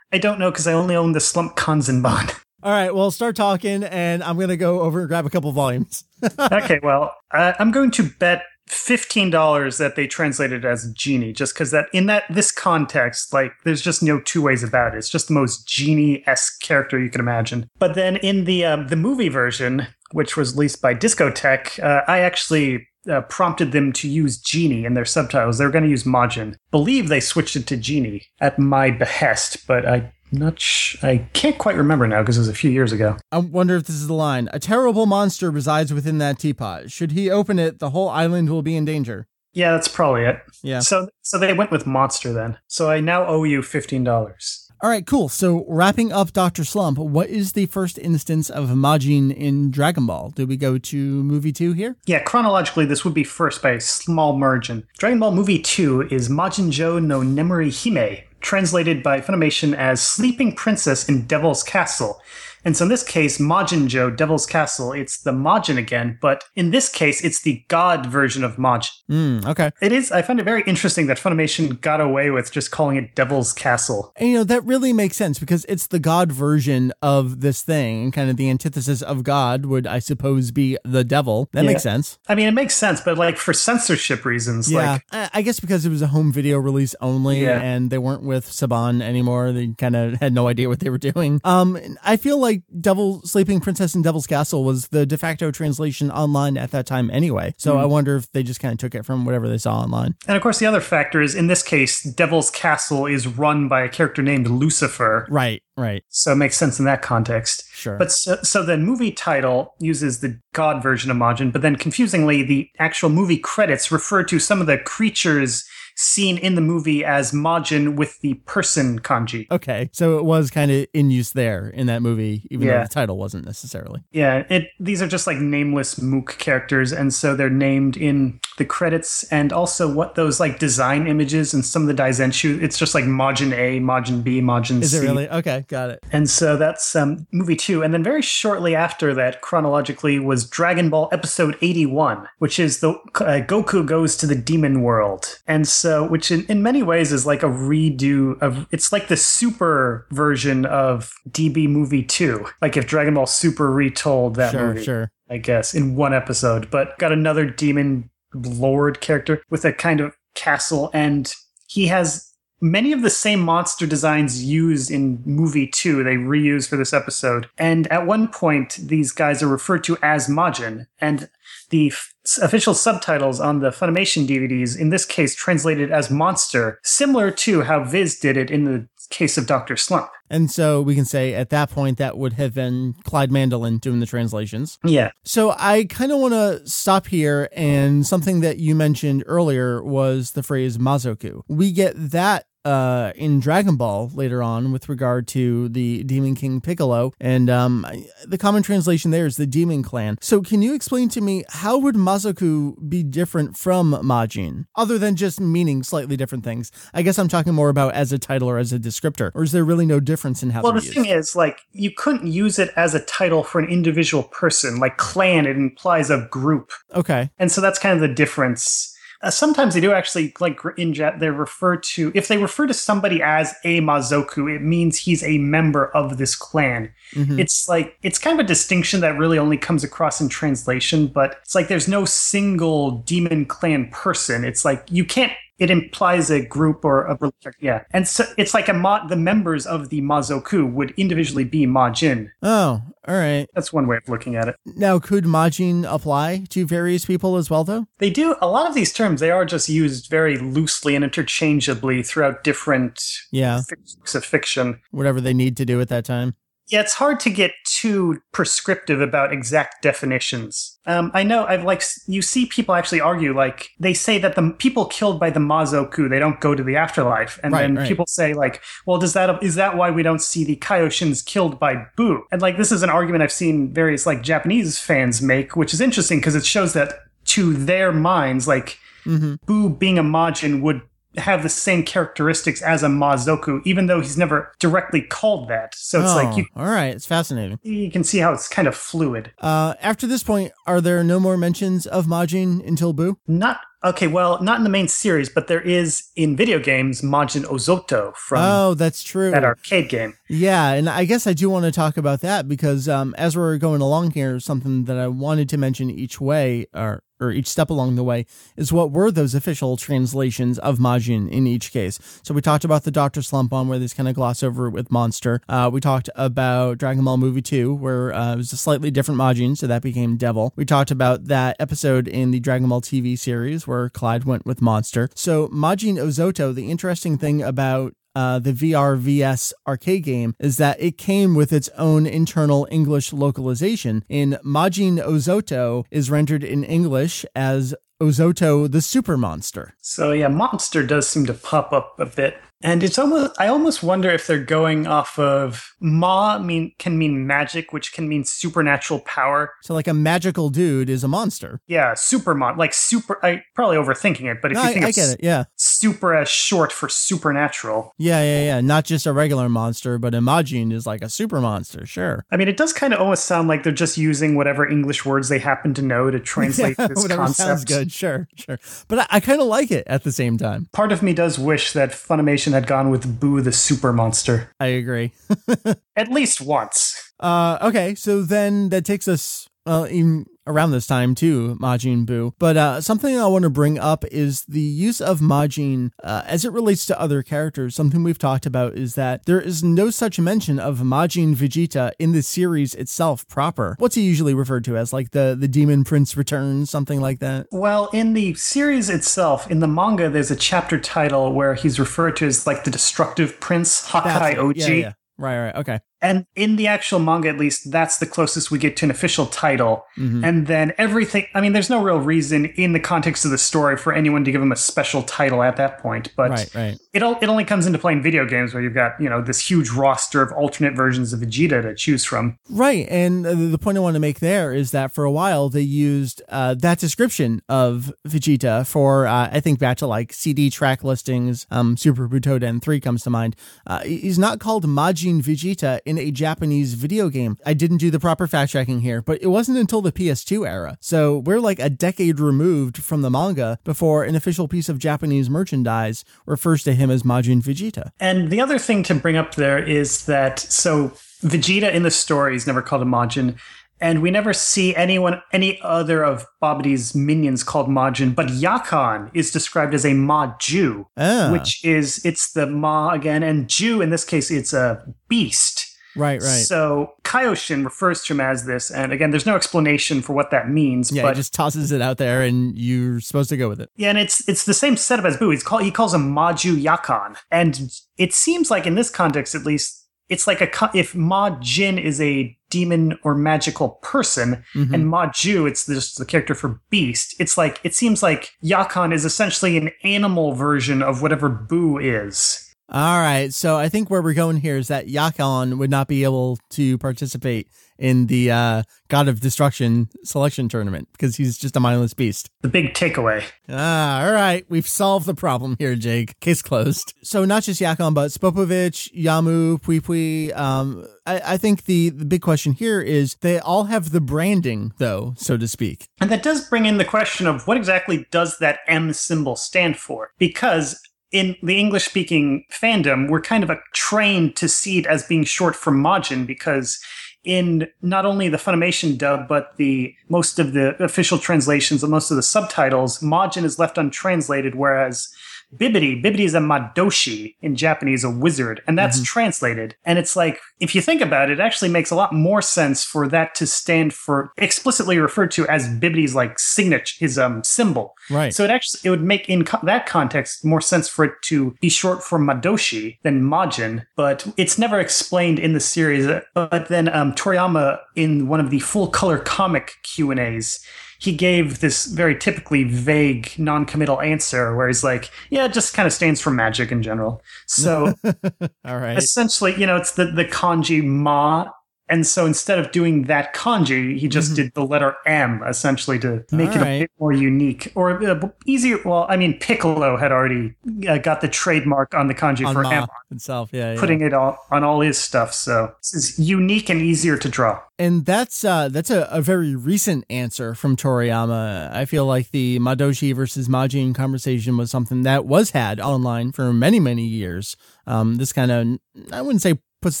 I 0.12 0.18
don't 0.18 0.38
know 0.38 0.50
because 0.50 0.66
I 0.66 0.74
only 0.74 0.94
own 0.94 1.12
the 1.12 1.20
Slump 1.20 1.56
Kanzenban. 1.56 2.38
All 2.64 2.70
right, 2.70 2.94
well, 2.94 3.10
start 3.10 3.34
talking, 3.34 3.82
and 3.82 4.22
I'm 4.22 4.38
gonna 4.38 4.56
go 4.56 4.82
over 4.82 5.00
and 5.00 5.08
grab 5.08 5.26
a 5.26 5.30
couple 5.30 5.50
volumes. 5.50 6.04
okay, 6.38 6.78
well, 6.80 7.16
uh, 7.32 7.54
I'm 7.58 7.72
going 7.72 7.90
to 7.92 8.04
bet 8.04 8.44
fifteen 8.68 9.30
dollars 9.30 9.78
that 9.78 9.96
they 9.96 10.06
translated 10.06 10.64
it 10.64 10.68
as 10.68 10.92
genie, 10.92 11.32
just 11.32 11.54
because 11.54 11.72
that 11.72 11.86
in 11.92 12.06
that 12.06 12.22
this 12.30 12.52
context, 12.52 13.32
like, 13.32 13.52
there's 13.64 13.82
just 13.82 14.00
no 14.00 14.20
two 14.20 14.40
ways 14.40 14.62
about 14.62 14.94
it. 14.94 14.98
It's 14.98 15.08
just 15.08 15.26
the 15.26 15.34
most 15.34 15.66
genie 15.66 16.22
esque 16.28 16.60
character 16.62 17.02
you 17.02 17.10
can 17.10 17.20
imagine. 17.20 17.68
But 17.80 17.94
then 17.94 18.16
in 18.18 18.44
the 18.44 18.64
um, 18.64 18.86
the 18.86 18.96
movie 18.96 19.28
version, 19.28 19.88
which 20.12 20.36
was 20.36 20.52
released 20.52 20.80
by 20.80 20.94
Discotek, 20.94 21.82
uh, 21.82 22.02
I 22.06 22.20
actually. 22.20 22.86
Uh, 23.10 23.20
prompted 23.22 23.72
them 23.72 23.92
to 23.92 24.08
use 24.08 24.38
Genie 24.38 24.84
in 24.84 24.94
their 24.94 25.04
subtitles. 25.04 25.58
They 25.58 25.64
were 25.64 25.72
going 25.72 25.82
to 25.82 25.90
use 25.90 26.04
Majin. 26.04 26.54
Believe 26.70 27.08
they 27.08 27.18
switched 27.18 27.56
it 27.56 27.66
to 27.66 27.76
Genie 27.76 28.26
at 28.40 28.60
my 28.60 28.92
behest, 28.92 29.66
but 29.66 29.84
I 29.84 30.12
not 30.30 30.60
sh- 30.60 30.96
I 31.02 31.28
can't 31.32 31.58
quite 31.58 31.76
remember 31.76 32.06
now 32.06 32.22
because 32.22 32.36
it 32.36 32.40
was 32.40 32.48
a 32.48 32.54
few 32.54 32.70
years 32.70 32.92
ago. 32.92 33.16
I 33.32 33.38
wonder 33.38 33.74
if 33.76 33.84
this 33.84 33.96
is 33.96 34.06
the 34.06 34.14
line. 34.14 34.48
A 34.52 34.58
terrible 34.58 35.06
monster 35.06 35.50
resides 35.50 35.92
within 35.92 36.18
that 36.18 36.38
teapot. 36.38 36.90
Should 36.90 37.12
he 37.12 37.28
open 37.30 37.58
it, 37.58 37.80
the 37.80 37.90
whole 37.90 38.08
island 38.08 38.48
will 38.48 38.62
be 38.62 38.76
in 38.76 38.84
danger. 38.84 39.26
Yeah, 39.52 39.72
that's 39.72 39.88
probably 39.88 40.22
it. 40.22 40.40
Yeah. 40.62 40.78
So 40.78 41.08
so 41.22 41.38
they 41.38 41.52
went 41.52 41.70
with 41.70 41.86
monster 41.86 42.32
then. 42.32 42.56
So 42.68 42.88
I 42.90 43.00
now 43.00 43.26
owe 43.26 43.44
you 43.44 43.62
fifteen 43.62 44.04
dollars. 44.04 44.61
All 44.82 44.90
right, 44.90 45.06
cool. 45.06 45.28
So 45.28 45.64
wrapping 45.68 46.10
up 46.10 46.32
Dr. 46.32 46.64
Slump, 46.64 46.98
what 46.98 47.28
is 47.28 47.52
the 47.52 47.66
first 47.66 47.98
instance 47.98 48.50
of 48.50 48.70
Majin 48.70 49.32
in 49.32 49.70
Dragon 49.70 50.06
Ball? 50.06 50.30
Do 50.30 50.44
we 50.44 50.56
go 50.56 50.76
to 50.76 50.96
movie 51.22 51.52
two 51.52 51.72
here? 51.72 51.94
Yeah, 52.04 52.20
chronologically, 52.24 52.84
this 52.84 53.04
would 53.04 53.14
be 53.14 53.22
first 53.22 53.62
by 53.62 53.70
a 53.70 53.80
small 53.80 54.36
margin. 54.36 54.84
Dragon 54.98 55.20
Ball 55.20 55.30
Movie 55.30 55.60
2 55.60 56.08
is 56.10 56.28
Majin-Jo 56.28 56.98
no 56.98 57.20
Nemuri 57.20 57.70
Hime, 57.70 58.24
translated 58.40 59.04
by 59.04 59.20
Funimation 59.20 59.72
as 59.72 60.02
Sleeping 60.02 60.52
Princess 60.56 61.08
in 61.08 61.26
Devil's 61.28 61.62
Castle. 61.62 62.20
And 62.64 62.76
so 62.76 62.84
in 62.84 62.88
this 62.88 63.02
case, 63.02 63.38
Majin-Jo, 63.38 64.10
Devil's 64.10 64.46
Castle, 64.46 64.92
it's 64.92 65.22
the 65.22 65.32
Majin 65.32 65.78
again, 65.78 66.18
but 66.20 66.44
in 66.54 66.70
this 66.70 66.88
case, 66.88 67.22
it's 67.24 67.42
the 67.42 67.64
God 67.68 68.06
version 68.06 68.44
of 68.44 68.56
Majin. 68.56 68.90
Mm, 69.10 69.46
okay. 69.46 69.70
It 69.80 69.92
is, 69.92 70.12
I 70.12 70.22
find 70.22 70.38
it 70.40 70.44
very 70.44 70.62
interesting 70.66 71.06
that 71.08 71.18
Funimation 71.18 71.80
got 71.80 72.00
away 72.00 72.30
with 72.30 72.52
just 72.52 72.70
calling 72.70 72.96
it 72.96 73.14
Devil's 73.14 73.52
Castle. 73.52 74.12
And 74.16 74.28
you 74.30 74.36
know, 74.38 74.44
that 74.44 74.64
really 74.64 74.92
makes 74.92 75.16
sense 75.16 75.38
because 75.38 75.64
it's 75.68 75.86
the 75.88 75.98
God 75.98 76.30
version 76.32 76.92
of 77.02 77.40
this 77.40 77.62
thing, 77.62 78.04
and 78.04 78.12
kind 78.12 78.30
of 78.30 78.36
the 78.36 78.48
antithesis 78.50 79.02
of 79.02 79.24
God 79.24 79.66
would, 79.66 79.86
I 79.86 79.98
suppose, 79.98 80.50
be 80.50 80.78
the 80.84 81.04
devil. 81.04 81.48
That 81.52 81.64
Yeah. 81.64 81.70
makes 81.70 81.82
sense. 81.82 82.18
I 82.28 82.34
mean, 82.34 82.46
it 82.48 82.52
makes 82.52 82.74
sense, 82.74 83.00
but 83.00 83.18
like 83.18 83.36
for 83.36 83.52
censorship 83.52 84.24
reasons, 84.24 84.70
Yeah, 84.70 84.92
like 84.92 85.02
I 85.12 85.30
I 85.34 85.42
guess 85.42 85.58
because 85.60 85.84
it 85.84 85.90
was 85.90 86.02
a 86.02 86.06
home 86.08 86.32
video 86.32 86.58
release 86.58 86.94
only, 87.00 87.42
Yeah. 87.42 87.60
and 87.60 87.90
they 87.90 87.98
weren't 87.98 88.22
with 88.22 88.46
Saban 88.46 89.02
anymore. 89.02 89.52
They 89.52 89.68
kind 89.78 89.96
of 89.96 90.14
had 90.20 90.32
no 90.32 90.46
idea 90.48 90.68
what 90.68 90.80
they 90.80 90.90
were 90.90 90.98
doing. 90.98 91.40
Um, 91.44 91.78
I 92.04 92.16
feel 92.16 92.38
like 92.38 92.51
"Devil 92.80 93.22
Sleeping 93.24 93.60
Princess 93.60 93.94
in 93.94 94.02
Devil's 94.02 94.26
Castle" 94.26 94.64
was 94.64 94.88
the 94.88 95.06
de 95.06 95.16
facto 95.18 95.50
translation 95.50 96.10
online 96.10 96.56
at 96.56 96.70
that 96.72 96.86
time 96.86 97.10
anyway. 97.10 97.54
So 97.58 97.74
Hmm. 97.74 97.78
I 97.80 97.84
wonder 97.86 98.16
if 98.16 98.30
they 98.32 98.42
just 98.42 98.60
kind 98.60 98.72
of 98.72 98.78
took 98.78 98.94
it 98.94 99.04
from 99.06 99.24
whatever 99.24 99.48
they 99.48 99.58
saw 99.58 99.80
online. 99.80 100.14
And 100.26 100.36
of 100.36 100.42
course, 100.42 100.58
the 100.58 100.66
other 100.66 100.80
factor 100.80 101.20
is 101.22 101.34
in 101.34 101.46
this 101.46 101.62
case, 101.62 102.02
Devil's 102.02 102.50
Castle 102.50 103.06
is 103.06 103.26
run 103.26 103.68
by 103.68 103.82
a 103.82 103.88
character 103.88 104.22
named 104.22 104.48
Lucifer. 104.48 105.26
Right, 105.30 105.62
right, 105.76 106.02
So 106.08 106.32
it 106.32 106.36
makes 106.36 106.56
sense 106.56 106.78
in 106.78 106.84
that 106.86 107.02
context. 107.02 107.64
sure. 107.72 107.96
But 107.96 108.12
so, 108.12 108.36
so 108.42 108.62
the 108.64 108.76
movie 108.76 109.12
title 109.12 109.74
uses 109.78 110.20
the 110.20 110.38
god 110.52 110.82
version 110.82 111.10
of 111.10 111.16
Majin, 111.16 111.52
but 111.52 111.62
then 111.62 111.76
confusingly, 111.76 112.42
the 112.42 112.68
actual 112.78 113.08
movie 113.08 113.38
credits 113.38 113.90
refer 113.90 114.22
to 114.24 114.38
some 114.38 114.60
of 114.60 114.66
the 114.66 114.78
creatures 114.78 115.64
seen 115.96 116.38
in 116.38 116.54
the 116.54 116.60
movie 116.60 117.04
as 117.04 117.32
Majin 117.32 117.96
with 117.96 118.20
the 118.20 118.34
person 118.46 119.00
kanji. 119.00 119.46
okay, 119.50 119.90
so 119.92 120.18
it 120.18 120.24
was 120.24 120.50
kind 120.50 120.70
of 120.70 120.86
in 120.92 121.10
use 121.10 121.32
there 121.32 121.68
in 121.68 121.86
that 121.86 122.02
movie, 122.02 122.46
even 122.50 122.68
though 122.68 122.82
the 122.82 122.88
title 122.88 123.18
wasn't 123.18 123.44
necessarily. 123.44 124.02
Yeah, 124.12 124.44
it 124.48 124.68
these 124.80 125.02
are 125.02 125.08
just 125.08 125.26
like 125.26 125.38
nameless 125.38 126.00
mook 126.00 126.36
characters, 126.38 126.92
and 126.92 127.12
so 127.12 127.34
they're 127.36 127.50
named 127.50 127.96
in 127.96 128.40
the 128.58 128.64
credits 128.64 129.24
and 129.24 129.52
also 129.52 129.92
what 129.92 130.14
those 130.14 130.38
like 130.40 130.58
design 130.58 131.06
images 131.06 131.54
and 131.54 131.64
some 131.64 131.82
of 131.82 131.88
the 131.88 132.02
Daizenshu. 132.02 132.62
It's 132.62 132.78
just 132.78 132.94
like 132.94 133.04
Majin 133.04 133.52
A, 133.52 133.80
Majin 133.80 134.22
B, 134.22 134.40
Majin 134.40 134.82
Is 134.82 134.90
C. 134.90 134.96
Is 134.96 135.02
it 135.02 135.06
really? 135.06 135.28
Okay, 135.28 135.64
got 135.68 135.90
it. 135.90 136.00
And 136.12 136.28
so 136.28 136.56
that's 136.56 136.94
um, 136.94 137.26
movie 137.32 137.56
two. 137.56 137.82
And 137.82 137.92
then 137.94 138.02
very 138.02 138.22
shortly 138.22 138.74
after 138.74 139.14
that, 139.14 139.40
chronologically, 139.40 140.18
was 140.18 140.48
Dragon 140.48 140.90
Ball 140.90 141.08
Episode 141.12 141.56
81, 141.60 142.28
which 142.38 142.58
is 142.58 142.80
the 142.80 142.90
uh, 142.90 143.40
Goku 143.46 143.84
goes 143.86 144.16
to 144.18 144.26
the 144.26 144.34
demon 144.34 144.82
world. 144.82 145.38
And 145.46 145.66
so, 145.66 145.81
Uh, 145.84 146.02
which 146.06 146.30
in, 146.30 146.44
in 146.46 146.62
many 146.62 146.82
ways 146.82 147.12
is 147.12 147.26
like 147.26 147.42
a 147.42 147.46
redo 147.48 148.40
of, 148.42 148.66
it's 148.70 148.92
like 148.92 149.08
the 149.08 149.16
super 149.16 150.06
version 150.10 150.64
of 150.66 151.12
DB 151.30 151.68
movie 151.68 152.02
two. 152.02 152.46
Like 152.60 152.76
if 152.76 152.86
Dragon 152.86 153.14
Ball 153.14 153.26
Super 153.26 153.70
retold 153.70 154.36
that 154.36 154.52
Sure, 154.52 154.68
movie. 154.68 154.84
sure. 154.84 155.10
I 155.30 155.38
guess, 155.38 155.74
in 155.74 155.96
one 155.96 156.12
episode, 156.12 156.70
but 156.70 156.98
got 156.98 157.10
another 157.12 157.46
demon 157.46 158.10
lord 158.34 159.00
character 159.00 159.42
with 159.50 159.64
a 159.64 159.72
kind 159.72 160.00
of 160.00 160.14
castle, 160.34 160.90
and 160.92 161.32
he 161.68 161.86
has 161.86 162.31
many 162.62 162.92
of 162.92 163.02
the 163.02 163.10
same 163.10 163.40
monster 163.40 163.86
designs 163.86 164.42
used 164.42 164.90
in 164.90 165.20
movie 165.26 165.66
two, 165.66 166.02
they 166.04 166.14
reuse 166.14 166.68
for 166.68 166.76
this 166.76 166.92
episode. 166.92 167.50
And 167.58 167.86
at 167.88 168.06
one 168.06 168.28
point, 168.28 168.78
these 168.80 169.12
guys 169.12 169.42
are 169.42 169.48
referred 169.48 169.84
to 169.84 169.98
as 170.00 170.28
Majin, 170.28 170.86
and 171.00 171.28
the 171.70 171.88
f- 171.88 172.14
official 172.40 172.72
subtitles 172.74 173.40
on 173.40 173.58
the 173.58 173.70
Funimation 173.70 174.26
DVDs, 174.26 174.78
in 174.78 174.90
this 174.90 175.04
case, 175.04 175.34
translated 175.34 175.90
as 175.90 176.10
monster, 176.10 176.78
similar 176.84 177.30
to 177.32 177.62
how 177.62 177.82
Viz 177.82 178.18
did 178.18 178.36
it 178.36 178.50
in 178.50 178.64
the 178.64 178.88
case 179.10 179.36
of 179.36 179.46
Dr. 179.46 179.76
Slump. 179.76 180.10
And 180.30 180.50
so 180.50 180.80
we 180.80 180.94
can 180.94 181.04
say 181.04 181.34
at 181.34 181.50
that 181.50 181.70
point 181.70 181.98
that 181.98 182.16
would 182.16 182.34
have 182.34 182.54
been 182.54 182.94
Clyde 183.04 183.30
Mandelin 183.30 183.80
doing 183.80 184.00
the 184.00 184.06
translations. 184.06 184.78
Yeah. 184.84 185.10
So 185.24 185.54
I 185.58 185.84
kind 185.84 186.12
of 186.12 186.20
want 186.20 186.32
to 186.32 186.66
stop 186.68 187.08
here, 187.08 187.48
and 187.52 188.06
something 188.06 188.40
that 188.40 188.58
you 188.58 188.74
mentioned 188.74 189.24
earlier 189.26 189.82
was 189.82 190.30
the 190.30 190.42
phrase 190.42 190.78
Mazoku. 190.78 191.42
We 191.48 191.72
get 191.72 191.94
that 191.96 192.46
uh, 192.64 193.12
in 193.16 193.40
Dragon 193.40 193.76
Ball 193.76 194.10
later 194.14 194.42
on 194.42 194.72
with 194.72 194.88
regard 194.88 195.26
to 195.28 195.68
the 195.68 196.02
Demon 196.04 196.34
King 196.34 196.60
Piccolo, 196.60 197.12
and 197.20 197.50
um, 197.50 197.86
the 198.26 198.38
common 198.38 198.62
translation 198.62 199.10
there 199.10 199.26
is 199.26 199.36
the 199.36 199.46
Demon 199.46 199.82
Clan. 199.82 200.16
So 200.20 200.42
can 200.42 200.62
you 200.62 200.74
explain 200.74 201.08
to 201.10 201.20
me 201.20 201.44
how 201.48 201.78
would 201.78 201.94
Mazoku 201.94 202.74
be 202.88 203.02
different 203.02 203.56
from 203.56 203.92
Majin, 203.92 204.66
other 204.76 204.98
than 204.98 205.16
just 205.16 205.40
meaning 205.40 205.82
slightly 205.82 206.16
different 206.16 206.44
things? 206.44 206.70
I 206.94 207.02
guess 207.02 207.18
I'm 207.18 207.28
talking 207.28 207.54
more 207.54 207.68
about 207.68 207.94
as 207.94 208.12
a 208.12 208.18
title 208.18 208.48
or 208.48 208.58
as 208.58 208.72
a 208.72 208.78
descriptor, 208.78 209.30
or 209.34 209.42
is 209.42 209.52
there 209.52 209.64
really 209.64 209.86
no 209.86 210.00
difference 210.00 210.42
in 210.42 210.50
how 210.50 210.62
Well, 210.62 210.72
the 210.72 210.80
used? 210.82 210.94
thing 210.94 211.06
is, 211.06 211.34
like, 211.34 211.60
you 211.72 211.90
couldn't 211.90 212.26
use 212.26 212.58
it 212.58 212.72
as 212.76 212.94
a 212.94 213.00
title 213.00 213.42
for 213.42 213.58
an 213.60 213.68
individual 213.68 214.22
person. 214.24 214.78
Like, 214.78 214.96
clan, 214.96 215.46
it 215.46 215.56
implies 215.56 216.10
a 216.10 216.28
group. 216.30 216.70
okay, 216.94 217.30
And 217.38 217.50
so 217.50 217.60
that's 217.60 217.78
kind 217.78 217.94
of 217.94 218.00
the 218.00 218.14
difference. 218.14 218.91
Uh, 219.22 219.30
sometimes 219.30 219.74
they 219.74 219.80
do 219.80 219.92
actually, 219.92 220.34
like, 220.40 220.58
in 220.76 220.92
Jet, 220.92 221.20
they 221.20 221.30
refer 221.30 221.76
to, 221.76 222.10
if 222.14 222.26
they 222.26 222.38
refer 222.38 222.66
to 222.66 222.74
somebody 222.74 223.22
as 223.22 223.54
a 223.62 223.80
Mazoku, 223.80 224.52
it 224.52 224.62
means 224.62 224.98
he's 224.98 225.22
a 225.22 225.38
member 225.38 225.86
of 225.96 226.18
this 226.18 226.34
clan. 226.34 226.92
Mhm. 227.14 227.38
It's 227.38 227.68
like, 227.68 227.96
it's 228.02 228.18
kind 228.18 228.38
of 228.38 228.44
a 228.44 228.48
distinction 228.48 229.00
that 229.00 229.16
really 229.16 229.38
only 229.38 229.56
comes 229.56 229.84
across 229.84 230.20
in 230.20 230.28
translation, 230.28 231.06
but 231.06 231.38
it's 231.42 231.54
like 231.54 231.68
there's 231.68 231.86
no 231.86 232.04
single 232.04 232.98
demon 233.02 233.44
clan 233.46 233.88
person. 233.92 234.44
It's 234.44 234.64
like, 234.64 234.84
you 234.90 235.04
can't, 235.04 235.32
it 235.58 235.70
implies 235.70 236.30
a 236.30 236.44
group 236.44 236.84
or 236.84 237.04
a, 237.06 237.18
yeah. 237.60 237.84
And 237.92 238.08
so 238.08 238.24
it's 238.36 238.54
like 238.54 238.68
a 238.68 238.72
ma- 238.72 239.06
the 239.06 239.16
members 239.16 239.66
of 239.66 239.90
the 239.90 240.00
Mazoku 240.00 240.70
would 240.72 240.92
individually 240.96 241.44
be 241.44 241.66
Majin. 241.66 242.30
oh, 242.42 242.82
all 243.06 243.14
right. 243.16 243.46
That's 243.54 243.72
one 243.72 243.86
way 243.88 243.96
of 243.96 244.08
looking 244.08 244.36
at 244.36 244.48
it. 244.48 244.56
Now, 244.64 244.98
could 245.00 245.24
Majin 245.24 245.84
apply 245.92 246.44
to 246.50 246.64
various 246.66 247.04
people 247.04 247.36
as 247.36 247.50
well, 247.50 247.64
though? 247.64 247.86
They 247.98 248.10
do 248.10 248.36
a 248.40 248.46
lot 248.46 248.68
of 248.68 248.74
these 248.74 248.92
terms. 248.92 249.20
They 249.20 249.30
are 249.32 249.44
just 249.44 249.68
used 249.68 250.08
very 250.08 250.38
loosely 250.38 250.94
and 250.94 251.04
interchangeably 251.04 252.02
throughout 252.04 252.44
different 252.44 253.00
Yeah, 253.32 253.60
works 253.98 254.14
of 254.14 254.24
fiction. 254.24 254.80
whatever 254.90 255.20
they 255.20 255.34
need 255.34 255.56
to 255.56 255.64
do 255.64 255.80
at 255.80 255.88
that 255.88 256.04
time. 256.04 256.34
Yeah, 256.68 256.80
it's 256.80 256.94
hard 256.94 257.20
to 257.20 257.30
get 257.30 257.52
too 257.64 258.22
prescriptive 258.32 259.00
about 259.00 259.32
exact 259.32 259.82
definitions. 259.82 260.78
Um, 260.86 261.10
I 261.12 261.22
know 261.22 261.44
I've 261.44 261.64
like 261.64 261.82
you 262.06 262.22
see 262.22 262.46
people 262.46 262.74
actually 262.74 263.00
argue 263.00 263.34
like 263.36 263.70
they 263.78 263.92
say 263.94 264.18
that 264.18 264.36
the 264.36 264.54
people 264.58 264.86
killed 264.86 265.20
by 265.20 265.30
the 265.30 265.40
Mazoku 265.40 266.08
they 266.08 266.18
don't 266.18 266.40
go 266.40 266.54
to 266.54 266.62
the 266.62 266.76
afterlife, 266.76 267.38
and 267.42 267.52
Right, 267.52 267.62
then 267.62 267.76
right. 267.76 267.88
people 267.88 268.06
say 268.06 268.32
like, 268.34 268.62
well, 268.86 268.98
does 268.98 269.12
that 269.12 269.42
is 269.42 269.56
that 269.56 269.76
why 269.76 269.90
we 269.90 270.02
don't 270.02 270.22
see 270.22 270.44
the 270.44 270.56
Kaioshins 270.56 271.24
killed 271.24 271.58
by 271.58 271.84
Boo? 271.96 272.24
And 272.32 272.40
like 272.40 272.56
this 272.56 272.72
is 272.72 272.82
an 272.82 272.90
argument 272.90 273.22
I've 273.22 273.32
seen 273.32 273.72
various 273.72 274.06
like 274.06 274.22
Japanese 274.22 274.78
fans 274.78 275.20
make, 275.20 275.56
which 275.56 275.74
is 275.74 275.80
interesting 275.80 276.20
because 276.20 276.34
it 276.34 276.46
shows 276.46 276.72
that 276.72 276.94
to 277.26 277.52
their 277.54 277.92
minds, 277.92 278.48
like 278.48 278.78
Mm-hmm. 279.04 279.34
Boo 279.46 279.68
being 279.68 279.98
a 279.98 280.02
Majin 280.04 280.62
would 280.62 280.80
have 281.16 281.42
the 281.42 281.48
same 281.48 281.82
characteristics 281.84 282.62
as 282.62 282.82
a 282.82 282.88
Mazoku, 282.88 283.60
even 283.64 283.86
though 283.86 284.00
he's 284.00 284.16
never 284.18 284.52
directly 284.58 285.02
called 285.02 285.48
that. 285.48 285.74
So 285.74 286.02
it's 286.02 286.14
like 286.14 286.36
you, 286.36 286.46
Oh, 286.56 286.62
all 286.62 286.70
right, 286.70 286.94
it's 286.94 287.06
fascinating. 287.06 287.58
you 287.62 287.90
can 287.90 288.04
see 288.04 288.18
how 288.18 288.32
it's 288.32 288.48
kind 288.48 288.66
of 288.68 288.74
fluid. 288.74 289.32
Uh, 289.38 289.74
after 289.80 290.06
this 290.06 290.22
point, 290.22 290.52
are 290.66 290.80
there 290.80 291.02
no 291.04 291.20
more 291.20 291.36
mentions 291.36 291.86
of 291.86 292.06
Majin 292.06 292.66
until 292.66 292.92
Boo? 292.92 293.18
Not 293.26 293.60
okay, 293.84 294.06
well, 294.06 294.40
not 294.42 294.58
in 294.58 294.64
the 294.64 294.70
main 294.70 294.88
series, 294.88 295.28
but 295.28 295.48
there 295.48 295.60
is 295.60 296.10
in 296.16 296.36
video 296.36 296.58
games 296.58 297.02
Majin 297.02 297.44
Ozoto 297.44 298.14
from 298.14 298.40
oh, 298.40 298.74
that's 298.74 299.02
true. 299.02 299.30
that 299.32 299.44
arcade 299.44 299.88
game. 299.88 300.14
Yeah, 300.28 300.72
and 300.72 300.88
I 300.88 301.04
guess 301.04 301.26
I 301.26 301.32
do 301.32 301.50
want 301.50 301.64
to 301.64 301.72
talk 301.72 301.96
about 301.96 302.20
that 302.20 302.48
because 302.48 302.88
um, 302.88 303.14
as 303.18 303.36
we're 303.36 303.58
going 303.58 303.80
along 303.80 304.12
here, 304.12 304.38
something 304.40 304.84
that 304.84 304.96
I 304.98 305.08
wanted 305.08 305.48
to 305.50 305.58
mention 305.58 305.90
each 305.90 306.20
way 306.20 306.66
or 306.72 307.02
or 307.22 307.30
each 307.30 307.46
step 307.46 307.70
along 307.70 307.94
the 307.94 308.04
way 308.04 308.26
is 308.56 308.72
what 308.72 308.90
were 308.90 309.10
those 309.10 309.34
official 309.34 309.76
translations 309.76 310.58
of 310.58 310.78
Majin 310.78 311.30
in 311.30 311.46
each 311.46 311.72
case. 311.72 311.98
So 312.22 312.34
we 312.34 312.40
talked 312.40 312.64
about 312.64 312.84
the 312.84 312.90
Doctor 312.90 313.22
Slump 313.22 313.52
one 313.52 313.68
where 313.68 313.78
they 313.78 313.88
kind 313.88 314.08
of 314.08 314.14
gloss 314.14 314.42
over 314.42 314.66
it 314.68 314.70
with 314.70 314.90
Monster. 314.90 315.40
Uh, 315.48 315.70
we 315.72 315.80
talked 315.80 316.08
about 316.16 316.78
Dragon 316.78 317.04
Ball 317.04 317.16
Movie 317.16 317.42
2 317.42 317.74
where 317.74 318.12
uh, 318.12 318.34
it 318.34 318.36
was 318.38 318.52
a 318.52 318.56
slightly 318.56 318.90
different 318.90 319.20
Majin, 319.20 319.56
so 319.56 319.66
that 319.66 319.82
became 319.82 320.16
Devil. 320.16 320.52
We 320.56 320.64
talked 320.64 320.90
about 320.90 321.26
that 321.26 321.56
episode 321.60 322.08
in 322.08 322.30
the 322.30 322.40
Dragon 322.40 322.68
Ball 322.68 322.80
TV 322.80 323.18
series 323.18 323.66
where 323.66 323.88
Clyde 323.88 324.24
went 324.24 324.46
with 324.46 324.60
Monster. 324.60 325.08
So 325.14 325.48
Majin 325.48 325.94
Ozoto, 325.94 326.54
the 326.54 326.70
interesting 326.70 327.18
thing 327.18 327.42
about 327.42 327.94
uh, 328.14 328.38
the 328.38 328.52
VR 328.52 328.96
VS 328.98 329.54
arcade 329.66 330.04
game 330.04 330.34
is 330.38 330.56
that 330.58 330.80
it 330.80 330.98
came 330.98 331.34
with 331.34 331.52
its 331.52 331.68
own 331.78 332.06
internal 332.06 332.66
English 332.70 333.12
localization. 333.12 334.04
In 334.08 334.38
Majin 334.44 334.98
Ozotto 335.04 335.84
is 335.90 336.10
rendered 336.10 336.44
in 336.44 336.64
English 336.64 337.24
as 337.34 337.74
Ozotto 338.02 338.70
the 338.70 338.80
Super 338.80 339.16
Monster. 339.16 339.74
So 339.80 340.10
yeah, 340.12 340.28
monster 340.28 340.84
does 340.84 341.08
seem 341.08 341.24
to 341.26 341.34
pop 341.34 341.72
up 341.72 341.94
a 341.98 342.06
bit. 342.06 342.36
And 342.64 342.82
it's 342.82 342.98
almost 342.98 343.40
I 343.40 343.48
almost 343.48 343.82
wonder 343.82 344.10
if 344.10 344.26
they're 344.26 344.42
going 344.42 344.86
off 344.86 345.18
of 345.18 345.72
Ma 345.80 346.38
mean 346.38 346.72
can 346.78 346.96
mean 346.96 347.26
magic, 347.26 347.72
which 347.72 347.92
can 347.92 348.08
mean 348.08 348.24
supernatural 348.24 349.00
power. 349.00 349.52
So 349.62 349.74
like 349.74 349.88
a 349.88 349.94
magical 349.94 350.48
dude 350.48 350.88
is 350.88 351.02
a 351.02 351.08
monster. 351.08 351.60
Yeah, 351.66 351.92
supermon 351.92 352.56
like 352.56 352.72
super 352.72 353.24
I 353.24 353.42
probably 353.54 353.76
overthinking 353.76 354.30
it, 354.30 354.38
but 354.40 354.52
if 354.52 354.56
No, 354.56 354.64
you 354.64 354.72
think 354.74 354.84
I 354.84 354.88
of 354.90 354.94
get 354.94 355.10
it. 355.10 355.20
Yeah. 355.22 355.44
Super 355.82 356.14
as 356.14 356.28
short 356.28 356.70
for 356.72 356.88
supernatural. 356.88 357.92
Yeah, 357.98 358.22
yeah, 358.22 358.44
yeah. 358.44 358.60
Not 358.60 358.84
just 358.84 359.04
a 359.04 359.12
regular 359.12 359.48
monster, 359.48 359.98
but 359.98 360.14
Imagine 360.14 360.70
is 360.70 360.86
like 360.86 361.02
a 361.02 361.08
super 361.08 361.40
monster. 361.40 361.84
Sure. 361.86 362.24
I 362.30 362.36
mean, 362.36 362.46
it 362.46 362.56
does 362.56 362.72
kind 362.72 362.94
of 362.94 363.00
almost 363.00 363.24
sound 363.24 363.48
like 363.48 363.64
they're 363.64 363.72
just 363.72 363.98
using 363.98 364.36
whatever 364.36 364.66
English 364.68 365.04
words 365.04 365.28
they 365.28 365.40
happen 365.40 365.74
to 365.74 365.82
know 365.82 366.08
to 366.10 366.20
translate 366.34 366.76
this 366.76 367.02
Whatever 367.02 367.22
concept. 367.22 367.48
sounds 367.48 367.64
good. 367.64 367.90
Sure, 367.90 368.28
sure. 368.36 368.58
But 368.86 369.00
I, 369.00 369.06
I 369.16 369.20
kind 369.20 369.40
of 369.40 369.48
like 369.48 369.72
it 369.72 369.84
at 369.88 370.04
the 370.04 370.12
same 370.12 370.38
time. 370.38 370.68
Part 370.72 370.92
of 370.92 371.02
me 371.02 371.12
does 371.14 371.36
wish 371.38 371.72
that 371.72 371.90
Funimation 371.90 372.52
had 372.52 372.68
gone 372.68 372.88
with 372.90 373.18
Boo 373.18 373.40
the 373.40 373.52
Super 373.52 373.92
Monster 373.92 374.50
I 374.60 374.66
agree. 374.66 375.12
at 375.96 376.08
least 376.08 376.40
once. 376.40 377.12
Uh, 377.18 377.58
okay, 377.60 377.94
so 377.96 378.22
then 378.22 378.68
that 378.68 378.84
takes 378.84 379.08
us 379.08 379.48
uh, 379.66 379.86
even 379.90 380.26
around 380.46 380.70
this 380.72 380.86
time 380.86 381.14
too, 381.14 381.56
Majin 381.60 382.06
Buu. 382.06 382.32
But 382.38 382.56
uh, 382.56 382.80
something 382.80 383.18
I 383.18 383.26
want 383.26 383.44
to 383.44 383.50
bring 383.50 383.78
up 383.78 384.04
is 384.06 384.44
the 384.46 384.60
use 384.60 385.00
of 385.00 385.20
Majin 385.20 385.90
uh, 386.02 386.22
as 386.26 386.44
it 386.44 386.52
relates 386.52 386.86
to 386.86 387.00
other 387.00 387.22
characters. 387.22 387.74
Something 387.74 388.02
we've 388.02 388.18
talked 388.18 388.46
about 388.46 388.74
is 388.74 388.94
that 388.94 389.26
there 389.26 389.40
is 389.40 389.62
no 389.62 389.90
such 389.90 390.18
mention 390.18 390.58
of 390.58 390.80
Majin 390.80 391.34
Vegeta 391.34 391.92
in 391.98 392.12
the 392.12 392.22
series 392.22 392.74
itself 392.74 393.26
proper. 393.28 393.76
What's 393.78 393.94
he 393.94 394.02
usually 394.02 394.34
referred 394.34 394.64
to 394.64 394.76
as? 394.76 394.92
Like 394.92 395.10
the 395.10 395.36
the 395.38 395.48
Demon 395.48 395.84
Prince 395.84 396.16
returns, 396.16 396.70
something 396.70 397.00
like 397.00 397.20
that. 397.20 397.46
Well, 397.50 397.88
in 397.92 398.12
the 398.12 398.34
series 398.34 398.88
itself, 398.90 399.50
in 399.50 399.60
the 399.60 399.68
manga, 399.68 400.08
there's 400.08 400.30
a 400.30 400.36
chapter 400.36 400.78
title 400.78 401.32
where 401.32 401.54
he's 401.54 401.78
referred 401.78 402.16
to 402.16 402.26
as 402.26 402.46
like 402.46 402.64
the 402.64 402.70
Destructive 402.70 403.38
Prince 403.40 403.88
Hakai. 403.88 404.34
Oji. 404.36 404.56
Yeah, 404.56 404.68
yeah. 404.68 404.92
Right, 405.18 405.38
right, 405.38 405.56
okay. 405.56 405.80
And 406.02 406.26
in 406.36 406.56
the 406.56 406.66
actual 406.66 406.98
manga, 406.98 407.28
at 407.28 407.38
least, 407.38 407.70
that's 407.70 407.98
the 407.98 408.06
closest 408.06 408.50
we 408.50 408.58
get 408.58 408.76
to 408.78 408.86
an 408.86 408.90
official 408.90 409.26
title. 409.26 409.84
Mhm. 409.96 410.26
And 410.26 410.46
then 410.48 410.72
everything, 410.76 411.26
I 411.34 411.40
mean, 411.40 411.52
there's 411.52 411.70
no 411.70 411.80
real 411.82 412.00
reason 412.00 412.46
in 412.56 412.72
the 412.72 412.80
context 412.80 413.24
of 413.24 413.30
the 413.30 413.38
story 413.38 413.76
for 413.76 413.92
anyone 413.92 414.24
to 414.24 414.32
give 414.32 414.42
him 414.42 414.50
a 414.52 414.56
special 414.56 415.02
title 415.04 415.42
at 415.42 415.56
that 415.56 415.78
point. 415.78 416.10
But 416.16 416.30
Right, 416.30 416.54
right. 416.54 416.78
it, 416.92 417.02
it 417.22 417.28
only 417.28 417.44
comes 417.44 417.66
into 417.66 417.78
play 417.78 417.92
in 417.92 418.02
video 418.02 418.26
games 418.26 418.52
where 418.52 418.62
you've 418.62 418.74
got, 418.74 419.00
you 419.00 419.08
know, 419.08 419.22
this 419.22 419.38
huge 419.48 419.70
roster 419.70 420.20
of 420.22 420.32
alternate 420.32 420.74
versions 420.74 421.12
of 421.12 421.20
Vegeta 421.20 421.62
to 421.62 421.74
choose 421.74 422.04
from. 422.04 422.36
Right. 422.50 422.86
And 422.90 423.24
the 423.24 423.58
point 423.58 423.78
I 423.78 423.80
want 423.80 423.94
to 423.94 424.00
make 424.00 424.18
there 424.18 424.52
is 424.52 424.72
that 424.72 424.92
for 424.94 425.04
a 425.04 425.10
while 425.10 425.48
they 425.48 425.60
used 425.60 426.20
uh, 426.28 426.54
that 426.54 426.78
description 426.80 427.42
of 427.48 427.92
Vegeta 428.08 428.66
for, 428.66 429.06
uh, 429.06 429.28
I 429.32 429.38
think 429.40 429.60
back 429.60 429.76
to 429.78 429.86
like 429.86 430.12
CD 430.12 430.50
track 430.50 430.82
listings. 430.82 431.46
Um, 431.50 431.76
Super 431.76 432.08
Butoden 432.08 432.60
3 432.60 432.80
comes 432.80 433.02
to 433.04 433.10
mind. 433.10 433.36
Uh, 433.66 433.80
he's 433.84 434.18
not 434.18 434.40
called 434.40 434.66
Majin 434.66 435.22
Vegeta 435.22 435.78
in 435.92 435.98
a 435.98 436.10
Japanese 436.10 436.72
video 436.72 437.10
game. 437.10 437.36
I 437.44 437.52
didn't 437.52 437.76
do 437.76 437.90
the 437.90 438.00
proper 438.00 438.26
fact 438.26 438.50
checking 438.52 438.80
here, 438.80 439.02
but 439.02 439.22
it 439.22 439.26
wasn't 439.26 439.58
until 439.58 439.82
the 439.82 439.92
PS2 439.92 440.48
era. 440.48 440.78
So 440.80 441.18
we're 441.18 441.40
like 441.40 441.58
a 441.58 441.68
decade 441.68 442.18
removed 442.18 442.78
from 442.78 443.02
the 443.02 443.10
manga 443.10 443.58
before 443.62 444.04
an 444.04 444.16
official 444.16 444.48
piece 444.48 444.70
of 444.70 444.78
Japanese 444.78 445.28
merchandise 445.28 446.04
refers 446.24 446.64
to 446.64 446.72
him 446.72 446.90
as 446.90 447.02
Majin 447.02 447.42
Vegeta. 447.42 447.90
And 448.00 448.30
the 448.30 448.40
other 448.40 448.58
thing 448.58 448.82
to 448.84 448.94
bring 448.94 449.16
up 449.16 449.34
there 449.34 449.58
is 449.58 450.06
that 450.06 450.38
so 450.38 450.88
Vegeta 451.22 451.70
in 451.72 451.82
the 451.82 451.90
story 451.90 452.34
is 452.36 452.46
never 452.46 452.62
called 452.62 452.82
a 452.82 452.86
Majin, 452.86 453.38
and 453.82 454.00
we 454.00 454.10
never 454.10 454.32
see 454.32 454.74
anyone, 454.76 455.20
any 455.32 455.60
other 455.60 456.04
of 456.04 456.24
Babidi's 456.40 456.94
minions 456.94 457.42
called 457.42 457.68
Majin, 457.68 458.14
but 458.14 458.28
Yakon 458.28 459.10
is 459.12 459.30
described 459.32 459.74
as 459.74 459.84
a 459.84 459.92
Maju, 459.92 460.86
Ah, 460.96 461.30
which 461.32 461.62
is 461.64 462.00
it's 462.04 462.32
the 462.32 462.46
Ma 462.46 462.92
again, 462.92 463.22
and 463.22 463.48
Ju 463.48 463.82
in 463.82 463.90
this 463.90 464.04
case 464.04 464.30
it's 464.30 464.52
a 464.54 464.82
beast. 465.08 465.71
Right, 465.96 466.20
right. 466.22 466.44
So 466.44 466.94
Kaioshin 467.04 467.64
refers 467.64 468.02
to 468.04 468.14
him 468.14 468.20
as 468.20 468.46
this, 468.46 468.70
and 468.70 468.92
again, 468.92 469.10
there's 469.10 469.26
no 469.26 469.36
explanation 469.36 470.00
for 470.02 470.12
what 470.14 470.30
that 470.30 470.48
means. 470.48 470.90
yeah, 470.90 471.02
but 471.02 471.14
he 471.16 471.20
just 471.20 471.34
tosses 471.34 471.72
it 471.72 471.80
out 471.82 471.98
there 471.98 472.22
and 472.22 472.56
you're 472.56 473.00
supposed 473.00 473.28
to 473.30 473.36
go 473.36 473.48
with 473.48 473.60
it. 473.60 473.70
Yeah, 473.76 473.90
and 473.90 473.98
it's 473.98 474.26
it's 474.28 474.44
the 474.44 474.54
same 474.54 474.76
setup 474.76 475.04
as 475.04 475.16
Boo. 475.16 475.30
He's 475.30 475.42
call, 475.42 475.58
he 475.58 475.70
calls 475.70 475.94
him 475.94 476.10
Maju 476.10 476.56
Yakon, 476.56 477.16
and 477.30 477.70
it 477.98 478.12
seems 478.14 478.50
like 478.50 478.66
in 478.66 478.74
this 478.74 478.90
context, 478.90 479.34
at 479.34 479.44
least, 479.44 479.86
it's 480.08 480.26
like 480.26 480.40
a 480.40 480.70
if 480.74 480.94
Ma 480.94 481.30
Jin 481.40 481.78
is 481.78 482.00
a 482.00 482.36
demon 482.50 482.98
or 483.02 483.14
magical 483.14 483.70
person, 483.82 484.44
Mhm. 484.54 484.74
and 484.74 484.86
Maju 484.88 485.46
it's 485.46 485.66
just 485.66 485.96
the 485.98 486.04
character 486.04 486.34
for 486.34 486.60
beast. 486.70 487.14
It's 487.18 487.38
like 487.38 487.60
it 487.64 487.74
seems 487.74 488.02
like 488.02 488.30
Yakon 488.44 488.92
is 488.92 489.04
essentially 489.06 489.56
an 489.56 489.70
animal 489.84 490.34
version 490.34 490.82
of 490.82 491.00
whatever 491.02 491.28
Boo 491.30 491.78
is. 491.78 492.48
All 492.72 493.00
right. 493.00 493.34
So 493.34 493.58
I 493.58 493.68
think 493.68 493.90
where 493.90 494.00
we're 494.00 494.14
going 494.14 494.38
here 494.38 494.56
is 494.56 494.68
that 494.68 494.86
Yakon 494.86 495.58
would 495.58 495.68
not 495.68 495.88
be 495.88 496.04
able 496.04 496.38
to 496.50 496.78
participate 496.78 497.48
in 497.78 498.06
the 498.06 498.30
uh, 498.30 498.62
God 498.88 499.08
of 499.08 499.20
Destruction 499.20 499.90
selection 500.04 500.48
tournament 500.48 500.88
because 500.92 501.16
he's 501.16 501.36
just 501.36 501.54
a 501.54 501.60
mindless 501.60 501.92
beast. 501.92 502.30
The 502.40 502.48
big 502.48 502.72
takeaway. 502.72 503.24
Ah, 503.46 504.06
all 504.06 504.12
right. 504.12 504.46
We've 504.48 504.66
solved 504.66 505.04
the 505.04 505.14
problem 505.14 505.56
here, 505.58 505.76
Jake. 505.76 506.18
Case 506.20 506.40
closed. 506.40 506.94
So 507.02 507.26
not 507.26 507.42
just 507.42 507.60
Yakon, 507.60 507.92
but 507.92 508.10
Spopovich, 508.10 508.90
Yamu, 508.94 509.60
Pui 509.60 509.80
Pui. 509.82 510.34
Um, 510.34 510.86
I, 511.04 511.20
I 511.26 511.36
think 511.36 511.64
the, 511.64 511.90
the 511.90 512.06
big 512.06 512.22
question 512.22 512.54
here 512.54 512.80
is 512.80 513.16
they 513.20 513.38
all 513.38 513.64
have 513.64 513.90
the 513.90 514.00
branding, 514.00 514.72
though, 514.78 515.12
so 515.18 515.36
to 515.36 515.46
speak. 515.46 515.88
And 516.00 516.10
that 516.10 516.22
does 516.22 516.48
bring 516.48 516.64
in 516.64 516.78
the 516.78 516.86
question 516.86 517.26
of 517.26 517.46
what 517.46 517.58
exactly 517.58 518.06
does 518.10 518.38
that 518.38 518.60
M 518.66 518.94
symbol 518.94 519.36
stand 519.36 519.76
for? 519.76 520.12
Because 520.18 520.80
in 521.12 521.36
the 521.42 521.58
English 521.58 521.84
speaking 521.84 522.44
fandom, 522.50 523.08
we're 523.08 523.20
kind 523.20 523.44
of 523.44 523.50
a 523.50 523.60
trained 523.74 524.34
to 524.36 524.48
see 524.48 524.78
it 524.78 524.86
as 524.86 525.04
being 525.04 525.24
short 525.24 525.54
for 525.54 525.70
Majin 525.70 526.26
because 526.26 526.82
in 527.24 527.68
not 527.82 528.04
only 528.04 528.28
the 528.28 528.38
Funimation 528.38 528.98
dub, 528.98 529.28
but 529.28 529.56
the 529.56 529.94
most 530.08 530.38
of 530.38 530.54
the 530.54 530.82
official 530.82 531.18
translations 531.18 531.82
and 531.82 531.90
most 531.90 532.10
of 532.10 532.16
the 532.16 532.22
subtitles, 532.22 532.98
Majin 532.98 533.44
is 533.44 533.58
left 533.58 533.78
untranslated, 533.78 534.54
whereas 534.54 535.14
Babidi. 535.56 536.02
Babidi 536.02 536.20
is 536.20 536.34
a 536.34 536.40
Madoshi 536.40 537.34
in 537.42 537.56
Japanese, 537.56 538.04
a 538.04 538.10
wizard, 538.10 538.62
and 538.66 538.78
that's 538.78 538.98
mm-hmm. 538.98 539.04
translated. 539.04 539.76
And 539.84 539.98
it's 539.98 540.16
like, 540.16 540.40
if 540.60 540.74
you 540.74 540.80
think 540.80 541.00
about 541.00 541.30
it, 541.30 541.38
it 541.38 541.40
actually 541.40 541.68
makes 541.68 541.90
a 541.90 541.94
lot 541.94 542.12
more 542.12 542.42
sense 542.42 542.84
for 542.84 543.08
that 543.08 543.34
to 543.36 543.46
stand 543.46 543.92
for 543.92 544.32
explicitly 544.38 544.98
referred 544.98 545.30
to 545.32 545.46
as 545.48 545.68
Babidi's 545.68 546.14
like 546.14 546.38
signature, 546.38 546.94
his 546.98 547.18
um 547.18 547.42
symbol. 547.44 547.94
Right. 548.10 548.34
So 548.34 548.44
it 548.44 548.50
actually 548.50 548.80
it 548.84 548.90
would 548.90 549.02
make 549.02 549.28
in 549.28 549.44
co- 549.44 549.64
that 549.64 549.86
context 549.86 550.44
more 550.44 550.60
sense 550.60 550.88
for 550.88 551.04
it 551.04 551.14
to 551.22 551.54
be 551.60 551.68
short 551.68 552.02
for 552.02 552.18
Madoshi 552.18 552.98
than 553.02 553.22
Majin, 553.22 553.84
but 553.96 554.26
it's 554.36 554.58
never 554.58 554.80
explained 554.80 555.38
in 555.38 555.52
the 555.52 555.60
series. 555.60 556.06
But 556.34 556.68
then 556.68 556.88
um, 556.88 557.12
Toriyama 557.14 557.78
in 557.96 558.28
one 558.28 558.40
of 558.40 558.50
the 558.50 558.60
full 558.60 558.88
color 558.88 559.18
comic 559.18 559.72
Q 559.82 560.10
and 560.10 560.20
A's 560.20 560.64
he 561.02 561.12
gave 561.12 561.58
this 561.58 561.86
very 561.86 562.16
typically 562.16 562.62
vague, 562.62 563.32
non-committal 563.36 564.00
answer 564.00 564.54
where 564.54 564.68
he's 564.68 564.84
like, 564.84 565.10
"Yeah, 565.30 565.46
it 565.46 565.52
just 565.52 565.74
kind 565.74 565.84
of 565.84 565.92
stands 565.92 566.20
for 566.20 566.30
magic 566.30 566.70
in 566.70 566.80
general." 566.80 567.20
So, 567.48 567.94
all 568.64 568.78
right, 568.78 568.96
essentially, 568.96 569.58
you 569.58 569.66
know, 569.66 569.76
it's 569.76 569.92
the 569.92 570.04
the 570.04 570.24
kanji 570.24 570.80
ma 570.84 571.46
and 571.92 572.06
so 572.06 572.24
instead 572.24 572.58
of 572.58 572.72
doing 572.72 573.02
that 573.02 573.34
kanji, 573.34 573.98
he 573.98 574.08
just 574.08 574.28
mm-hmm. 574.28 574.44
did 574.44 574.54
the 574.54 574.64
letter 574.64 574.96
M 575.04 575.42
essentially 575.46 575.98
to 575.98 576.24
make 576.32 576.48
All 576.48 576.56
it 576.56 576.60
right. 576.60 576.68
a 576.68 576.80
bit 576.80 576.90
more 576.98 577.12
unique 577.12 577.70
or 577.74 578.02
uh, 578.02 578.28
easier. 578.46 578.78
Well, 578.82 579.04
I 579.10 579.18
mean, 579.18 579.38
Piccolo 579.38 579.98
had 579.98 580.10
already 580.10 580.54
uh, 580.88 580.96
got 580.96 581.20
the 581.20 581.28
trademark 581.28 581.94
on 581.94 582.08
the 582.08 582.14
kanji 582.14 582.46
on 582.46 582.54
for 582.54 582.64
M 582.64 582.86
itself, 583.10 583.50
yeah, 583.52 583.78
putting 583.78 584.00
it 584.00 584.14
all 584.14 584.38
on 584.50 584.64
all 584.64 584.80
his 584.80 584.96
stuff. 584.96 585.34
So 585.34 585.74
this 585.82 585.92
is 585.92 586.18
unique 586.18 586.70
and 586.70 586.80
easier 586.80 587.18
to 587.18 587.28
draw. 587.28 587.60
And 587.78 588.06
that's 588.06 588.42
uh, 588.42 588.70
that's 588.70 588.90
a, 588.90 589.02
a 589.10 589.20
very 589.20 589.54
recent 589.54 590.06
answer 590.08 590.54
from 590.54 590.76
Toriyama. 590.78 591.74
I 591.74 591.84
feel 591.84 592.06
like 592.06 592.30
the 592.30 592.58
Madoshi 592.58 593.14
versus 593.14 593.48
Majin 593.48 593.94
conversation 593.94 594.56
was 594.56 594.70
something 594.70 595.02
that 595.02 595.26
was 595.26 595.50
had 595.50 595.78
online 595.78 596.32
for 596.32 596.54
many 596.54 596.80
many 596.80 597.04
years. 597.04 597.54
Um, 597.86 598.16
this 598.16 598.32
kind 598.32 598.50
of 598.50 599.12
I 599.12 599.20
wouldn't 599.20 599.42
say 599.42 599.58
puts 599.82 600.00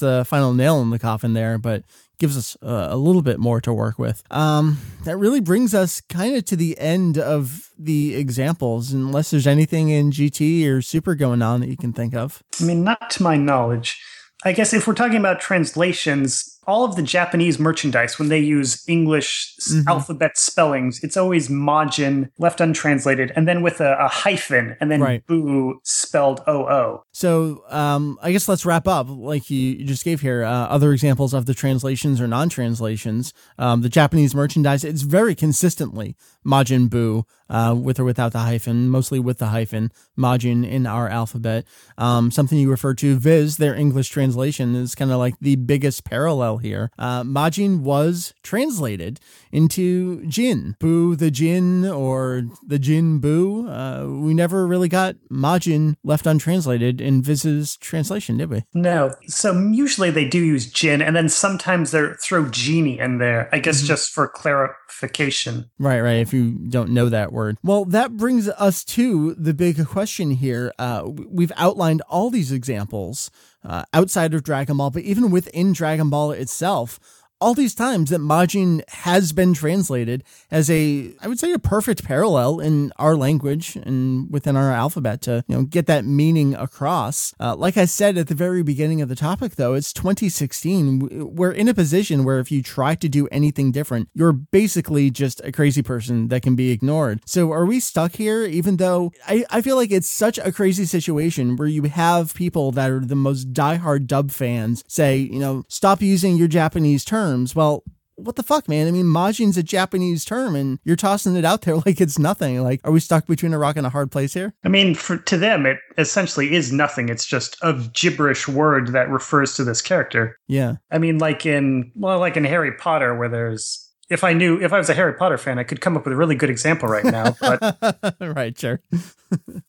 the 0.00 0.24
final 0.26 0.54
nail 0.54 0.80
in 0.80 0.90
the 0.90 0.98
coffin 0.98 1.34
there, 1.34 1.58
but 1.58 1.82
gives 2.18 2.36
us 2.36 2.56
uh, 2.62 2.86
a 2.88 2.96
little 2.96 3.20
bit 3.20 3.38
more 3.38 3.60
to 3.60 3.72
work 3.72 3.98
with. 3.98 4.22
Um, 4.30 4.78
that 5.04 5.16
really 5.16 5.40
brings 5.40 5.74
us 5.74 6.00
kind 6.00 6.36
of 6.36 6.44
to 6.46 6.56
the 6.56 6.78
end 6.78 7.18
of 7.18 7.70
the 7.78 8.14
examples, 8.14 8.92
unless 8.92 9.30
there's 9.30 9.46
anything 9.46 9.88
in 9.88 10.12
GT 10.12 10.66
or 10.68 10.80
Super 10.80 11.14
going 11.14 11.42
on 11.42 11.60
that 11.60 11.68
you 11.68 11.76
can 11.76 11.92
think 11.92 12.14
of. 12.14 12.42
I 12.60 12.64
mean, 12.64 12.84
not 12.84 13.10
to 13.10 13.22
my 13.22 13.36
knowledge. 13.36 14.00
I 14.44 14.52
guess 14.52 14.72
if 14.72 14.86
we're 14.86 14.94
talking 14.94 15.18
about 15.18 15.40
translations, 15.40 16.51
all 16.66 16.84
of 16.84 16.96
the 16.96 17.02
Japanese 17.02 17.58
merchandise, 17.58 18.18
when 18.18 18.28
they 18.28 18.38
use 18.38 18.82
English 18.88 19.56
mm-hmm. 19.60 19.88
alphabet 19.88 20.38
spellings, 20.38 21.02
it's 21.02 21.16
always 21.16 21.48
Majin 21.48 22.30
left 22.38 22.60
untranslated, 22.60 23.32
and 23.34 23.48
then 23.48 23.62
with 23.62 23.80
a, 23.80 23.96
a 23.98 24.08
hyphen, 24.08 24.76
and 24.80 24.90
then 24.90 25.00
right. 25.00 25.26
Boo 25.26 25.80
spelled 25.82 26.40
O 26.46 26.66
O. 26.68 27.04
So 27.12 27.64
um, 27.68 28.18
I 28.22 28.32
guess 28.32 28.48
let's 28.48 28.64
wrap 28.64 28.86
up, 28.86 29.06
like 29.08 29.50
you, 29.50 29.58
you 29.58 29.84
just 29.84 30.04
gave 30.04 30.20
here. 30.20 30.44
Uh, 30.44 30.66
other 30.66 30.92
examples 30.92 31.34
of 31.34 31.46
the 31.46 31.54
translations 31.54 32.20
or 32.20 32.26
non 32.26 32.48
translations. 32.48 33.32
Um, 33.58 33.82
the 33.82 33.88
Japanese 33.88 34.34
merchandise, 34.34 34.84
it's 34.84 35.02
very 35.02 35.34
consistently 35.34 36.16
Majin 36.46 36.88
Buu, 36.88 37.24
uh, 37.52 37.74
with 37.74 38.00
or 38.00 38.04
without 38.04 38.32
the 38.32 38.38
hyphen, 38.38 38.88
mostly 38.88 39.20
with 39.20 39.38
the 39.38 39.48
hyphen, 39.48 39.92
Majin 40.18 40.68
in 40.68 40.86
our 40.86 41.08
alphabet. 41.08 41.64
Um, 41.98 42.30
something 42.30 42.58
you 42.58 42.70
refer 42.70 42.94
to, 42.94 43.16
Viz, 43.18 43.58
their 43.58 43.74
English 43.74 44.08
translation 44.08 44.74
is 44.74 44.94
kind 44.94 45.12
of 45.12 45.18
like 45.18 45.34
the 45.40 45.56
biggest 45.56 46.04
parallel 46.04 46.58
here. 46.58 46.90
Uh, 46.98 47.22
Majin 47.22 47.80
was 47.80 48.32
translated 48.42 49.20
into 49.52 50.24
Jin, 50.26 50.76
Boo 50.80 51.14
the 51.14 51.30
Jin 51.30 51.84
or 51.84 52.44
the 52.66 52.78
Jin 52.78 53.18
Boo. 53.18 53.68
Uh, 53.68 54.06
we 54.08 54.32
never 54.32 54.66
really 54.66 54.88
got 54.88 55.16
Majin 55.30 55.94
left 56.02 56.26
untranslated 56.26 57.02
in 57.02 57.22
Viz's 57.22 57.76
translation, 57.76 58.38
did 58.38 58.48
we? 58.48 58.62
No. 58.72 59.14
So 59.26 59.52
usually 59.58 60.10
they 60.10 60.26
do 60.26 60.42
use 60.42 60.70
Jin, 60.72 61.02
and 61.02 61.14
then 61.14 61.28
sometimes 61.28 61.90
they 61.90 62.02
throw 62.22 62.48
Genie 62.48 62.98
in 62.98 63.18
there, 63.18 63.50
I 63.52 63.58
guess 63.58 63.78
mm-hmm. 63.78 63.88
just 63.88 64.10
for 64.10 64.26
clarification. 64.26 65.70
Right, 65.78 66.00
right. 66.00 66.16
If 66.16 66.32
you 66.32 66.52
don't 66.52 66.90
know 66.90 67.10
that 67.10 67.30
word. 67.30 67.41
Well, 67.62 67.84
that 67.86 68.16
brings 68.16 68.48
us 68.48 68.84
to 68.84 69.34
the 69.34 69.54
big 69.54 69.84
question 69.86 70.32
here. 70.32 70.72
Uh, 70.78 71.04
we've 71.06 71.52
outlined 71.56 72.02
all 72.08 72.30
these 72.30 72.52
examples 72.52 73.30
uh, 73.64 73.84
outside 73.92 74.34
of 74.34 74.42
Dragon 74.42 74.76
Ball, 74.76 74.90
but 74.90 75.02
even 75.02 75.30
within 75.30 75.72
Dragon 75.72 76.10
Ball 76.10 76.32
itself 76.32 76.98
all 77.42 77.54
these 77.54 77.74
times 77.74 78.10
that 78.10 78.20
Majin 78.20 78.88
has 78.88 79.32
been 79.32 79.52
translated 79.52 80.22
as 80.48 80.70
a, 80.70 81.12
I 81.20 81.26
would 81.26 81.40
say, 81.40 81.52
a 81.52 81.58
perfect 81.58 82.04
parallel 82.04 82.60
in 82.60 82.92
our 83.00 83.16
language 83.16 83.74
and 83.74 84.30
within 84.30 84.54
our 84.56 84.70
alphabet 84.70 85.22
to, 85.22 85.44
you 85.48 85.56
know, 85.56 85.64
get 85.64 85.86
that 85.86 86.04
meaning 86.04 86.54
across. 86.54 87.34
Uh, 87.40 87.56
like 87.56 87.76
I 87.76 87.84
said 87.84 88.16
at 88.16 88.28
the 88.28 88.36
very 88.36 88.62
beginning 88.62 89.02
of 89.02 89.08
the 89.08 89.16
topic, 89.16 89.56
though, 89.56 89.74
it's 89.74 89.92
2016. 89.92 91.34
We're 91.34 91.50
in 91.50 91.66
a 91.66 91.74
position 91.74 92.22
where 92.22 92.38
if 92.38 92.52
you 92.52 92.62
try 92.62 92.94
to 92.94 93.08
do 93.08 93.26
anything 93.32 93.72
different, 93.72 94.08
you're 94.14 94.32
basically 94.32 95.10
just 95.10 95.40
a 95.42 95.50
crazy 95.50 95.82
person 95.82 96.28
that 96.28 96.42
can 96.42 96.54
be 96.54 96.70
ignored. 96.70 97.22
So 97.26 97.50
are 97.50 97.66
we 97.66 97.80
stuck 97.80 98.12
here, 98.12 98.44
even 98.44 98.76
though 98.76 99.10
I, 99.26 99.44
I 99.50 99.62
feel 99.62 99.74
like 99.74 99.90
it's 99.90 100.08
such 100.08 100.38
a 100.38 100.52
crazy 100.52 100.84
situation 100.84 101.56
where 101.56 101.66
you 101.66 101.82
have 101.82 102.34
people 102.34 102.70
that 102.72 102.88
are 102.88 103.00
the 103.00 103.16
most 103.16 103.52
diehard 103.52 104.06
dub 104.06 104.30
fans 104.30 104.84
say, 104.86 105.16
you 105.16 105.40
know, 105.40 105.64
stop 105.66 106.00
using 106.00 106.36
your 106.36 106.46
Japanese 106.46 107.04
terms 107.04 107.31
terms. 107.32 107.54
Well, 107.54 107.82
what 108.16 108.36
the 108.36 108.42
fuck, 108.42 108.68
man? 108.68 108.86
I 108.86 108.90
mean, 108.90 109.06
Majin's 109.06 109.56
a 109.56 109.62
Japanese 109.62 110.24
term, 110.24 110.54
and 110.54 110.78
you're 110.84 110.96
tossing 110.96 111.34
it 111.34 111.44
out 111.44 111.62
there 111.62 111.76
like 111.86 112.00
it's 112.00 112.18
nothing. 112.18 112.62
Like, 112.62 112.80
are 112.84 112.92
we 112.92 113.00
stuck 113.00 113.26
between 113.26 113.54
a 113.54 113.58
rock 113.58 113.76
and 113.76 113.86
a 113.86 113.90
hard 113.90 114.12
place 114.12 114.34
here? 114.34 114.54
I 114.64 114.68
mean, 114.68 114.94
for 114.94 115.16
to 115.16 115.36
them, 115.36 115.66
it 115.66 115.78
essentially 115.98 116.54
is 116.54 116.72
nothing. 116.72 117.08
It's 117.08 117.26
just 117.26 117.56
a 117.62 117.72
gibberish 117.94 118.46
word 118.46 118.88
that 118.88 119.10
refers 119.10 119.54
to 119.56 119.64
this 119.64 119.82
character. 119.82 120.38
Yeah. 120.46 120.76
I 120.90 120.98
mean, 120.98 121.18
like 121.18 121.46
in 121.46 121.90
well, 121.96 122.18
like 122.18 122.36
in 122.36 122.44
Harry 122.44 122.72
Potter, 122.72 123.16
where 123.16 123.28
there's 123.28 123.88
if 124.12 124.22
I 124.22 124.34
knew 124.34 124.60
if 124.60 124.72
I 124.72 124.78
was 124.78 124.90
a 124.90 124.94
Harry 124.94 125.14
Potter 125.14 125.38
fan, 125.38 125.58
I 125.58 125.64
could 125.64 125.80
come 125.80 125.96
up 125.96 126.04
with 126.04 126.12
a 126.12 126.16
really 126.16 126.34
good 126.34 126.50
example 126.50 126.88
right 126.88 127.04
now. 127.04 127.34
But 127.40 128.14
right, 128.20 128.56
sure. 128.58 128.80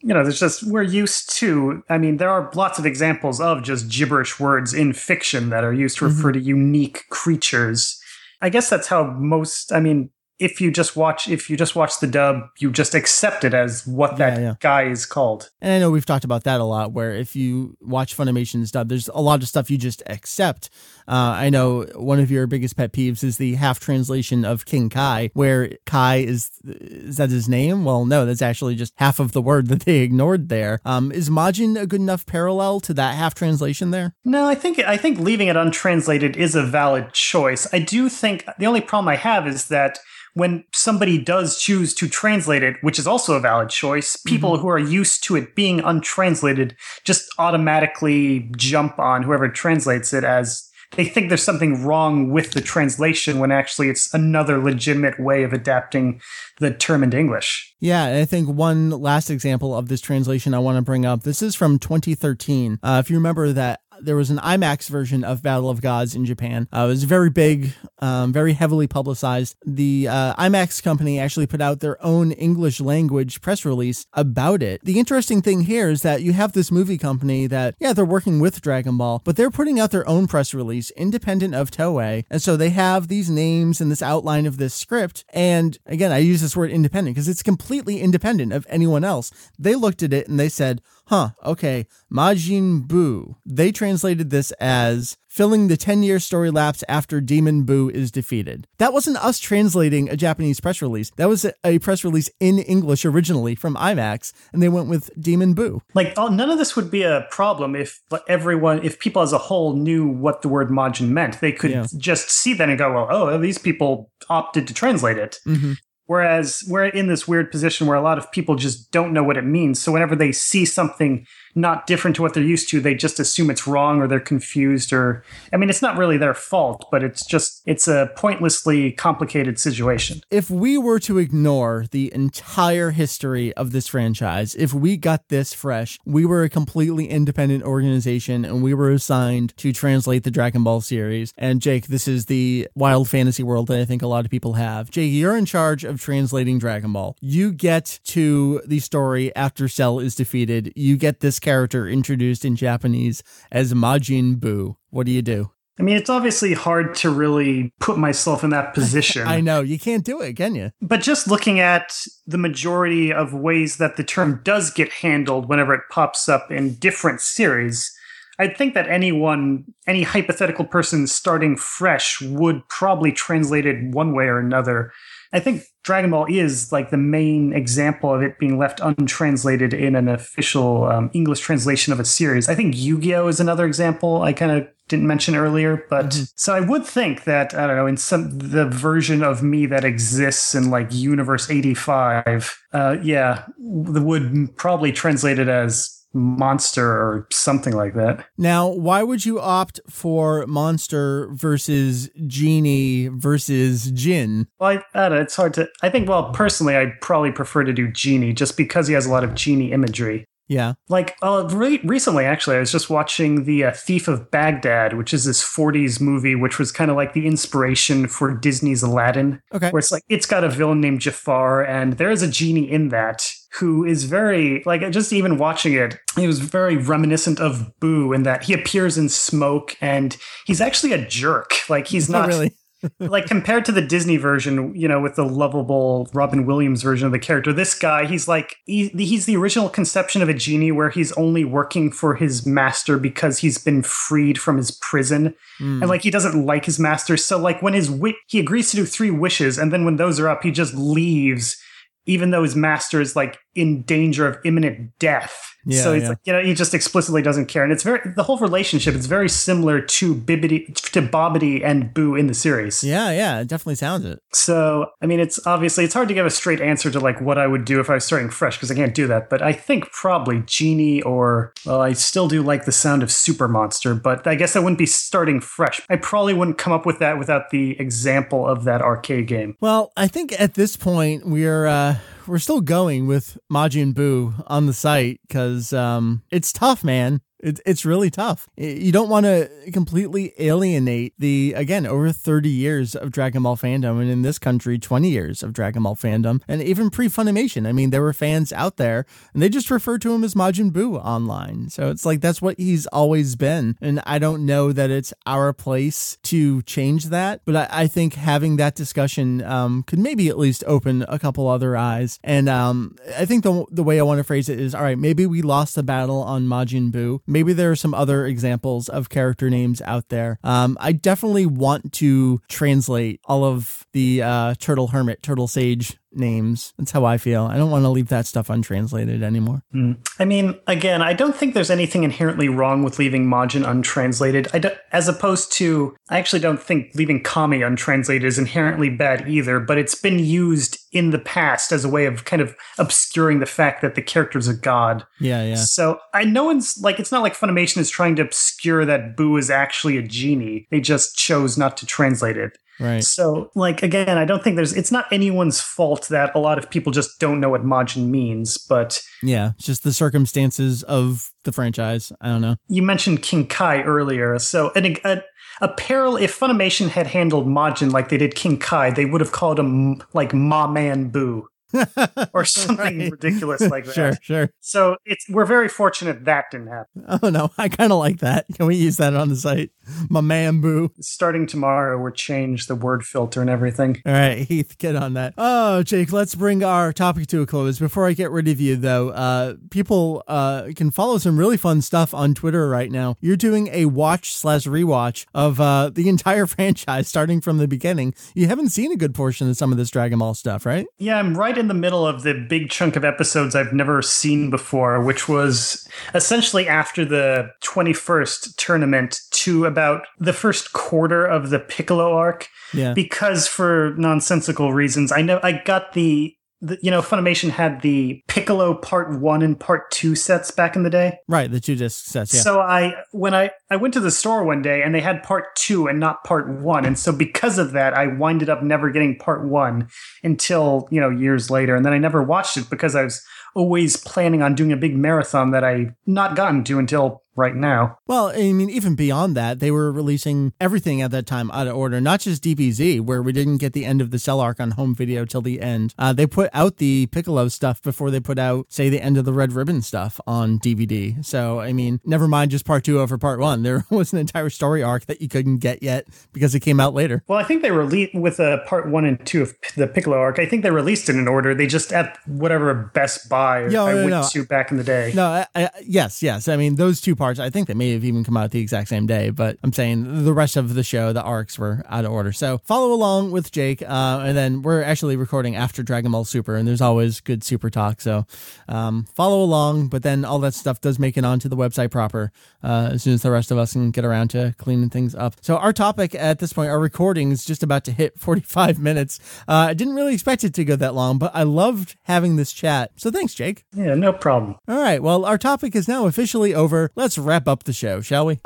you 0.02 0.14
know, 0.14 0.24
there's 0.24 0.40
just 0.40 0.64
we're 0.64 0.84
used 0.84 1.34
to. 1.38 1.82
I 1.90 1.98
mean, 1.98 2.18
there 2.18 2.30
are 2.30 2.52
lots 2.54 2.78
of 2.78 2.86
examples 2.86 3.40
of 3.40 3.64
just 3.64 3.90
gibberish 3.90 4.40
words 4.40 4.74
in 4.74 4.92
fiction 4.94 5.50
that 5.50 5.64
are 5.64 5.74
used 5.74 5.98
to 6.00 6.06
refer 6.06 6.32
mm-hmm. 6.32 6.42
to 6.42 6.46
unique 6.46 7.04
creatures. 7.10 8.00
I 8.42 8.50
guess 8.50 8.70
that's 8.70 8.88
how 8.88 9.12
most. 9.12 9.72
I 9.72 9.80
mean, 9.80 10.10
if 10.44 10.60
you 10.60 10.72
just 10.72 10.96
watch 10.96 11.28
if 11.30 11.50
you 11.50 11.56
just 11.56 11.76
watch 11.76 12.00
the 12.02 12.08
dub, 12.08 12.50
you 12.60 12.70
just 12.70 12.94
accept 12.94 13.44
it 13.44 13.54
as 13.54 13.88
what 13.88 14.18
that 14.18 14.38
yeah, 14.38 14.44
yeah. 14.44 14.56
guy 14.60 14.84
is 14.84 15.06
called. 15.06 15.50
And 15.62 15.72
I 15.72 15.80
know 15.80 15.90
we've 15.90 16.06
talked 16.06 16.26
about 16.26 16.44
that 16.44 16.60
a 16.60 16.66
lot. 16.66 16.92
Where 16.92 17.14
if 17.14 17.36
you 17.36 17.78
watch 17.82 18.16
Funimation's 18.16 18.72
dub, 18.72 18.90
there's 18.90 19.08
a 19.08 19.22
lot 19.22 19.42
of 19.42 19.48
stuff 19.48 19.72
you 19.72 19.78
just 19.78 20.04
accept. 20.08 20.70
Uh, 21.08 21.36
I 21.36 21.50
know 21.50 21.84
one 21.96 22.20
of 22.20 22.30
your 22.30 22.46
biggest 22.46 22.76
pet 22.76 22.92
peeves 22.92 23.24
is 23.24 23.38
the 23.38 23.56
half 23.56 23.80
translation 23.80 24.44
of 24.44 24.66
King 24.66 24.90
Kai, 24.90 25.32
where 25.34 25.72
Kai 25.86 26.18
is 26.18 26.52
is 26.66 27.18
that 27.18 27.30
his 27.30 27.48
name? 27.48 27.86
Well, 27.86 28.06
no, 28.06 28.26
that's 28.26 28.42
actually 28.42 28.76
just 28.76 28.94
half 28.98 29.20
of 29.20 29.32
the 29.32 29.42
word 29.42 29.68
that 29.68 29.82
they 29.82 30.00
ignored 30.00 30.50
there. 30.50 30.82
Um, 30.84 31.12
is 31.12 31.30
Majin 31.30 31.80
a 31.80 31.88
good 31.88 32.02
enough 32.02 32.26
parallel 32.26 32.82
to 32.82 32.94
that 32.96 33.16
half 33.16 33.34
translation 33.34 33.92
there? 33.92 34.16
No, 34.26 34.46
I 34.46 34.56
think 34.56 34.80
I 34.80 34.98
think 34.98 35.20
leaving 35.20 35.48
it 35.48 35.56
untranslated 35.56 36.36
is 36.36 36.54
a 36.54 36.64
valid 36.64 37.14
choice. 37.14 37.66
I 37.72 37.80
do 37.80 38.10
think 38.10 38.46
the 38.60 38.66
only 38.66 38.82
problem 38.82 39.08
I 39.08 39.16
have 39.16 39.48
is 39.48 39.70
that 39.70 40.00
when 40.34 40.64
somebody 40.74 41.18
does 41.18 41.60
choose 41.62 41.94
to 41.94 42.08
translate 42.08 42.64
it, 42.64 42.78
which 42.82 42.98
is 42.98 43.08
also 43.08 43.34
a 43.34 43.40
valid 43.40 43.70
choice, 43.70 44.16
people 44.16 44.54
mm-hmm. 44.54 44.62
who 44.62 44.68
are 44.70 44.80
used 44.80 45.24
to 45.26 45.36
it 45.36 45.56
being 45.56 45.80
untranslated 45.82 46.76
just 47.04 47.30
automatically 47.38 48.52
jump 48.58 49.00
on 49.00 49.24
whoever 49.24 49.48
translates 49.48 50.14
it 50.14 50.24
as 50.24 50.70
they 50.96 51.06
think 51.06 51.30
there's 51.30 51.44
something 51.44 51.84
wrong 51.84 52.30
with 52.30 52.52
the 52.52 52.62
translation 52.62 53.40
when 53.40 53.52
actually 53.52 53.90
it's 53.90 54.14
another 54.14 54.60
legitimate 54.60 55.20
way 55.20 55.44
of 55.44 55.54
adapting 55.54 56.22
the 56.60 56.72
term 56.72 57.04
into 57.04 57.18
English. 57.18 57.74
Yeah, 57.80 58.18
I 58.18 58.26
think 58.26 58.50
one 58.50 58.92
last 58.92 59.30
example 59.30 59.76
of 59.76 59.88
this 59.88 60.02
translation 60.02 60.54
I 60.54 60.60
want 60.60 60.78
to 60.78 60.82
bring 60.82 61.06
up. 61.06 61.24
This 61.24 61.42
is 61.42 61.56
from 61.56 61.80
2013. 61.80 62.80
Uh, 62.84 63.02
if 63.04 63.10
you 63.10 63.18
remember 63.18 63.52
that 63.54 63.82
there 64.04 64.16
was 64.16 64.30
an 64.30 64.38
IMAX 64.38 64.90
version 64.90 65.24
of 65.24 65.42
Battle 65.42 65.70
of 65.70 65.82
Gods 65.82 66.16
in 66.16 66.26
Japan. 66.26 66.68
Uh, 66.74 66.86
it 66.86 66.88
was 66.88 67.04
very 67.04 67.30
big, 67.30 67.74
um, 68.00 68.34
very 68.34 68.54
heavily 68.54 68.88
publicized. 68.88 69.56
The 69.66 70.08
uh, 70.08 70.36
IMAX 70.36 70.82
company 70.84 71.20
actually 71.20 71.48
put 71.48 71.62
out 71.62 71.80
their 71.80 72.04
own 72.04 72.32
English 72.32 72.80
language 72.80 73.42
press 73.42 73.66
release 73.66 74.06
about 74.14 74.62
it. 74.62 74.84
The 74.84 75.00
interesting 75.00 75.42
thing 75.42 75.62
here 75.62 75.90
is 75.90 76.02
that 76.02 76.22
you 76.22 76.34
have 76.34 76.54
this 76.54 76.72
movie 76.72 76.98
company 76.98 77.48
that, 77.48 77.76
yeah, 77.80 77.94
they're 77.94 78.06
working 78.06 78.40
with 78.40 78.62
Dragon 78.62 78.98
Ball, 78.98 79.22
but 79.24 79.36
they're 79.36 79.52
putting 79.52 79.80
out 79.80 79.92
their 79.92 80.08
own 80.08 80.28
press 80.28 80.54
release 80.54 80.92
independent 80.92 81.56
of 81.56 81.72
Toei. 81.72 82.26
And 82.30 82.42
so 82.42 82.58
they 82.58 82.70
have 82.70 83.08
these 83.08 83.30
names 83.30 83.80
and 83.80 83.92
this 83.92 84.02
outline 84.02 84.46
of 84.46 84.58
this 84.58 84.74
script. 84.74 85.26
And 85.30 85.78
again, 85.86 86.12
I 86.12 86.18
use 86.18 86.42
this 86.42 86.58
word 86.58 86.72
independent 86.72 87.16
because 87.16 87.30
it's 87.30 87.44
completely 87.44 88.00
independent 88.02 88.54
of 88.54 88.68
anyone 88.70 89.04
else. 89.04 89.32
They 89.58 89.76
looked 89.76 90.04
at 90.04 90.14
it 90.14 90.28
and 90.28 90.40
they 90.40 90.50
said, 90.50 90.82
huh, 91.08 91.30
okay, 91.46 91.86
Majin 92.12 92.88
Buu. 92.88 93.36
They 93.46 93.72
translated 93.72 93.93
translated 93.94 94.32
this 94.32 94.52
as 94.54 95.18
filling 95.28 95.68
the 95.68 95.78
10 95.78 96.02
year 96.02 96.20
story 96.20 96.50
lapse 96.50 96.84
after 96.90 97.22
Demon 97.22 97.62
Boo 97.62 97.92
is 97.92 98.10
defeated. 98.10 98.68
That 98.80 98.92
wasn't 98.92 99.18
us 99.18 99.38
translating 99.38 100.10
a 100.10 100.18
Japanese 100.18 100.60
press 100.60 100.82
release. 100.82 101.12
That 101.18 101.30
was 101.30 101.46
a 101.64 101.78
press 101.78 102.04
release 102.04 102.28
in 102.40 102.58
English 102.58 103.06
originally 103.06 103.54
from 103.54 103.76
IMAX, 103.76 104.34
and 104.52 104.64
they 104.64 104.70
went 104.70 104.90
with 104.90 105.12
Demon 105.22 105.54
Boo. 105.54 105.84
Like, 105.94 106.16
oh, 106.18 106.28
none 106.28 106.50
of 106.50 106.58
this 106.58 106.76
would 106.76 106.90
be 106.90 107.04
a 107.04 107.28
problem 107.30 107.76
if 107.76 108.02
everyone, 108.28 108.84
if 108.84 108.98
people 108.98 109.22
as 109.22 109.32
a 109.32 109.38
whole 109.38 109.76
knew 109.76 110.08
what 110.08 110.42
the 110.42 110.50
word 110.50 110.70
Majin 110.70 111.10
meant. 111.10 111.40
They 111.40 111.52
could 111.52 111.70
yeah. 111.70 111.86
just 111.96 112.32
see 112.32 112.56
that 112.56 112.68
and 112.68 112.80
go, 112.80 112.94
well, 112.94 113.08
oh, 113.12 113.38
these 113.38 113.60
people 113.60 114.10
opted 114.28 114.68
to 114.68 114.74
translate 114.74 115.20
it. 115.20 115.38
Mm-hmm. 115.46 115.74
Whereas 116.06 116.64
we're 116.68 116.86
in 116.86 117.08
this 117.08 117.28
weird 117.28 117.52
position 117.52 117.86
where 117.86 117.96
a 117.96 118.02
lot 118.02 118.18
of 118.18 118.32
people 118.32 118.56
just 118.56 118.92
don't 118.92 119.14
know 119.14 119.24
what 119.24 119.38
it 119.38 119.46
means. 119.46 119.80
So 119.80 119.92
whenever 119.92 120.16
they 120.16 120.32
see 120.32 120.66
something 120.66 121.28
not 121.56 121.88
different 121.88 122.16
to 122.16 122.22
what 122.22 122.34
they're 122.34 122.44
used 122.44 122.70
to, 122.70 122.80
they 122.80 122.96
just 122.96 123.20
assume 123.20 123.50
it's 123.50 123.68
wrong 123.68 124.02
or 124.02 124.08
they're 124.08 124.20
confused 124.20 124.92
or 124.94 125.24
I 125.52 125.58
mean 125.58 125.70
it's 125.70 125.82
not 125.82 125.98
really 125.98 126.18
their 126.18 126.34
fault, 126.34 126.88
but 126.92 127.04
it's 127.04 127.26
just 127.26 127.62
it's 127.66 127.88
a 127.88 128.12
pointlessly 128.16 128.92
complicated 128.92 129.60
situation. 129.60 130.22
If 130.30 130.50
we 130.50 130.78
were 130.78 131.00
to 131.02 131.18
ignore 131.18 131.86
the 131.92 132.14
entire 132.14 132.92
history 132.92 133.54
of 133.54 133.72
this 133.72 133.88
franchise, 133.88 134.56
if 134.56 134.74
we 134.74 134.98
got 134.98 135.30
this 135.30 135.54
fresh, 135.54 136.00
we 136.06 136.26
were 136.26 136.44
a 136.44 136.50
completely 136.50 137.08
independent 137.08 137.64
organization 137.64 138.46
and 138.46 138.64
we 138.64 138.74
were 138.74 138.92
assigned 138.92 139.56
to 139.58 139.72
translate 139.72 140.24
the 140.24 140.32
Dragon 140.32 140.64
Ball 140.64 140.82
series. 140.82 141.34
And 141.38 141.62
Jake, 141.62 141.88
this 141.88 142.08
is 142.08 142.26
the 142.26 142.68
wild 142.76 143.10
fantasy 143.10 143.44
world 143.44 143.68
that 143.68 143.80
I 143.80 143.86
think 143.86 144.02
a 144.02 144.08
lot 144.08 144.26
of 144.26 144.32
people 144.32 144.54
have. 144.54 144.90
Jake, 144.90 145.12
you're 145.12 145.38
in 145.38 145.46
charge 145.46 145.84
of 145.84 146.02
translating 146.02 146.60
Dragon 146.60 146.94
Ball. 146.94 147.16
You 147.22 147.52
get 147.52 148.00
to 148.06 148.62
the 148.66 148.80
story 148.80 149.36
after 149.36 149.68
Cell 149.68 150.00
is 150.00 150.16
defeated. 150.16 150.74
You 150.76 150.98
get 150.98 151.20
this 151.20 151.40
character 151.44 151.88
introduced 151.88 152.44
in 152.44 152.56
Japanese 152.56 153.22
as 153.52 153.74
Majin 153.74 154.38
Buu. 154.38 154.78
What 154.90 155.06
do 155.06 155.12
you 155.12 155.22
do? 155.22 155.52
I 155.80 155.84
mean, 155.84 155.98
it's 155.98 156.10
obviously 156.10 156.54
hard 156.54 156.94
to 156.96 157.10
really 157.10 157.74
put 157.80 157.98
myself 157.98 158.44
in 158.44 158.52
that 158.52 158.74
position. 158.76 159.28
I 159.28 159.42
know. 159.42 159.62
You 159.62 159.80
can't 159.80 160.06
do 160.06 160.22
it, 160.22 160.34
can 160.34 160.56
you? 160.56 160.72
But 160.82 161.02
just 161.02 161.28
looking 161.28 161.60
at 161.60 162.06
the 162.28 162.38
majority 162.38 163.12
of 163.12 163.34
ways 163.34 163.78
that 163.78 163.98
the 163.98 164.04
term 164.04 164.42
does 164.44 164.72
get 164.72 164.92
handled 164.92 165.50
whenever 165.50 165.74
it 165.74 165.82
pops 165.90 166.30
up 166.30 166.52
in 166.52 166.76
different 166.76 167.22
series, 167.22 167.92
I'd 168.40 168.58
think 168.58 168.74
that 168.76 168.88
anyone, 168.88 169.66
any 169.88 170.04
hypothetical 170.04 170.66
person 170.66 171.08
starting 171.08 171.56
fresh 171.56 172.22
would 172.22 172.68
probably 172.70 173.12
translate 173.12 173.66
it 173.66 173.94
one 173.94 174.14
way 174.14 174.26
or 174.26 174.40
another. 174.40 174.92
I 175.34 175.40
think 175.40 175.64
Dragon 175.84 176.12
Ball 176.12 176.28
is 176.30 176.72
like 176.72 176.92
the 176.92 176.98
main 176.98 177.54
example 177.54 178.14
of 178.14 178.22
it 178.22 178.38
being 178.40 178.58
left 178.58 178.80
untranslated 178.80 179.74
in 179.74 179.96
an 179.96 180.08
official 180.08 180.86
um, 180.86 181.10
English 181.14 181.40
translation 181.40 181.92
of 181.92 182.00
a 182.00 182.06
series. 182.06 182.48
I 182.48 182.56
think 182.56 182.78
Yu 182.78 183.00
Gi 183.00 183.16
Oh 183.16 183.28
is 183.28 183.40
another 183.40 183.66
example 183.66 184.22
I 184.22 184.32
kind 184.32 184.52
of 184.52 184.68
didn't 184.88 185.08
mention 185.08 185.36
earlier, 185.36 185.86
but 185.90 186.08
mm-hmm. 186.08 186.24
so 186.36 186.54
I 186.54 186.60
would 186.60 186.86
think 186.86 187.24
that 187.24 187.54
I 187.56 187.66
don't 187.66 187.78
know 187.78 187.88
in 187.88 187.98
some 187.98 188.38
the 188.38 188.68
version 188.70 189.24
of 189.24 189.42
me 189.42 189.66
that 189.66 189.84
exists 189.84 190.54
in 190.54 190.70
like 190.70 190.94
Universe 190.94 191.50
eighty 191.50 191.74
five, 191.74 192.56
uh, 192.72 192.98
yeah, 193.02 193.46
the 193.58 194.02
would 194.02 194.56
probably 194.56 194.92
translate 194.92 195.40
it 195.40 195.48
as 195.48 196.03
monster 196.14 196.86
or 196.86 197.28
something 197.32 197.76
like 197.76 197.94
that. 197.96 198.26
Now, 198.38 198.68
why 198.68 199.04
would 199.04 199.26
you 199.26 199.40
opt 199.40 199.80
for 199.90 200.46
monster 200.48 201.30
versus 201.32 202.10
genie 202.28 203.08
versus 203.08 203.92
Jin? 203.92 204.48
Well, 204.60 204.78
I, 204.94 205.00
I 205.00 205.10
know, 205.10 205.22
it's 205.22 205.36
hard 205.36 205.54
to. 205.56 205.68
I 205.82 205.90
think, 205.90 206.08
well, 206.08 206.32
personally, 206.32 206.76
I'd 206.76 207.00
probably 207.02 207.32
prefer 207.32 207.64
to 207.64 207.74
do 207.74 207.92
genie 207.92 208.34
just 208.34 208.58
because 208.58 208.88
he 208.88 208.94
has 208.94 209.06
a 209.06 209.12
lot 209.12 209.24
of 209.24 209.34
genie 209.36 209.72
imagery. 209.72 210.26
Yeah. 210.48 210.74
Like 210.90 211.16
uh, 211.22 211.48
re- 211.52 211.80
recently, 211.84 212.26
actually, 212.26 212.58
I 212.58 212.60
was 212.60 212.72
just 212.72 212.90
watching 212.90 213.46
The 213.46 213.66
uh, 213.66 213.72
Thief 213.72 214.08
of 214.08 214.30
Baghdad, 214.30 214.98
which 214.98 215.14
is 215.14 215.26
this 215.26 215.44
40s 215.44 216.02
movie, 216.02 216.36
which 216.36 216.60
was 216.60 216.72
kind 216.72 216.92
of 216.92 216.98
like 216.98 217.14
the 217.14 217.26
inspiration 217.26 218.08
for 218.08 218.36
Disney's 218.36 218.84
Aladdin. 218.84 219.42
Okay. 219.54 219.70
Where 219.72 219.80
it's 219.80 219.92
like, 219.92 220.04
it's 220.10 220.26
got 220.26 220.44
a 220.44 220.50
villain 220.50 220.82
named 220.82 221.02
Jafar, 221.02 221.64
and 221.66 221.94
there 221.94 222.12
is 222.12 222.22
a 222.22 222.28
genie 222.28 222.70
in 222.70 222.90
that 222.90 223.32
who 223.60 223.86
is 223.86 224.06
very 224.06 224.64
like 224.66 224.90
just 224.92 225.14
even 225.14 225.38
watching 225.38 225.74
it 225.74 225.98
he 226.16 226.28
was 226.28 226.40
very 226.40 226.78
reminiscent 226.78 227.40
of 227.40 227.72
boo 227.80 228.14
in 228.14 228.24
that 228.24 228.44
he 228.44 228.54
appears 228.54 228.98
in 228.98 229.10
smoke 229.10 229.76
and 229.82 230.18
he's 230.46 230.62
actually 230.62 230.94
a 230.94 231.08
jerk 231.08 231.54
like 231.70 231.88
he's 231.88 232.10
not, 232.10 232.28
really 232.28 232.52
like 233.00 233.26
compared 233.26 233.66
to 233.66 233.72
the 233.72 233.82
Disney 233.82 234.18
version, 234.18 234.76
you 234.76 234.88
know, 234.88 235.00
with 235.00 235.16
the 235.16 235.26
lovable 235.26 236.10
Robin 236.14 236.46
Williams 236.46 236.84
version 236.84 237.06
of 237.06 237.12
the 237.12 237.20
character, 237.20 237.54
this 237.54 237.78
guy, 237.78 238.06
he's 238.06 238.28
like, 238.28 238.56
he, 238.66 238.90
he's 238.90 239.26
the 239.26 239.38
original 239.38 239.70
conception 239.70 240.22
of 240.22 240.30
a 240.30 240.34
genie 240.34 240.72
where 240.72 240.90
he's 240.90 241.12
only 241.14 241.46
working 241.46 241.92
for 241.92 242.16
his 242.16 242.46
master 242.46 242.98
because 242.98 243.40
he's 243.40 243.58
been 243.58 243.82
freed 243.84 244.40
from 244.40 244.58
his 244.58 244.72
prison. 244.72 245.34
Mm. 245.60 245.82
And 245.82 245.88
like, 245.88 246.02
he 246.02 246.12
doesn't 246.12 246.46
like 246.46 246.66
his 246.66 246.80
master. 246.80 247.18
So, 247.18 247.38
like, 247.38 247.62
when 247.62 247.74
his 247.74 247.90
wit, 247.90 248.16
he 248.28 248.40
agrees 248.40 248.72
to 248.72 248.78
do 248.78 248.86
three 248.86 249.12
wishes, 249.12 249.58
and 249.58 249.72
then 249.72 249.86
when 249.86 249.98
those 249.98 250.20
are 250.20 250.30
up, 250.30 250.44
he 250.44 250.52
just 250.52 250.74
leaves 250.74 251.58
even 252.06 252.32
though 252.32 252.44
his 252.44 252.56
master 252.56 253.02
is 253.02 253.16
like 253.16 253.38
in 253.56 253.84
danger 253.84 254.28
of 254.28 254.38
imminent 254.44 254.92
death. 255.00 255.53
Yeah, 255.66 255.82
so 255.82 255.94
he's 255.94 256.04
yeah. 256.04 256.10
like, 256.10 256.20
you 256.26 256.34
know, 256.34 256.44
he 256.44 256.54
just 256.54 256.74
explicitly 256.74 257.22
doesn't 257.22 257.46
care. 257.46 257.64
And 257.64 257.72
it's 257.72 257.84
very, 257.84 258.00
the 258.16 258.24
whole 258.24 258.38
relationship 258.38 258.96
is 258.96 259.06
very 259.06 259.30
similar 259.30 259.80
to 259.82 260.16
Bibbidi, 260.16 260.74
to 260.92 261.02
Bobbidi 261.02 261.64
and 261.64 261.94
Boo 261.94 262.16
in 262.16 262.28
the 262.28 262.34
series. 262.34 262.84
Yeah, 262.84 263.12
yeah, 263.12 263.40
it 263.40 263.48
definitely 263.48 263.76
sounds 263.76 264.06
it. 264.06 264.22
So, 264.34 264.88
I 265.02 265.06
mean, 265.06 265.20
it's 265.20 265.46
obviously, 265.48 265.86
it's 265.86 265.94
hard 265.94 266.08
to 266.10 266.14
give 266.14 266.26
a 266.26 266.30
straight 266.30 266.62
answer 266.62 266.92
to 266.92 267.00
like 267.00 267.22
what 267.22 267.38
I 267.38 267.48
would 267.48 267.66
do 267.66 267.80
if 267.80 267.90
I 267.90 267.96
was 267.96 268.06
starting 268.06 268.30
fresh 268.30 268.58
because 268.58 268.72
I 268.72 268.76
can't 268.76 268.94
do 268.94 269.08
that. 269.08 269.30
But 269.30 269.42
I 269.42 269.54
think 269.54 269.92
probably 269.92 270.44
Genie 270.46 271.02
or, 271.02 271.54
well, 271.66 271.82
I 271.82 271.94
still 271.94 272.28
do 272.28 272.42
like 272.42 272.66
the 272.66 272.72
sound 272.72 273.04
of 273.04 273.12
Super 273.12 273.48
Monster, 273.48 273.96
but 273.96 274.28
I 274.28 274.36
guess 274.36 274.56
I 274.56 274.60
wouldn't 274.60 274.80
be 274.80 274.86
starting 274.86 275.40
fresh. 275.40 275.82
I 275.90 275.96
probably 275.96 276.34
wouldn't 276.34 276.58
come 276.58 276.74
up 276.74 276.86
with 276.86 277.00
that 277.00 277.18
without 277.18 277.52
the 277.52 277.80
example 277.80 278.48
of 278.48 278.64
that 278.66 278.82
arcade 278.82 279.28
game. 279.28 279.56
Well, 279.62 279.92
I 279.96 280.08
think 280.08 280.34
at 280.40 280.56
this 280.56 280.76
point 280.76 281.26
we're, 281.26 281.66
uh, 281.66 281.98
we're 282.28 282.40
still 282.40 282.62
going 282.62 283.08
with 283.08 283.38
Majin 283.52 283.94
Buu 283.94 284.44
on 284.48 284.66
the 284.66 284.74
site 284.74 285.20
because 285.28 285.74
um, 285.74 286.24
it's 286.32 286.54
tough, 286.54 286.84
man. 286.84 287.22
It, 287.44 287.60
it's 287.66 287.86
really 287.86 288.10
tough. 288.10 288.48
You 288.56 288.92
don't 288.94 289.10
want 289.10 289.26
to 289.26 289.50
completely 289.74 290.34
alienate 290.40 291.14
the, 291.20 291.54
again, 291.58 291.86
over 291.86 292.12
30 292.12 292.50
years 292.50 292.96
of 292.96 293.12
Dragon 293.12 293.44
Ball 293.44 293.58
fandom, 293.58 294.00
and 294.02 294.10
in 294.10 294.22
this 294.22 294.40
country, 294.40 294.80
20 294.80 295.10
years 295.10 295.44
of 295.44 295.52
Dragon 295.52 295.84
Ball 295.84 295.96
fandom, 295.96 296.42
and 296.48 296.64
even 296.64 296.90
pre 296.90 297.10
Funimation. 297.10 297.68
I 297.68 297.74
mean, 297.74 297.90
there 297.90 298.02
were 298.02 298.14
fans 298.14 298.54
out 298.54 298.78
there, 298.78 299.06
and 299.34 299.44
they 299.44 299.50
just 299.50 299.70
refer 299.70 299.98
to 300.00 300.14
him 300.14 300.24
as 300.24 300.36
Majin 300.36 300.72
Buu 300.72 301.04
online. 301.04 301.70
So 301.70 301.90
it's 301.90 302.06
like 302.06 302.22
that's 302.22 302.42
what 302.42 302.58
he's 302.58 302.88
always 302.88 303.36
been. 303.36 303.78
And 303.82 304.02
I 304.06 304.20
don't 304.20 304.46
know 304.46 304.72
that 304.72 304.90
it's 304.90 305.14
our 305.26 305.52
place 305.52 306.18
to 306.24 306.62
change 306.64 307.06
that, 307.06 307.42
but 307.46 307.56
I, 307.56 307.68
I 307.70 307.88
think 307.88 308.14
having 308.14 308.56
that 308.56 308.76
discussion 308.76 309.44
um, 309.44 309.84
could 309.84 310.00
maybe 310.00 310.30
at 310.30 310.40
least 310.40 310.64
open 310.66 311.06
a 311.10 311.20
couple 311.20 311.48
other 311.48 311.76
eyes. 311.76 312.20
And 312.24 312.48
um, 312.48 312.96
I 313.18 313.26
think 313.26 313.44
the, 313.44 313.66
the 313.70 313.84
way 313.84 314.00
I 314.00 314.04
want 314.04 314.20
to 314.20 314.24
phrase 314.24 314.48
it 314.48 314.60
is 314.60 314.74
all 314.74 314.84
right, 314.84 314.98
maybe 314.98 315.26
we 315.26 315.42
lost 315.42 315.76
the 315.76 315.84
battle 315.84 316.22
on 316.22 316.48
Majin 316.48 316.92
Buu 316.92 317.20
maybe 317.34 317.52
there 317.52 317.72
are 317.72 317.76
some 317.76 317.94
other 317.94 318.26
examples 318.26 318.88
of 318.88 319.10
character 319.10 319.50
names 319.50 319.82
out 319.82 320.08
there. 320.10 320.40
Um, 320.44 320.78
I 320.80 320.94
definitely 320.94 321.46
want 321.46 321.92
to 321.94 322.42
translate 322.48 323.20
all 323.26 323.44
of 323.44 323.86
the 323.92 324.22
uh, 324.22 324.56
Turtle 324.60 324.88
Hermit, 324.88 325.22
Turtle 325.22 325.48
Sage 325.48 325.98
names. 326.16 326.74
That's 326.78 326.92
how 326.92 327.06
I 327.06 327.18
feel. 327.18 327.46
I 327.46 327.58
don't 327.58 327.72
want 327.72 327.84
to 327.84 327.90
leave 327.90 328.10
that 328.10 328.26
stuff 328.26 328.50
untranslated 328.50 329.24
anymore. 329.24 329.64
Mm. 329.74 329.98
I 330.20 330.26
mean, 330.26 330.60
again, 330.68 331.02
I 331.02 331.14
don't 331.14 331.36
think 331.36 331.54
there's 331.54 331.72
anything 331.72 332.04
inherently 332.04 332.50
wrong 332.50 332.84
with 332.84 333.00
leaving 333.00 333.26
Majin 333.26 333.68
untranslated. 333.68 334.48
I 334.54 334.78
as 334.92 335.08
opposed 335.08 335.52
to, 335.54 335.96
I 336.10 336.20
actually 336.20 336.40
don't 336.40 336.62
think 336.62 336.94
leaving 336.96 337.22
Kami 337.24 337.62
untranslated 337.62 338.26
is 338.26 338.40
inherently 338.40 338.90
bad 338.90 339.28
either. 339.28 339.60
But 339.60 339.78
it's 339.78 339.96
been 339.96 340.20
used 340.20 340.78
in 340.92 341.10
the 341.10 341.20
past 341.20 341.72
as 341.72 341.84
a 341.84 341.90
way 341.90 342.06
of 342.06 342.26
kind 342.26 342.42
of 342.42 342.56
obscuring 342.78 343.40
the 343.40 343.46
fact 343.46 343.82
that 343.82 343.96
the 343.96 344.02
character's 344.02 344.48
a 344.48 344.54
god. 344.56 345.06
Yeah, 345.20 345.44
yeah. 345.44 345.56
So 345.56 346.00
I 346.14 346.24
know 346.24 346.50
it's 346.52 346.80
like 346.80 347.00
it's 347.00 347.12
not 347.12 347.24
like 347.24 347.38
Funimation 347.38 347.78
is 347.78 347.90
trying 347.90 348.16
to 348.18 348.22
obscure 348.22 348.86
that 348.86 349.18
Boo 349.18 349.38
is 349.38 349.50
actually 349.50 349.98
a 349.98 350.04
genie. 350.04 350.68
They 350.70 350.80
just 350.80 351.16
chose 351.16 351.58
not 351.58 351.78
to 351.78 351.86
translate 351.86 352.38
it. 352.38 352.58
Right. 352.80 353.04
So, 353.04 353.52
like 353.56 353.84
again, 353.84 354.18
I 354.18 354.26
don't 354.26 354.44
think 354.44 354.56
there's. 354.56 354.74
It's 354.74 354.92
not 354.92 355.06
anyone's 355.12 355.62
fault 355.62 356.08
that 356.10 356.34
a 356.36 356.40
lot 356.40 356.58
of 356.58 356.70
people 356.70 356.92
just 356.92 357.20
don't 357.20 357.40
know 357.40 357.50
what 357.50 357.64
Majin 357.64 358.08
means. 358.08 358.58
But 358.58 359.02
yeah, 359.22 359.52
it's 359.58 359.66
just 359.66 359.84
the 359.84 359.94
circumstances 359.94 360.84
of 360.84 361.32
the 361.44 361.52
franchise. 361.52 362.12
I 362.22 362.28
don't 362.28 362.42
know. 362.42 362.56
You 362.68 362.82
mentioned 362.82 363.22
King 363.22 363.48
Kai 363.48 363.84
earlier, 363.84 364.40
so 364.40 364.72
an, 364.76 364.98
a, 365.06 365.24
a 365.62 365.68
parallel. 365.70 366.24
If 366.24 366.38
Funimation 366.40 366.90
had 366.90 367.08
handled 367.08 367.48
Majin 367.48 367.92
like 367.92 368.10
they 368.10 368.18
did 368.18 368.36
King 368.36 368.58
Kai, 368.58 368.92
they 368.92 369.06
would 369.06 369.22
have 369.22 369.32
called 369.32 369.60
him 369.60 370.02
like 370.14 370.34
Ma 370.34 370.68
Man 370.68 371.10
Boo. 371.10 371.48
or 372.34 372.46
something 372.46 373.00
right. 373.00 373.12
ridiculous 373.12 373.62
like 373.62 373.86
that. 373.86 373.96
Sure, 373.96 374.14
sure. 374.22 374.50
So 374.60 374.98
it's 375.06 375.28
we're 375.28 375.46
very 375.46 375.68
fortunate 375.68 376.26
that 376.26 376.46
didn't 376.52 376.68
happen. 376.68 377.06
Oh 377.24 377.30
no, 377.30 377.50
I 377.58 377.70
kind 377.70 377.92
of 377.92 377.98
like 377.98 378.20
that. 378.20 378.46
Can 378.54 378.68
we 378.68 378.76
use 378.76 378.98
that 378.98 379.16
on 379.16 379.30
the 379.30 379.36
site? 379.36 379.72
My 380.10 380.22
man 380.22 380.62
boo. 380.62 380.92
Starting 381.00 381.46
tomorrow, 381.46 381.98
we're 381.98 382.12
change 382.12 382.68
the 382.68 382.76
word 382.76 383.06
filter 383.06 383.42
and 383.42 383.50
everything. 383.50 384.02
All 384.06 384.14
right, 384.14 384.38
Heath, 384.48 384.78
get 384.78 384.96
on 384.96 385.14
that. 385.14 385.34
Oh, 385.38 385.84
Jake, 385.84 386.12
let's 386.12 386.36
bring 386.36 386.64
our 386.64 386.94
topic 386.94 387.28
to 387.28 387.42
a 387.42 387.46
close. 387.46 387.80
Before 387.80 388.08
I 388.08 388.14
get 388.14 388.32
rid 388.32 388.48
of 388.48 388.62
you, 388.62 388.76
though, 388.76 389.10
uh, 389.10 389.56
people 389.70 390.24
uh, 390.28 390.70
can 390.76 390.92
follow 390.92 391.18
some 391.18 391.38
really 391.38 391.58
fun 391.58 391.82
stuff 391.82 392.14
on 392.14 392.34
Twitter 392.34 392.70
right 392.70 392.92
now. 392.92 393.18
You're 393.20 393.38
doing 393.38 393.70
a 393.72 393.86
watch 393.86 394.34
slash 394.34 394.66
rewatch 394.66 395.26
of 395.34 395.60
uh, 395.60 395.90
the 395.90 396.10
entire 396.14 396.48
franchise, 396.48 397.08
starting 397.08 397.42
from 397.42 397.58
the 397.58 397.68
beginning. 397.68 398.14
You 398.34 398.48
haven't 398.48 398.70
seen 398.70 398.92
a 398.92 398.98
good 398.98 399.14
portion 399.14 399.50
of 399.50 399.58
some 399.58 399.72
of 399.72 399.78
this 399.78 399.90
Dragon 399.90 400.20
Ball 400.20 400.34
stuff, 400.34 400.66
right? 400.66 400.86
Yeah, 400.98 401.20
I'm 401.20 401.38
right 401.38 401.58
in 401.58 401.68
the 401.68 401.74
middle 401.74 402.08
of 402.08 402.24
the 402.24 402.34
big 402.34 402.70
chunk 402.70 402.96
of 402.96 403.04
episodes 403.04 403.56
I've 403.56 403.74
never 403.74 404.02
seen 404.02 404.50
before, 404.50 405.02
which 405.04 405.28
was 405.28 405.88
essentially 406.14 406.68
after 406.68 407.06
the 407.06 407.52
21st 407.64 408.56
tournament 408.56 409.20
to 409.32 409.66
about 409.74 410.06
the 410.20 410.34
first 410.34 410.74
quarter 410.74 411.26
of 411.26 411.50
the 411.50 411.60
Piccolo 411.60 412.14
arc. 412.14 412.48
Yeah. 412.74 412.94
Because 412.94 413.48
for 413.48 413.96
nonsensical 413.98 414.72
reasons, 414.72 415.12
I 415.12 415.24
know 415.24 415.40
I 415.42 415.64
got 415.64 415.94
the, 415.94 416.36
the 416.62 416.78
you 416.82 416.92
know 416.92 417.02
Funimation 417.02 417.50
had 417.50 417.82
the 417.82 418.22
Piccolo 418.28 418.76
Part 418.76 419.20
One 419.20 419.42
and 419.42 419.60
Part 419.60 419.90
Two 419.90 420.16
sets 420.16 420.52
back 420.52 420.76
in 420.76 420.84
the 420.84 420.90
day. 420.90 421.18
Right, 421.28 421.52
the 421.52 421.60
two 421.60 421.76
disc 421.76 422.06
sets. 422.06 422.34
Yeah. 422.34 422.42
So 422.42 422.60
I 422.60 422.94
when 423.12 423.34
I 423.34 423.52
I 423.72 423.76
went 423.76 423.96
to 423.96 424.00
the 424.00 424.12
store 424.12 424.44
one 424.44 424.62
day 424.62 424.84
and 424.84 424.94
they 424.94 425.02
had 425.02 425.24
Part 425.24 425.56
Two 425.56 425.88
and 425.88 426.00
not 426.00 426.24
Part 426.24 426.48
One, 426.62 426.86
and 426.86 426.98
so 426.98 427.12
because 427.12 427.58
of 427.58 427.72
that, 427.72 427.94
I 427.94 428.08
winded 428.08 428.50
up 428.50 428.64
never 428.64 428.92
getting 428.92 429.18
Part 429.18 429.48
One 429.48 429.90
until 430.24 430.88
you 430.92 431.02
know 431.02 431.10
years 431.10 431.50
later, 431.50 431.76
and 431.76 431.86
then 431.86 431.94
I 431.94 431.98
never 431.98 432.24
watched 432.24 432.58
it 432.58 432.70
because 432.70 432.96
I 432.96 433.04
was 433.04 433.24
always 433.56 433.98
planning 433.98 434.42
on 434.42 434.56
doing 434.56 434.72
a 434.72 434.78
big 434.78 434.96
marathon 434.96 435.52
that 435.52 435.64
I 435.64 435.94
not 436.06 436.36
gotten 436.36 436.64
to 436.66 436.80
until 436.80 437.23
right 437.36 437.56
now. 437.56 438.00
Well, 438.08 438.28
I 438.28 438.52
mean, 438.52 438.70
even 438.70 438.96
beyond 438.96 439.36
that, 439.36 439.60
they 439.60 439.72
were 439.72 439.92
releasing 439.92 440.54
everything 440.60 441.02
at 441.02 441.12
that 441.12 441.26
time 441.26 441.52
out 441.52 441.68
of 441.68 441.76
order, 441.76 442.00
not 442.00 442.22
just 442.22 442.44
DBZ, 442.44 443.02
where 443.02 443.22
we 443.22 443.32
didn't 443.32 443.58
get 443.58 443.74
the 443.74 443.86
end 443.86 444.02
of 444.02 444.12
the 444.12 444.20
Cell 444.20 444.40
arc 444.40 444.60
on 444.60 444.72
home 444.72 444.96
video 444.96 445.26
till 445.26 445.42
the 445.42 445.62
end. 445.62 445.94
Uh, 445.98 446.14
they 446.14 446.28
put 446.28 446.50
out 446.54 446.78
the 446.78 447.08
Piccolo 447.08 447.48
stuff 447.48 447.82
before 447.82 448.12
they 448.12 448.20
put 448.20 448.40
out, 448.40 448.68
say, 448.70 448.90
the 448.90 449.02
end 449.02 449.18
of 449.18 449.26
the 449.26 449.34
Red 449.34 449.54
Ribbon 449.54 449.82
stuff 449.82 450.20
on 450.28 450.60
DVD. 450.60 451.24
So, 451.26 451.60
I 451.60 451.74
mean, 451.74 452.00
never 452.06 452.28
mind 452.28 452.52
just 452.52 452.66
part 452.66 452.84
two 452.84 453.00
over 453.00 453.18
part 453.18 453.40
one. 453.40 453.64
There 453.74 453.86
was 453.90 454.14
an 454.14 454.20
entire 454.20 454.50
story 454.50 454.84
arc 454.84 455.06
that 455.06 455.22
you 455.22 455.28
couldn't 455.28 455.58
get 455.58 455.82
yet 455.82 456.06
because 456.32 456.54
it 456.54 456.60
came 456.60 456.80
out 456.80 456.94
later. 456.94 457.24
Well, 457.28 457.40
I 457.40 457.44
think 457.44 457.62
they 457.62 457.72
released 457.72 458.14
with 458.14 458.40
a 458.40 458.54
uh, 458.56 458.68
part 458.68 458.90
one 458.90 459.06
and 459.06 459.26
two 459.26 459.42
of 459.42 459.56
the 459.76 459.88
Piccolo 459.88 460.18
arc. 460.18 460.38
I 460.38 460.46
think 460.46 460.64
they 460.64 460.70
released 460.70 461.10
it 461.10 461.16
in 461.16 461.28
order. 461.28 461.56
They 461.56 461.66
just 461.66 461.92
at 461.92 462.18
whatever 462.28 462.74
Best 462.94 463.30
Buy 463.30 463.68
Yo, 463.68 463.86
I 463.86 463.94
no, 463.94 463.98
went 463.98 464.10
no. 464.10 464.28
to 464.32 464.46
back 464.46 464.70
in 464.70 464.78
the 464.78 464.84
day. 464.84 465.12
No, 465.16 465.28
I, 465.28 465.48
I, 465.56 465.70
yes, 465.84 466.22
yes. 466.22 466.48
I 466.48 466.58
mean, 466.58 466.76
those 466.76 467.02
two 467.02 467.16
parts, 467.24 467.40
I 467.40 467.50
think 467.50 467.70
they 467.70 467.74
may 467.74 467.92
have 467.94 468.04
even 468.04 468.26
come 468.26 468.36
out 468.36 468.52
the 468.52 468.60
exact 468.60 468.90
same 468.90 469.06
day, 469.08 469.30
but 469.30 469.58
I'm 469.64 469.72
saying 469.72 470.26
the 470.26 470.34
rest 470.34 470.58
of 470.58 470.74
the 470.74 470.84
show, 470.84 471.14
the 471.14 471.24
arcs 471.24 471.58
were 471.58 471.82
out 471.88 472.04
of 472.04 472.12
order. 472.12 472.34
So 472.34 472.58
follow 472.58 472.92
along 472.92 473.32
with 473.32 473.50
Jake. 473.50 473.82
Uh, 473.82 474.22
and 474.26 474.36
then 474.36 474.62
we're 474.62 474.84
actually 474.84 475.16
recording 475.16 475.56
after 475.56 475.84
Dragon 475.84 476.12
Ball 476.12 476.26
Super, 476.26 476.58
and 476.58 476.68
there's 476.68 476.82
always 476.82 477.22
good 477.22 477.42
Super 477.42 477.70
talk. 477.70 478.02
So 478.02 478.26
um, 478.68 479.06
follow 479.16 479.42
along, 479.42 479.88
but 479.88 480.04
then 480.04 480.26
all 480.26 480.40
that 480.40 480.54
stuff 480.54 480.82
does 480.82 481.00
make 481.00 481.18
it 481.18 481.24
onto 481.24 481.48
the 481.48 481.56
website 481.56 481.92
proper 481.92 482.34
uh, 482.62 482.90
as 482.92 483.04
soon 483.04 483.14
as 483.14 483.22
the 483.22 483.32
rest 483.32 483.52
of 483.52 483.58
us 483.58 483.72
can 483.72 483.92
get 483.92 484.04
around 484.04 484.28
to 484.32 484.54
cleaning 484.58 484.90
things 484.90 485.16
up. 485.16 485.36
So 485.40 485.56
our 485.56 485.72
topic 485.72 486.14
at 486.14 486.40
this 486.40 486.52
point, 486.52 486.72
our 486.72 486.80
recording 486.80 487.32
is 487.32 487.46
just 487.46 487.64
about 487.64 487.86
to 487.86 487.94
hit 487.94 488.20
45 488.20 488.80
minutes. 488.80 489.20
Uh, 489.48 489.68
I 489.70 489.74
didn't 489.74 489.96
really 489.96 490.14
expect 490.14 490.44
it 490.44 490.54
to 490.56 490.66
go 490.66 490.76
that 490.76 490.94
long, 490.94 491.20
but 491.20 491.32
I 491.34 491.44
loved 491.44 491.96
having 492.04 492.36
this 492.36 492.52
chat. 492.52 492.92
So 492.98 493.12
thanks, 493.12 493.34
Jake. 493.34 493.64
Yeah, 493.74 493.96
no 493.96 494.12
problem. 494.12 494.56
All 494.68 494.80
right. 494.80 495.02
Well, 495.02 495.24
our 495.24 495.38
topic 495.38 495.74
is 495.74 495.88
now 495.88 496.06
officially 496.06 496.54
over. 496.54 496.92
Let's 496.96 497.13
wrap 497.18 497.48
up 497.48 497.64
the 497.64 497.74
show, 497.74 498.02
shall 498.02 498.26
we? 498.26 498.40